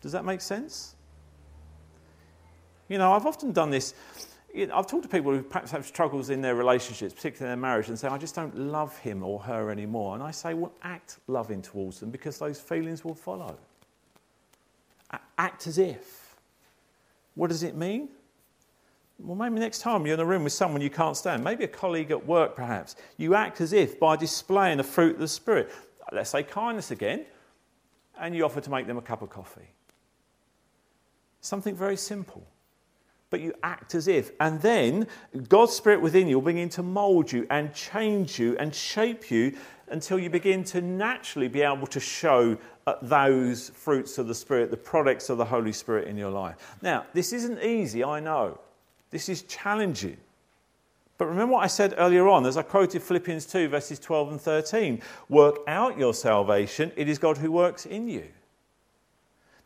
Does 0.00 0.10
that 0.12 0.24
make 0.24 0.40
sense? 0.40 0.96
You 2.88 2.98
know, 2.98 3.12
I've 3.12 3.26
often 3.26 3.52
done 3.52 3.70
this 3.70 3.94
you 4.54 4.68
know, 4.68 4.76
I've 4.76 4.86
talked 4.86 5.02
to 5.02 5.08
people 5.08 5.32
who 5.32 5.42
perhaps 5.42 5.72
have 5.72 5.84
struggles 5.84 6.30
in 6.30 6.40
their 6.40 6.54
relationships, 6.54 7.12
particularly 7.12 7.52
in 7.52 7.60
their 7.60 7.68
marriage, 7.68 7.88
and 7.88 7.98
say, 7.98 8.06
I 8.06 8.16
just 8.16 8.36
don't 8.36 8.56
love 8.56 8.96
him 8.98 9.24
or 9.24 9.40
her 9.40 9.70
anymore. 9.70 10.14
And 10.14 10.22
I 10.22 10.30
say, 10.30 10.54
well, 10.54 10.72
act 10.82 11.18
loving 11.26 11.60
towards 11.60 11.98
them 11.98 12.10
because 12.10 12.38
those 12.38 12.60
feelings 12.60 13.04
will 13.04 13.16
follow. 13.16 13.56
Act 15.38 15.66
as 15.66 15.78
if. 15.78 16.36
What 17.34 17.48
does 17.48 17.64
it 17.64 17.74
mean? 17.74 18.08
Well, 19.18 19.34
maybe 19.34 19.58
next 19.58 19.80
time 19.80 20.06
you're 20.06 20.14
in 20.14 20.20
a 20.20 20.24
room 20.24 20.44
with 20.44 20.52
someone 20.52 20.80
you 20.80 20.90
can't 20.90 21.16
stand, 21.16 21.42
maybe 21.42 21.64
a 21.64 21.68
colleague 21.68 22.12
at 22.12 22.24
work 22.24 22.54
perhaps, 22.54 22.94
you 23.16 23.34
act 23.34 23.60
as 23.60 23.72
if 23.72 23.98
by 23.98 24.16
displaying 24.16 24.78
the 24.78 24.84
fruit 24.84 25.14
of 25.14 25.20
the 25.20 25.28
Spirit. 25.28 25.72
Let's 26.12 26.30
say 26.30 26.44
kindness 26.44 26.92
again, 26.92 27.24
and 28.20 28.36
you 28.36 28.44
offer 28.44 28.60
to 28.60 28.70
make 28.70 28.86
them 28.86 28.98
a 28.98 29.02
cup 29.02 29.22
of 29.22 29.30
coffee. 29.30 29.68
Something 31.40 31.74
very 31.74 31.96
simple 31.96 32.46
but 33.34 33.40
you 33.40 33.52
act 33.64 33.96
as 33.96 34.06
if. 34.06 34.30
And 34.38 34.62
then 34.62 35.08
God's 35.48 35.72
Spirit 35.72 36.00
within 36.00 36.28
you 36.28 36.38
will 36.38 36.52
begin 36.52 36.68
to 36.68 36.84
mold 36.84 37.32
you 37.32 37.48
and 37.50 37.74
change 37.74 38.38
you 38.38 38.56
and 38.58 38.72
shape 38.72 39.28
you 39.28 39.56
until 39.88 40.20
you 40.20 40.30
begin 40.30 40.62
to 40.62 40.80
naturally 40.80 41.48
be 41.48 41.62
able 41.62 41.88
to 41.88 41.98
show 41.98 42.56
uh, 42.86 42.94
those 43.02 43.70
fruits 43.70 44.18
of 44.18 44.28
the 44.28 44.34
Spirit, 44.36 44.70
the 44.70 44.76
products 44.76 45.30
of 45.30 45.38
the 45.38 45.44
Holy 45.44 45.72
Spirit 45.72 46.06
in 46.06 46.16
your 46.16 46.30
life. 46.30 46.76
Now, 46.80 47.06
this 47.12 47.32
isn't 47.32 47.60
easy, 47.60 48.04
I 48.04 48.20
know. 48.20 48.60
This 49.10 49.28
is 49.28 49.42
challenging. 49.42 50.18
But 51.18 51.26
remember 51.26 51.54
what 51.54 51.64
I 51.64 51.66
said 51.66 51.94
earlier 51.98 52.28
on, 52.28 52.46
as 52.46 52.56
I 52.56 52.62
quoted 52.62 53.02
Philippians 53.02 53.46
2, 53.46 53.66
verses 53.66 53.98
12 53.98 54.30
and 54.30 54.40
13 54.40 55.02
work 55.28 55.56
out 55.66 55.98
your 55.98 56.14
salvation, 56.14 56.92
it 56.94 57.08
is 57.08 57.18
God 57.18 57.38
who 57.38 57.50
works 57.50 57.84
in 57.84 58.06
you. 58.06 58.28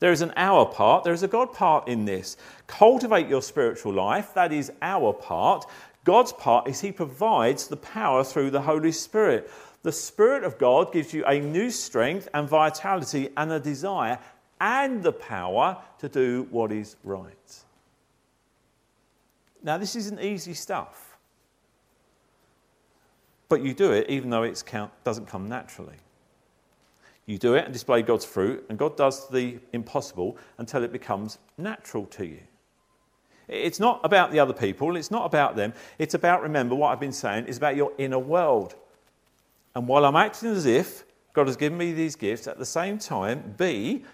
There 0.00 0.12
is 0.12 0.22
an 0.22 0.32
our 0.36 0.64
part, 0.64 1.04
there 1.04 1.12
is 1.12 1.22
a 1.22 1.28
God 1.28 1.52
part 1.52 1.88
in 1.88 2.04
this. 2.04 2.36
Cultivate 2.66 3.28
your 3.28 3.42
spiritual 3.42 3.92
life, 3.92 4.32
that 4.34 4.52
is 4.52 4.70
our 4.80 5.12
part. 5.12 5.66
God's 6.04 6.32
part 6.32 6.68
is 6.68 6.80
He 6.80 6.92
provides 6.92 7.66
the 7.66 7.76
power 7.76 8.22
through 8.22 8.50
the 8.50 8.62
Holy 8.62 8.92
Spirit. 8.92 9.50
The 9.82 9.92
Spirit 9.92 10.44
of 10.44 10.58
God 10.58 10.92
gives 10.92 11.12
you 11.12 11.24
a 11.26 11.40
new 11.40 11.70
strength 11.70 12.28
and 12.32 12.48
vitality 12.48 13.30
and 13.36 13.50
a 13.52 13.60
desire 13.60 14.18
and 14.60 15.02
the 15.02 15.12
power 15.12 15.76
to 15.98 16.08
do 16.08 16.46
what 16.50 16.72
is 16.72 16.96
right. 17.04 17.64
Now, 19.62 19.78
this 19.78 19.96
isn't 19.96 20.20
easy 20.20 20.54
stuff, 20.54 21.16
but 23.48 23.62
you 23.62 23.74
do 23.74 23.92
it 23.92 24.08
even 24.08 24.30
though 24.30 24.44
it 24.44 24.62
doesn't 25.04 25.26
come 25.26 25.48
naturally. 25.48 25.96
You 27.28 27.36
do 27.36 27.56
it 27.56 27.64
and 27.66 27.74
display 27.74 28.00
God's 28.00 28.24
fruit, 28.24 28.64
and 28.70 28.78
God 28.78 28.96
does 28.96 29.28
the 29.28 29.58
impossible 29.74 30.38
until 30.56 30.82
it 30.82 30.92
becomes 30.92 31.36
natural 31.58 32.06
to 32.06 32.24
you. 32.24 32.40
It's 33.48 33.78
not 33.78 34.00
about 34.02 34.32
the 34.32 34.40
other 34.40 34.54
people, 34.54 34.96
it's 34.96 35.10
not 35.10 35.26
about 35.26 35.54
them. 35.54 35.74
It's 35.98 36.14
about, 36.14 36.40
remember, 36.40 36.74
what 36.74 36.90
I've 36.90 37.00
been 37.00 37.12
saying 37.12 37.44
is 37.44 37.58
about 37.58 37.76
your 37.76 37.92
inner 37.98 38.18
world. 38.18 38.76
And 39.74 39.86
while 39.86 40.06
I'm 40.06 40.16
acting 40.16 40.48
as 40.48 40.64
if 40.64 41.04
God 41.34 41.48
has 41.48 41.56
given 41.56 41.76
me 41.76 41.92
these 41.92 42.16
gifts, 42.16 42.46
at 42.48 42.58
the 42.58 42.64
same 42.64 42.98
time, 42.98 43.54
B, 43.58 44.04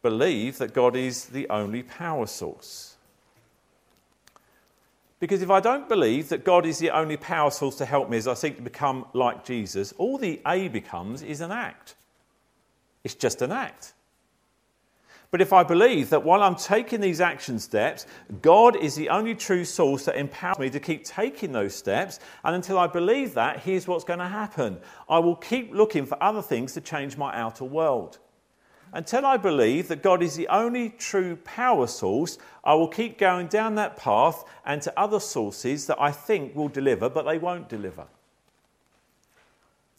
believe 0.00 0.58
that 0.58 0.72
God 0.72 0.94
is 0.94 1.24
the 1.24 1.48
only 1.48 1.82
power 1.82 2.26
source. 2.26 2.94
Because 5.18 5.42
if 5.42 5.50
I 5.50 5.58
don't 5.58 5.88
believe 5.88 6.28
that 6.28 6.44
God 6.44 6.64
is 6.64 6.78
the 6.78 6.90
only 6.90 7.16
power 7.16 7.50
source 7.50 7.74
to 7.78 7.84
help 7.84 8.08
me 8.08 8.16
as 8.16 8.28
I 8.28 8.34
seek 8.34 8.58
to 8.58 8.62
become 8.62 9.06
like 9.12 9.44
Jesus, 9.44 9.92
all 9.98 10.18
the 10.18 10.40
A 10.46 10.68
becomes 10.68 11.22
is 11.22 11.40
an 11.40 11.50
act. 11.50 11.96
It's 13.04 13.14
just 13.14 13.42
an 13.42 13.52
act. 13.52 13.94
But 15.30 15.40
if 15.40 15.52
I 15.52 15.62
believe 15.62 16.10
that 16.10 16.24
while 16.24 16.42
I'm 16.42 16.56
taking 16.56 17.00
these 17.00 17.20
action 17.20 17.60
steps, 17.60 18.06
God 18.42 18.74
is 18.74 18.96
the 18.96 19.10
only 19.10 19.36
true 19.36 19.64
source 19.64 20.04
that 20.06 20.16
empowers 20.16 20.58
me 20.58 20.70
to 20.70 20.80
keep 20.80 21.04
taking 21.04 21.52
those 21.52 21.74
steps, 21.74 22.18
and 22.42 22.56
until 22.56 22.78
I 22.78 22.88
believe 22.88 23.34
that, 23.34 23.60
here's 23.60 23.86
what's 23.86 24.04
going 24.04 24.18
to 24.18 24.26
happen 24.26 24.80
I 25.08 25.20
will 25.20 25.36
keep 25.36 25.72
looking 25.72 26.04
for 26.04 26.20
other 26.22 26.42
things 26.42 26.72
to 26.72 26.80
change 26.80 27.16
my 27.16 27.34
outer 27.34 27.64
world. 27.64 28.18
Until 28.92 29.24
I 29.24 29.36
believe 29.36 29.86
that 29.86 30.02
God 30.02 30.20
is 30.20 30.34
the 30.34 30.48
only 30.48 30.90
true 30.90 31.36
power 31.36 31.86
source, 31.86 32.38
I 32.64 32.74
will 32.74 32.88
keep 32.88 33.18
going 33.18 33.46
down 33.46 33.76
that 33.76 33.96
path 33.96 34.44
and 34.64 34.82
to 34.82 34.98
other 34.98 35.20
sources 35.20 35.86
that 35.86 36.00
I 36.00 36.10
think 36.10 36.56
will 36.56 36.68
deliver, 36.68 37.08
but 37.08 37.24
they 37.24 37.38
won't 37.38 37.68
deliver. 37.68 38.08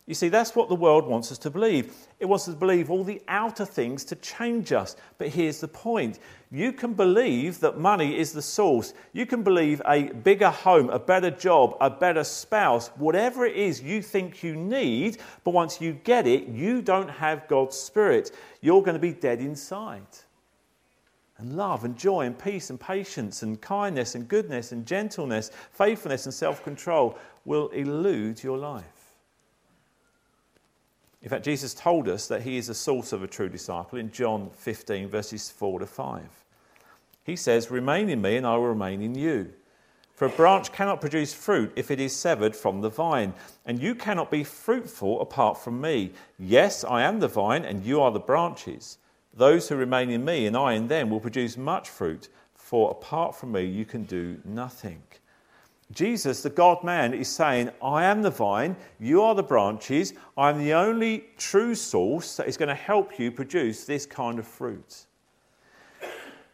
You 0.08 0.16
see, 0.16 0.30
that's 0.30 0.56
what 0.56 0.68
the 0.68 0.76
world 0.76 1.06
wants 1.06 1.32
us 1.32 1.38
to 1.40 1.52
believe. 1.52 1.94
It 2.20 2.26
wants 2.26 2.48
us 2.48 2.56
to 2.56 2.60
believe 2.60 2.90
all 2.90 3.04
the 3.04 3.22
outer 3.28 3.66
things 3.66 4.04
to 4.06 4.16
change 4.16 4.72
us. 4.72 4.96
But 5.18 5.30
here's 5.30 5.62
the 5.62 5.68
point 5.68 6.20
you 6.52 6.74
can 6.74 6.94
believe 6.94 7.60
that 7.60 7.80
money 7.80 8.18
is 8.18 8.34
the 8.34 8.42
source. 8.42 8.94
You 9.14 9.26
can 9.26 9.44
believe 9.44 9.82
a 9.88 10.10
bigger 10.10 10.50
home, 10.50 10.90
a 10.90 11.00
better 11.00 11.30
job, 11.30 11.78
a 11.80 11.90
better 11.90 12.24
spouse, 12.24 12.90
whatever 12.98 13.46
it 13.46 13.56
is 13.56 13.82
you 13.82 14.02
think 14.02 14.44
you 14.44 14.56
need. 14.56 15.20
But 15.44 15.54
once 15.54 15.80
you 15.80 15.94
get 15.94 16.26
it, 16.26 16.48
you 16.48 16.82
don't 16.82 17.10
have 17.10 17.48
God's 17.48 17.78
Spirit. 17.78 18.32
You're 18.60 18.82
going 18.82 18.96
to 18.96 19.00
be 19.00 19.14
dead 19.14 19.40
inside. 19.40 20.08
And 21.38 21.56
love 21.56 21.86
and 21.86 21.98
joy 21.98 22.26
and 22.26 22.38
peace 22.38 22.70
and 22.70 22.80
patience 22.80 23.44
and 23.44 23.62
kindness 23.62 24.16
and 24.16 24.28
goodness 24.28 24.74
and 24.74 24.86
gentleness, 24.86 25.52
faithfulness 25.72 26.26
and 26.26 26.34
self 26.34 26.64
control 26.64 27.18
will 27.46 27.70
elude 27.70 28.44
your 28.44 28.58
life. 28.58 29.01
In 31.22 31.30
fact, 31.30 31.46
Jesus 31.46 31.74
told 31.74 32.08
us 32.08 32.28
that 32.28 32.42
he 32.42 32.58
is 32.58 32.68
the 32.68 32.74
source 32.74 33.14
of 33.14 33.22
a 33.22 33.28
true 33.28 33.50
disciple 33.50 34.00
in 34.00 34.12
John 34.12 34.50
15, 34.54 35.08
verses 35.08 35.52
4 35.52 35.80
to 35.80 35.86
5. 35.86 36.24
He 37.24 37.36
says, 37.36 37.70
Remain 37.70 38.10
in 38.10 38.22
me, 38.22 38.38
and 38.38 38.48
I 38.48 38.56
will 38.56 38.68
remain 38.68 39.02
in 39.02 39.14
you. 39.14 39.54
For 40.16 40.26
a 40.26 40.30
branch 40.30 40.72
cannot 40.72 41.02
produce 41.02 41.34
fruit 41.34 41.72
if 41.76 41.90
it 41.90 42.00
is 42.00 42.16
severed 42.16 42.56
from 42.56 42.82
the 42.82 42.90
vine, 42.90 43.34
and 43.66 43.82
you 43.82 43.96
cannot 43.96 44.30
be 44.30 44.44
fruitful 44.44 45.22
apart 45.22 45.58
from 45.58 45.80
me. 45.82 46.12
Yes, 46.38 46.84
I 46.84 47.04
am 47.04 47.20
the 47.20 47.28
vine, 47.28 47.66
and 47.66 47.86
you 47.86 48.02
are 48.02 48.12
the 48.12 48.20
branches. 48.20 48.98
Those 49.34 49.70
who 49.70 49.76
remain 49.76 50.10
in 50.10 50.26
me 50.26 50.46
and 50.46 50.58
I 50.58 50.74
in 50.74 50.88
them 50.88 51.10
will 51.10 51.20
produce 51.20 51.58
much 51.58 51.90
fruit, 51.90 52.30
for 52.54 52.92
apart 52.92 53.36
from 53.36 53.54
me 53.54 53.64
you 53.64 53.86
can 53.86 54.04
do 54.04 54.40
nothing. 54.44 55.02
Jesus, 55.92 56.42
the 56.42 56.50
God 56.50 56.84
man, 56.84 57.14
is 57.14 57.28
saying, 57.28 57.70
I 57.84 58.06
am 58.06 58.22
the 58.22 58.30
vine, 58.30 58.76
you 59.00 59.22
are 59.22 59.36
the 59.36 59.44
branches, 59.44 60.14
I'm 60.38 60.60
the 60.60 60.74
only 60.74 61.26
true 61.38 61.76
source 61.76 62.38
that 62.38 62.48
is 62.48 62.58
going 62.58 62.70
to 62.70 62.76
help 62.76 63.20
you 63.20 63.32
produce 63.32 63.84
this 63.86 64.06
kind 64.06 64.40
of 64.40 64.48
fruit. 64.48 65.06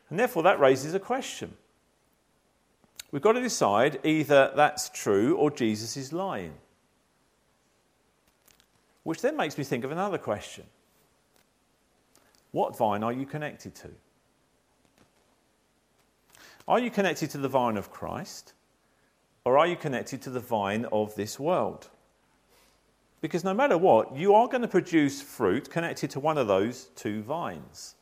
And 0.09 0.17
therefore, 0.17 0.43
that 0.43 0.59
raises 0.59 0.93
a 0.93 0.99
question. 0.99 1.53
We've 3.11 3.21
got 3.21 3.33
to 3.33 3.41
decide 3.41 3.99
either 4.03 4.51
that's 4.55 4.89
true 4.89 5.35
or 5.35 5.51
Jesus 5.51 5.97
is 5.97 6.11
lying. 6.11 6.53
Which 9.03 9.21
then 9.21 9.37
makes 9.37 9.57
me 9.57 9.63
think 9.63 9.83
of 9.83 9.91
another 9.91 10.17
question 10.17 10.65
What 12.51 12.77
vine 12.77 13.03
are 13.03 13.13
you 13.13 13.25
connected 13.25 13.75
to? 13.75 13.89
Are 16.67 16.79
you 16.79 16.91
connected 16.91 17.29
to 17.31 17.37
the 17.37 17.47
vine 17.47 17.77
of 17.77 17.91
Christ? 17.91 18.53
Or 19.47 19.57
are 19.57 19.65
you 19.65 19.77
connected 19.77 20.21
to 20.23 20.29
the 20.29 20.41
vine 20.41 20.83
of 20.91 21.15
this 21.15 21.39
world? 21.39 21.87
Because 23.21 23.45
no 23.45 23.53
matter 23.53 23.77
what, 23.77 24.13
you 24.13 24.33
are 24.33 24.45
going 24.45 24.61
to 24.61 24.67
produce 24.67 25.21
fruit 25.21 25.69
connected 25.69 26.09
to 26.11 26.19
one 26.19 26.37
of 26.37 26.47
those 26.47 26.89
two 26.97 27.21
vines. 27.21 27.95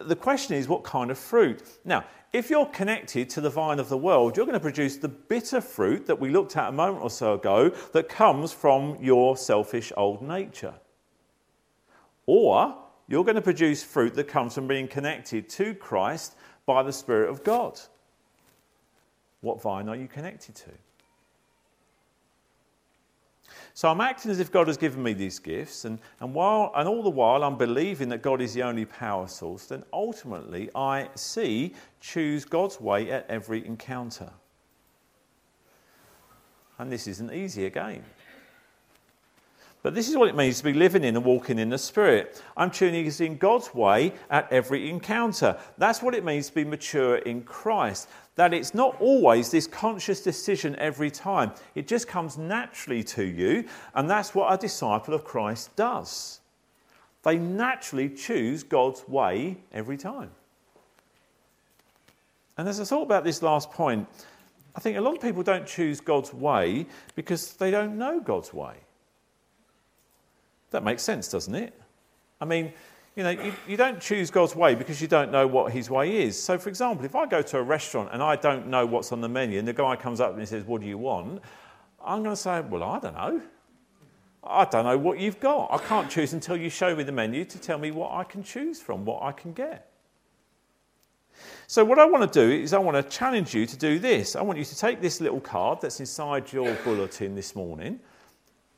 The 0.00 0.16
question 0.16 0.56
is, 0.56 0.66
what 0.66 0.82
kind 0.82 1.10
of 1.10 1.18
fruit? 1.18 1.62
Now, 1.84 2.06
if 2.32 2.48
you're 2.48 2.64
connected 2.64 3.28
to 3.30 3.42
the 3.42 3.50
vine 3.50 3.78
of 3.78 3.90
the 3.90 3.98
world, 3.98 4.34
you're 4.34 4.46
going 4.46 4.54
to 4.54 4.60
produce 4.60 4.96
the 4.96 5.10
bitter 5.10 5.60
fruit 5.60 6.06
that 6.06 6.18
we 6.18 6.30
looked 6.30 6.56
at 6.56 6.70
a 6.70 6.72
moment 6.72 7.04
or 7.04 7.10
so 7.10 7.34
ago 7.34 7.68
that 7.92 8.08
comes 8.08 8.50
from 8.50 8.96
your 9.02 9.36
selfish 9.36 9.92
old 9.94 10.22
nature. 10.22 10.72
Or 12.24 12.74
you're 13.08 13.24
going 13.24 13.34
to 13.34 13.42
produce 13.42 13.82
fruit 13.82 14.14
that 14.14 14.28
comes 14.28 14.54
from 14.54 14.68
being 14.68 14.88
connected 14.88 15.50
to 15.50 15.74
Christ 15.74 16.34
by 16.64 16.82
the 16.82 16.94
Spirit 16.94 17.28
of 17.28 17.44
God. 17.44 17.78
What 19.44 19.60
vine 19.60 19.90
are 19.90 19.96
you 19.96 20.08
connected 20.08 20.54
to? 20.54 20.70
So 23.74 23.90
I'm 23.90 24.00
acting 24.00 24.30
as 24.30 24.40
if 24.40 24.50
God 24.50 24.68
has 24.68 24.78
given 24.78 25.02
me 25.02 25.12
these 25.12 25.38
gifts, 25.38 25.84
and, 25.84 25.98
and, 26.20 26.32
while, 26.32 26.72
and 26.74 26.88
all 26.88 27.02
the 27.02 27.10
while 27.10 27.44
I'm 27.44 27.58
believing 27.58 28.08
that 28.08 28.22
God 28.22 28.40
is 28.40 28.54
the 28.54 28.62
only 28.62 28.86
power 28.86 29.28
source, 29.28 29.66
then 29.66 29.84
ultimately 29.92 30.70
I 30.74 31.10
see, 31.14 31.74
choose 32.00 32.46
God's 32.46 32.80
way 32.80 33.10
at 33.10 33.26
every 33.28 33.66
encounter. 33.66 34.30
And 36.78 36.90
this 36.90 37.06
isn't 37.06 37.32
easy 37.32 37.66
again. 37.66 38.02
But 39.84 39.94
this 39.94 40.08
is 40.08 40.16
what 40.16 40.30
it 40.30 40.34
means 40.34 40.56
to 40.56 40.64
be 40.64 40.72
living 40.72 41.04
in 41.04 41.14
and 41.14 41.26
walking 41.26 41.58
in 41.58 41.68
the 41.68 41.76
Spirit. 41.76 42.42
I'm 42.56 42.70
tuning 42.70 43.04
in 43.04 43.36
God's 43.36 43.74
way 43.74 44.14
at 44.30 44.50
every 44.50 44.88
encounter. 44.88 45.58
That's 45.76 46.00
what 46.00 46.14
it 46.14 46.24
means 46.24 46.48
to 46.48 46.54
be 46.54 46.64
mature 46.64 47.16
in 47.16 47.42
Christ. 47.42 48.08
That 48.36 48.54
it's 48.54 48.72
not 48.72 48.98
always 48.98 49.50
this 49.50 49.66
conscious 49.66 50.22
decision 50.22 50.74
every 50.76 51.10
time, 51.10 51.52
it 51.74 51.86
just 51.86 52.08
comes 52.08 52.38
naturally 52.38 53.04
to 53.04 53.24
you. 53.24 53.64
And 53.94 54.08
that's 54.08 54.34
what 54.34 54.50
a 54.50 54.56
disciple 54.56 55.12
of 55.12 55.22
Christ 55.22 55.76
does. 55.76 56.40
They 57.22 57.36
naturally 57.36 58.08
choose 58.08 58.62
God's 58.62 59.06
way 59.06 59.58
every 59.70 59.98
time. 59.98 60.30
And 62.56 62.66
as 62.66 62.80
I 62.80 62.84
thought 62.84 63.02
about 63.02 63.24
this 63.24 63.42
last 63.42 63.70
point, 63.70 64.08
I 64.74 64.80
think 64.80 64.96
a 64.96 65.02
lot 65.02 65.14
of 65.14 65.20
people 65.20 65.42
don't 65.42 65.66
choose 65.66 66.00
God's 66.00 66.32
way 66.32 66.86
because 67.16 67.52
they 67.52 67.70
don't 67.70 67.98
know 67.98 68.18
God's 68.18 68.54
way. 68.54 68.76
That 70.74 70.82
makes 70.82 71.04
sense, 71.04 71.28
doesn't 71.28 71.54
it? 71.54 71.72
I 72.40 72.46
mean, 72.46 72.72
you 73.14 73.22
know, 73.22 73.30
you, 73.30 73.52
you, 73.68 73.76
don't 73.76 74.00
choose 74.00 74.28
God's 74.28 74.56
way 74.56 74.74
because 74.74 75.00
you 75.00 75.06
don't 75.06 75.30
know 75.30 75.46
what 75.46 75.72
his 75.72 75.88
way 75.88 76.24
is. 76.24 76.36
So, 76.42 76.58
for 76.58 76.68
example, 76.68 77.04
if 77.04 77.14
I 77.14 77.26
go 77.26 77.42
to 77.42 77.58
a 77.58 77.62
restaurant 77.62 78.08
and 78.12 78.20
I 78.20 78.34
don't 78.34 78.66
know 78.66 78.84
what's 78.84 79.12
on 79.12 79.20
the 79.20 79.28
menu 79.28 79.60
and 79.60 79.68
the 79.68 79.72
guy 79.72 79.94
comes 79.94 80.20
up 80.20 80.32
and 80.32 80.40
he 80.40 80.46
says, 80.46 80.64
What 80.64 80.80
do 80.80 80.88
you 80.88 80.98
want? 80.98 81.42
I'm 82.04 82.24
going 82.24 82.34
to 82.34 82.42
say, 82.42 82.60
Well, 82.60 82.82
I 82.82 82.98
don't 82.98 83.14
know. 83.14 83.40
I 84.42 84.64
don't 84.64 84.84
know 84.84 84.98
what 84.98 85.20
you've 85.20 85.38
got. 85.38 85.72
I 85.72 85.78
can't 85.78 86.10
choose 86.10 86.32
until 86.32 86.56
you 86.56 86.68
show 86.68 86.96
me 86.96 87.04
the 87.04 87.12
menu 87.12 87.44
to 87.44 87.58
tell 87.60 87.78
me 87.78 87.92
what 87.92 88.10
I 88.10 88.24
can 88.24 88.42
choose 88.42 88.80
from, 88.80 89.04
what 89.04 89.22
I 89.22 89.30
can 89.30 89.52
get. 89.52 89.92
So, 91.68 91.84
what 91.84 92.00
I 92.00 92.04
want 92.04 92.32
to 92.32 92.46
do 92.46 92.52
is, 92.52 92.72
I 92.72 92.78
want 92.78 92.96
to 92.96 93.16
challenge 93.16 93.54
you 93.54 93.64
to 93.64 93.76
do 93.76 94.00
this. 94.00 94.34
I 94.34 94.42
want 94.42 94.58
you 94.58 94.64
to 94.64 94.76
take 94.76 95.00
this 95.00 95.20
little 95.20 95.40
card 95.40 95.82
that's 95.82 96.00
inside 96.00 96.52
your 96.52 96.74
bulletin 96.82 97.36
this 97.36 97.54
morning, 97.54 98.00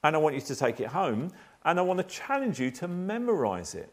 and 0.04 0.14
I 0.14 0.18
want 0.18 0.34
you 0.34 0.42
to 0.42 0.54
take 0.54 0.78
it 0.80 0.88
home 0.88 1.32
and 1.66 1.80
I 1.80 1.82
want 1.82 1.98
to 1.98 2.04
challenge 2.04 2.60
you 2.60 2.70
to 2.70 2.88
memorize 2.88 3.74
it. 3.74 3.90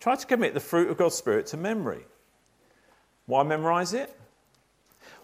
Try 0.00 0.16
to 0.16 0.26
commit 0.26 0.52
the 0.52 0.60
fruit 0.60 0.90
of 0.90 0.98
God's 0.98 1.14
Spirit 1.14 1.46
to 1.46 1.56
memory. 1.56 2.04
Why 3.26 3.42
memorize 3.44 3.94
it? 3.94 4.14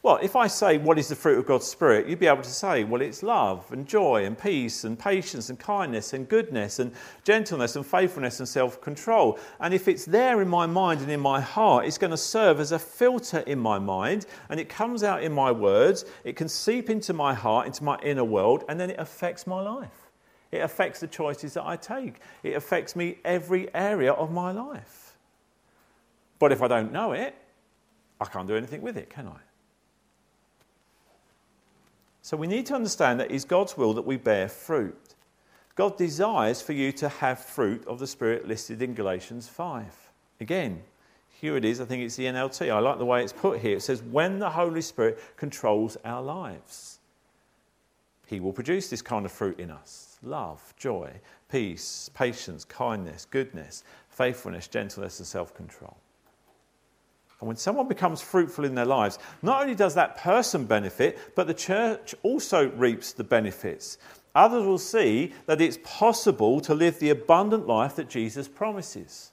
Well, 0.02 0.18
if 0.22 0.36
I 0.36 0.46
say, 0.46 0.78
What 0.78 0.98
is 0.98 1.08
the 1.08 1.16
fruit 1.16 1.38
of 1.38 1.46
God's 1.46 1.66
Spirit? 1.66 2.06
you'd 2.06 2.20
be 2.20 2.28
able 2.28 2.42
to 2.42 2.48
say, 2.48 2.84
Well, 2.84 3.02
it's 3.02 3.22
love 3.22 3.70
and 3.72 3.86
joy 3.86 4.24
and 4.24 4.38
peace 4.38 4.84
and 4.84 4.98
patience 4.98 5.50
and 5.50 5.58
kindness 5.58 6.14
and 6.14 6.28
goodness 6.28 6.78
and 6.78 6.92
gentleness 7.24 7.76
and 7.76 7.84
faithfulness 7.84 8.38
and 8.38 8.48
self 8.48 8.80
control. 8.80 9.38
And 9.58 9.74
if 9.74 9.88
it's 9.88 10.06
there 10.06 10.40
in 10.40 10.48
my 10.48 10.64
mind 10.64 11.00
and 11.00 11.10
in 11.10 11.20
my 11.20 11.40
heart, 11.40 11.86
it's 11.86 11.98
going 11.98 12.12
to 12.12 12.16
serve 12.16 12.60
as 12.60 12.72
a 12.72 12.78
filter 12.78 13.40
in 13.40 13.58
my 13.58 13.78
mind 13.78 14.26
and 14.48 14.60
it 14.60 14.68
comes 14.68 15.02
out 15.02 15.22
in 15.22 15.32
my 15.32 15.50
words. 15.50 16.06
It 16.24 16.36
can 16.36 16.48
seep 16.48 16.88
into 16.88 17.12
my 17.12 17.34
heart, 17.34 17.66
into 17.66 17.84
my 17.84 17.98
inner 17.98 18.24
world, 18.24 18.64
and 18.68 18.78
then 18.80 18.90
it 18.90 18.98
affects 18.98 19.46
my 19.46 19.60
life. 19.60 20.09
It 20.52 20.58
affects 20.58 21.00
the 21.00 21.06
choices 21.06 21.54
that 21.54 21.64
I 21.64 21.76
take. 21.76 22.16
It 22.42 22.56
affects 22.56 22.96
me 22.96 23.18
every 23.24 23.72
area 23.74 24.12
of 24.12 24.32
my 24.32 24.50
life. 24.50 25.16
But 26.38 26.52
if 26.52 26.62
I 26.62 26.68
don't 26.68 26.92
know 26.92 27.12
it, 27.12 27.34
I 28.20 28.24
can't 28.24 28.48
do 28.48 28.56
anything 28.56 28.82
with 28.82 28.96
it, 28.96 29.10
can 29.10 29.28
I? 29.28 29.38
So 32.22 32.36
we 32.36 32.46
need 32.46 32.66
to 32.66 32.74
understand 32.74 33.20
that 33.20 33.30
it's 33.30 33.44
God's 33.44 33.76
will 33.76 33.94
that 33.94 34.06
we 34.06 34.16
bear 34.16 34.48
fruit. 34.48 35.14
God 35.76 35.96
desires 35.96 36.60
for 36.60 36.72
you 36.72 36.92
to 36.92 37.08
have 37.08 37.38
fruit 37.38 37.86
of 37.86 37.98
the 37.98 38.06
Spirit 38.06 38.46
listed 38.46 38.82
in 38.82 38.94
Galatians 38.94 39.48
5. 39.48 39.84
Again, 40.40 40.82
here 41.40 41.56
it 41.56 41.64
is. 41.64 41.80
I 41.80 41.84
think 41.84 42.02
it's 42.02 42.16
the 42.16 42.26
NLT. 42.26 42.70
I 42.70 42.78
like 42.80 42.98
the 42.98 43.06
way 43.06 43.22
it's 43.22 43.32
put 43.32 43.60
here. 43.60 43.76
It 43.76 43.82
says, 43.82 44.02
when 44.02 44.38
the 44.38 44.50
Holy 44.50 44.82
Spirit 44.82 45.18
controls 45.36 45.96
our 46.04 46.20
lives, 46.20 46.98
He 48.26 48.40
will 48.40 48.52
produce 48.52 48.90
this 48.90 49.00
kind 49.00 49.24
of 49.24 49.32
fruit 49.32 49.58
in 49.58 49.70
us 49.70 50.09
love, 50.22 50.74
joy, 50.76 51.10
peace, 51.50 52.10
patience, 52.14 52.64
kindness, 52.64 53.26
goodness, 53.30 53.84
faithfulness, 54.08 54.68
gentleness, 54.68 55.18
and 55.18 55.26
self 55.26 55.54
control. 55.54 55.96
And 57.40 57.48
when 57.48 57.56
someone 57.56 57.88
becomes 57.88 58.20
fruitful 58.20 58.66
in 58.66 58.74
their 58.74 58.84
lives, 58.84 59.18
not 59.40 59.62
only 59.62 59.74
does 59.74 59.94
that 59.94 60.18
person 60.18 60.66
benefit, 60.66 61.18
but 61.34 61.46
the 61.46 61.54
church 61.54 62.14
also 62.22 62.68
reaps 62.70 63.12
the 63.12 63.24
benefits. 63.24 63.96
Others 64.34 64.66
will 64.66 64.78
see 64.78 65.32
that 65.46 65.60
it's 65.60 65.78
possible 65.82 66.60
to 66.60 66.74
live 66.74 66.98
the 66.98 67.10
abundant 67.10 67.66
life 67.66 67.96
that 67.96 68.08
Jesus 68.08 68.46
promises. 68.46 69.32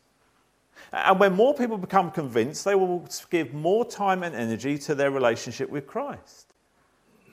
And 0.93 1.19
when 1.19 1.33
more 1.33 1.53
people 1.53 1.77
become 1.77 2.11
convinced, 2.11 2.63
they 2.63 2.75
will 2.75 3.07
give 3.29 3.53
more 3.53 3.85
time 3.85 4.23
and 4.23 4.33
energy 4.33 4.77
to 4.79 4.95
their 4.95 5.11
relationship 5.11 5.69
with 5.69 5.85
Christ. 5.85 6.46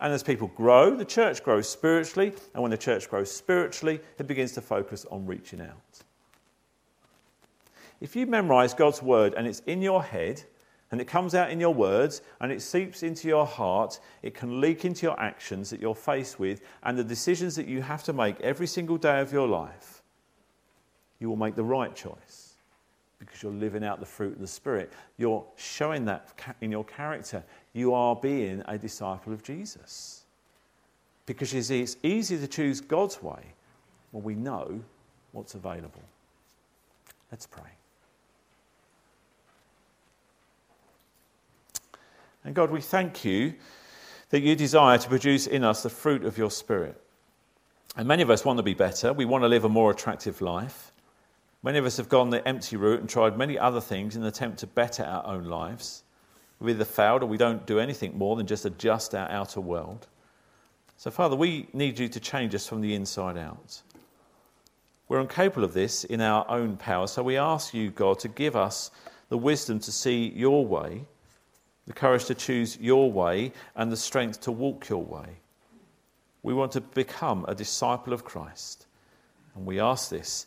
And 0.00 0.12
as 0.12 0.22
people 0.22 0.48
grow, 0.48 0.94
the 0.94 1.04
church 1.04 1.42
grows 1.42 1.68
spiritually. 1.68 2.32
And 2.52 2.62
when 2.62 2.70
the 2.70 2.78
church 2.78 3.08
grows 3.08 3.30
spiritually, 3.30 4.00
it 4.18 4.26
begins 4.26 4.52
to 4.52 4.60
focus 4.60 5.06
on 5.10 5.26
reaching 5.26 5.60
out. 5.60 6.02
If 8.00 8.14
you 8.14 8.26
memorize 8.26 8.74
God's 8.74 9.02
word 9.02 9.34
and 9.34 9.46
it's 9.46 9.60
in 9.60 9.80
your 9.80 10.02
head, 10.02 10.42
and 10.90 11.00
it 11.00 11.06
comes 11.06 11.34
out 11.34 11.50
in 11.50 11.58
your 11.58 11.74
words, 11.74 12.22
and 12.40 12.52
it 12.52 12.60
seeps 12.60 13.02
into 13.02 13.26
your 13.26 13.46
heart, 13.46 13.98
it 14.22 14.34
can 14.34 14.60
leak 14.60 14.84
into 14.84 15.06
your 15.06 15.18
actions 15.18 15.70
that 15.70 15.80
you're 15.80 15.94
faced 15.94 16.38
with, 16.38 16.60
and 16.82 16.98
the 16.98 17.02
decisions 17.02 17.56
that 17.56 17.66
you 17.66 17.82
have 17.82 18.04
to 18.04 18.12
make 18.12 18.40
every 18.40 18.66
single 18.66 18.98
day 18.98 19.20
of 19.20 19.32
your 19.32 19.48
life, 19.48 20.02
you 21.18 21.28
will 21.28 21.36
make 21.36 21.56
the 21.56 21.64
right 21.64 21.96
choice 21.96 22.43
because 23.24 23.42
you're 23.42 23.52
living 23.52 23.84
out 23.84 24.00
the 24.00 24.06
fruit 24.06 24.34
of 24.34 24.40
the 24.40 24.46
Spirit. 24.46 24.92
You're 25.16 25.44
showing 25.56 26.04
that 26.06 26.32
in 26.60 26.70
your 26.70 26.84
character. 26.84 27.42
You 27.72 27.94
are 27.94 28.16
being 28.16 28.62
a 28.66 28.78
disciple 28.78 29.32
of 29.32 29.42
Jesus. 29.42 30.24
Because 31.26 31.50
see, 31.50 31.80
it's 31.80 31.96
easy 32.02 32.38
to 32.38 32.46
choose 32.46 32.80
God's 32.80 33.22
way 33.22 33.54
when 34.10 34.22
we 34.22 34.34
know 34.34 34.80
what's 35.32 35.54
available. 35.54 36.02
Let's 37.30 37.46
pray. 37.46 37.62
And 42.44 42.54
God, 42.54 42.70
we 42.70 42.80
thank 42.80 43.24
you 43.24 43.54
that 44.30 44.40
you 44.40 44.54
desire 44.54 44.98
to 44.98 45.08
produce 45.08 45.46
in 45.46 45.64
us 45.64 45.82
the 45.82 45.90
fruit 45.90 46.24
of 46.24 46.36
your 46.36 46.50
Spirit. 46.50 47.00
And 47.96 48.06
many 48.06 48.22
of 48.22 48.30
us 48.30 48.44
want 48.44 48.58
to 48.58 48.62
be 48.62 48.74
better. 48.74 49.12
We 49.12 49.24
want 49.24 49.44
to 49.44 49.48
live 49.48 49.64
a 49.64 49.68
more 49.68 49.90
attractive 49.90 50.40
life. 50.40 50.92
Many 51.64 51.78
of 51.78 51.86
us 51.86 51.96
have 51.96 52.10
gone 52.10 52.28
the 52.28 52.46
empty 52.46 52.76
route 52.76 53.00
and 53.00 53.08
tried 53.08 53.38
many 53.38 53.58
other 53.58 53.80
things 53.80 54.16
in 54.16 54.22
an 54.22 54.28
attempt 54.28 54.58
to 54.58 54.66
better 54.66 55.02
our 55.02 55.26
own 55.26 55.44
lives. 55.44 56.04
We've 56.60 56.76
either 56.76 56.84
failed 56.84 57.22
or 57.22 57.26
we 57.26 57.38
don't 57.38 57.66
do 57.66 57.80
anything 57.80 58.18
more 58.18 58.36
than 58.36 58.46
just 58.46 58.66
adjust 58.66 59.14
our 59.14 59.30
outer 59.30 59.62
world. 59.62 60.06
So, 60.98 61.10
Father, 61.10 61.36
we 61.36 61.68
need 61.72 61.98
you 61.98 62.06
to 62.08 62.20
change 62.20 62.54
us 62.54 62.68
from 62.68 62.82
the 62.82 62.94
inside 62.94 63.38
out. 63.38 63.80
We're 65.08 65.20
incapable 65.20 65.64
of 65.64 65.72
this 65.72 66.04
in 66.04 66.20
our 66.20 66.44
own 66.50 66.76
power, 66.76 67.06
so 67.06 67.22
we 67.22 67.38
ask 67.38 67.72
you, 67.72 67.90
God, 67.90 68.18
to 68.18 68.28
give 68.28 68.56
us 68.56 68.90
the 69.30 69.38
wisdom 69.38 69.80
to 69.80 69.92
see 69.92 70.32
your 70.36 70.66
way, 70.66 71.06
the 71.86 71.94
courage 71.94 72.26
to 72.26 72.34
choose 72.34 72.78
your 72.78 73.10
way, 73.10 73.52
and 73.74 73.90
the 73.90 73.96
strength 73.96 74.42
to 74.42 74.52
walk 74.52 74.90
your 74.90 75.02
way. 75.02 75.38
We 76.42 76.52
want 76.52 76.72
to 76.72 76.82
become 76.82 77.46
a 77.48 77.54
disciple 77.54 78.12
of 78.12 78.22
Christ. 78.22 78.86
And 79.54 79.64
we 79.64 79.80
ask 79.80 80.10
this 80.10 80.46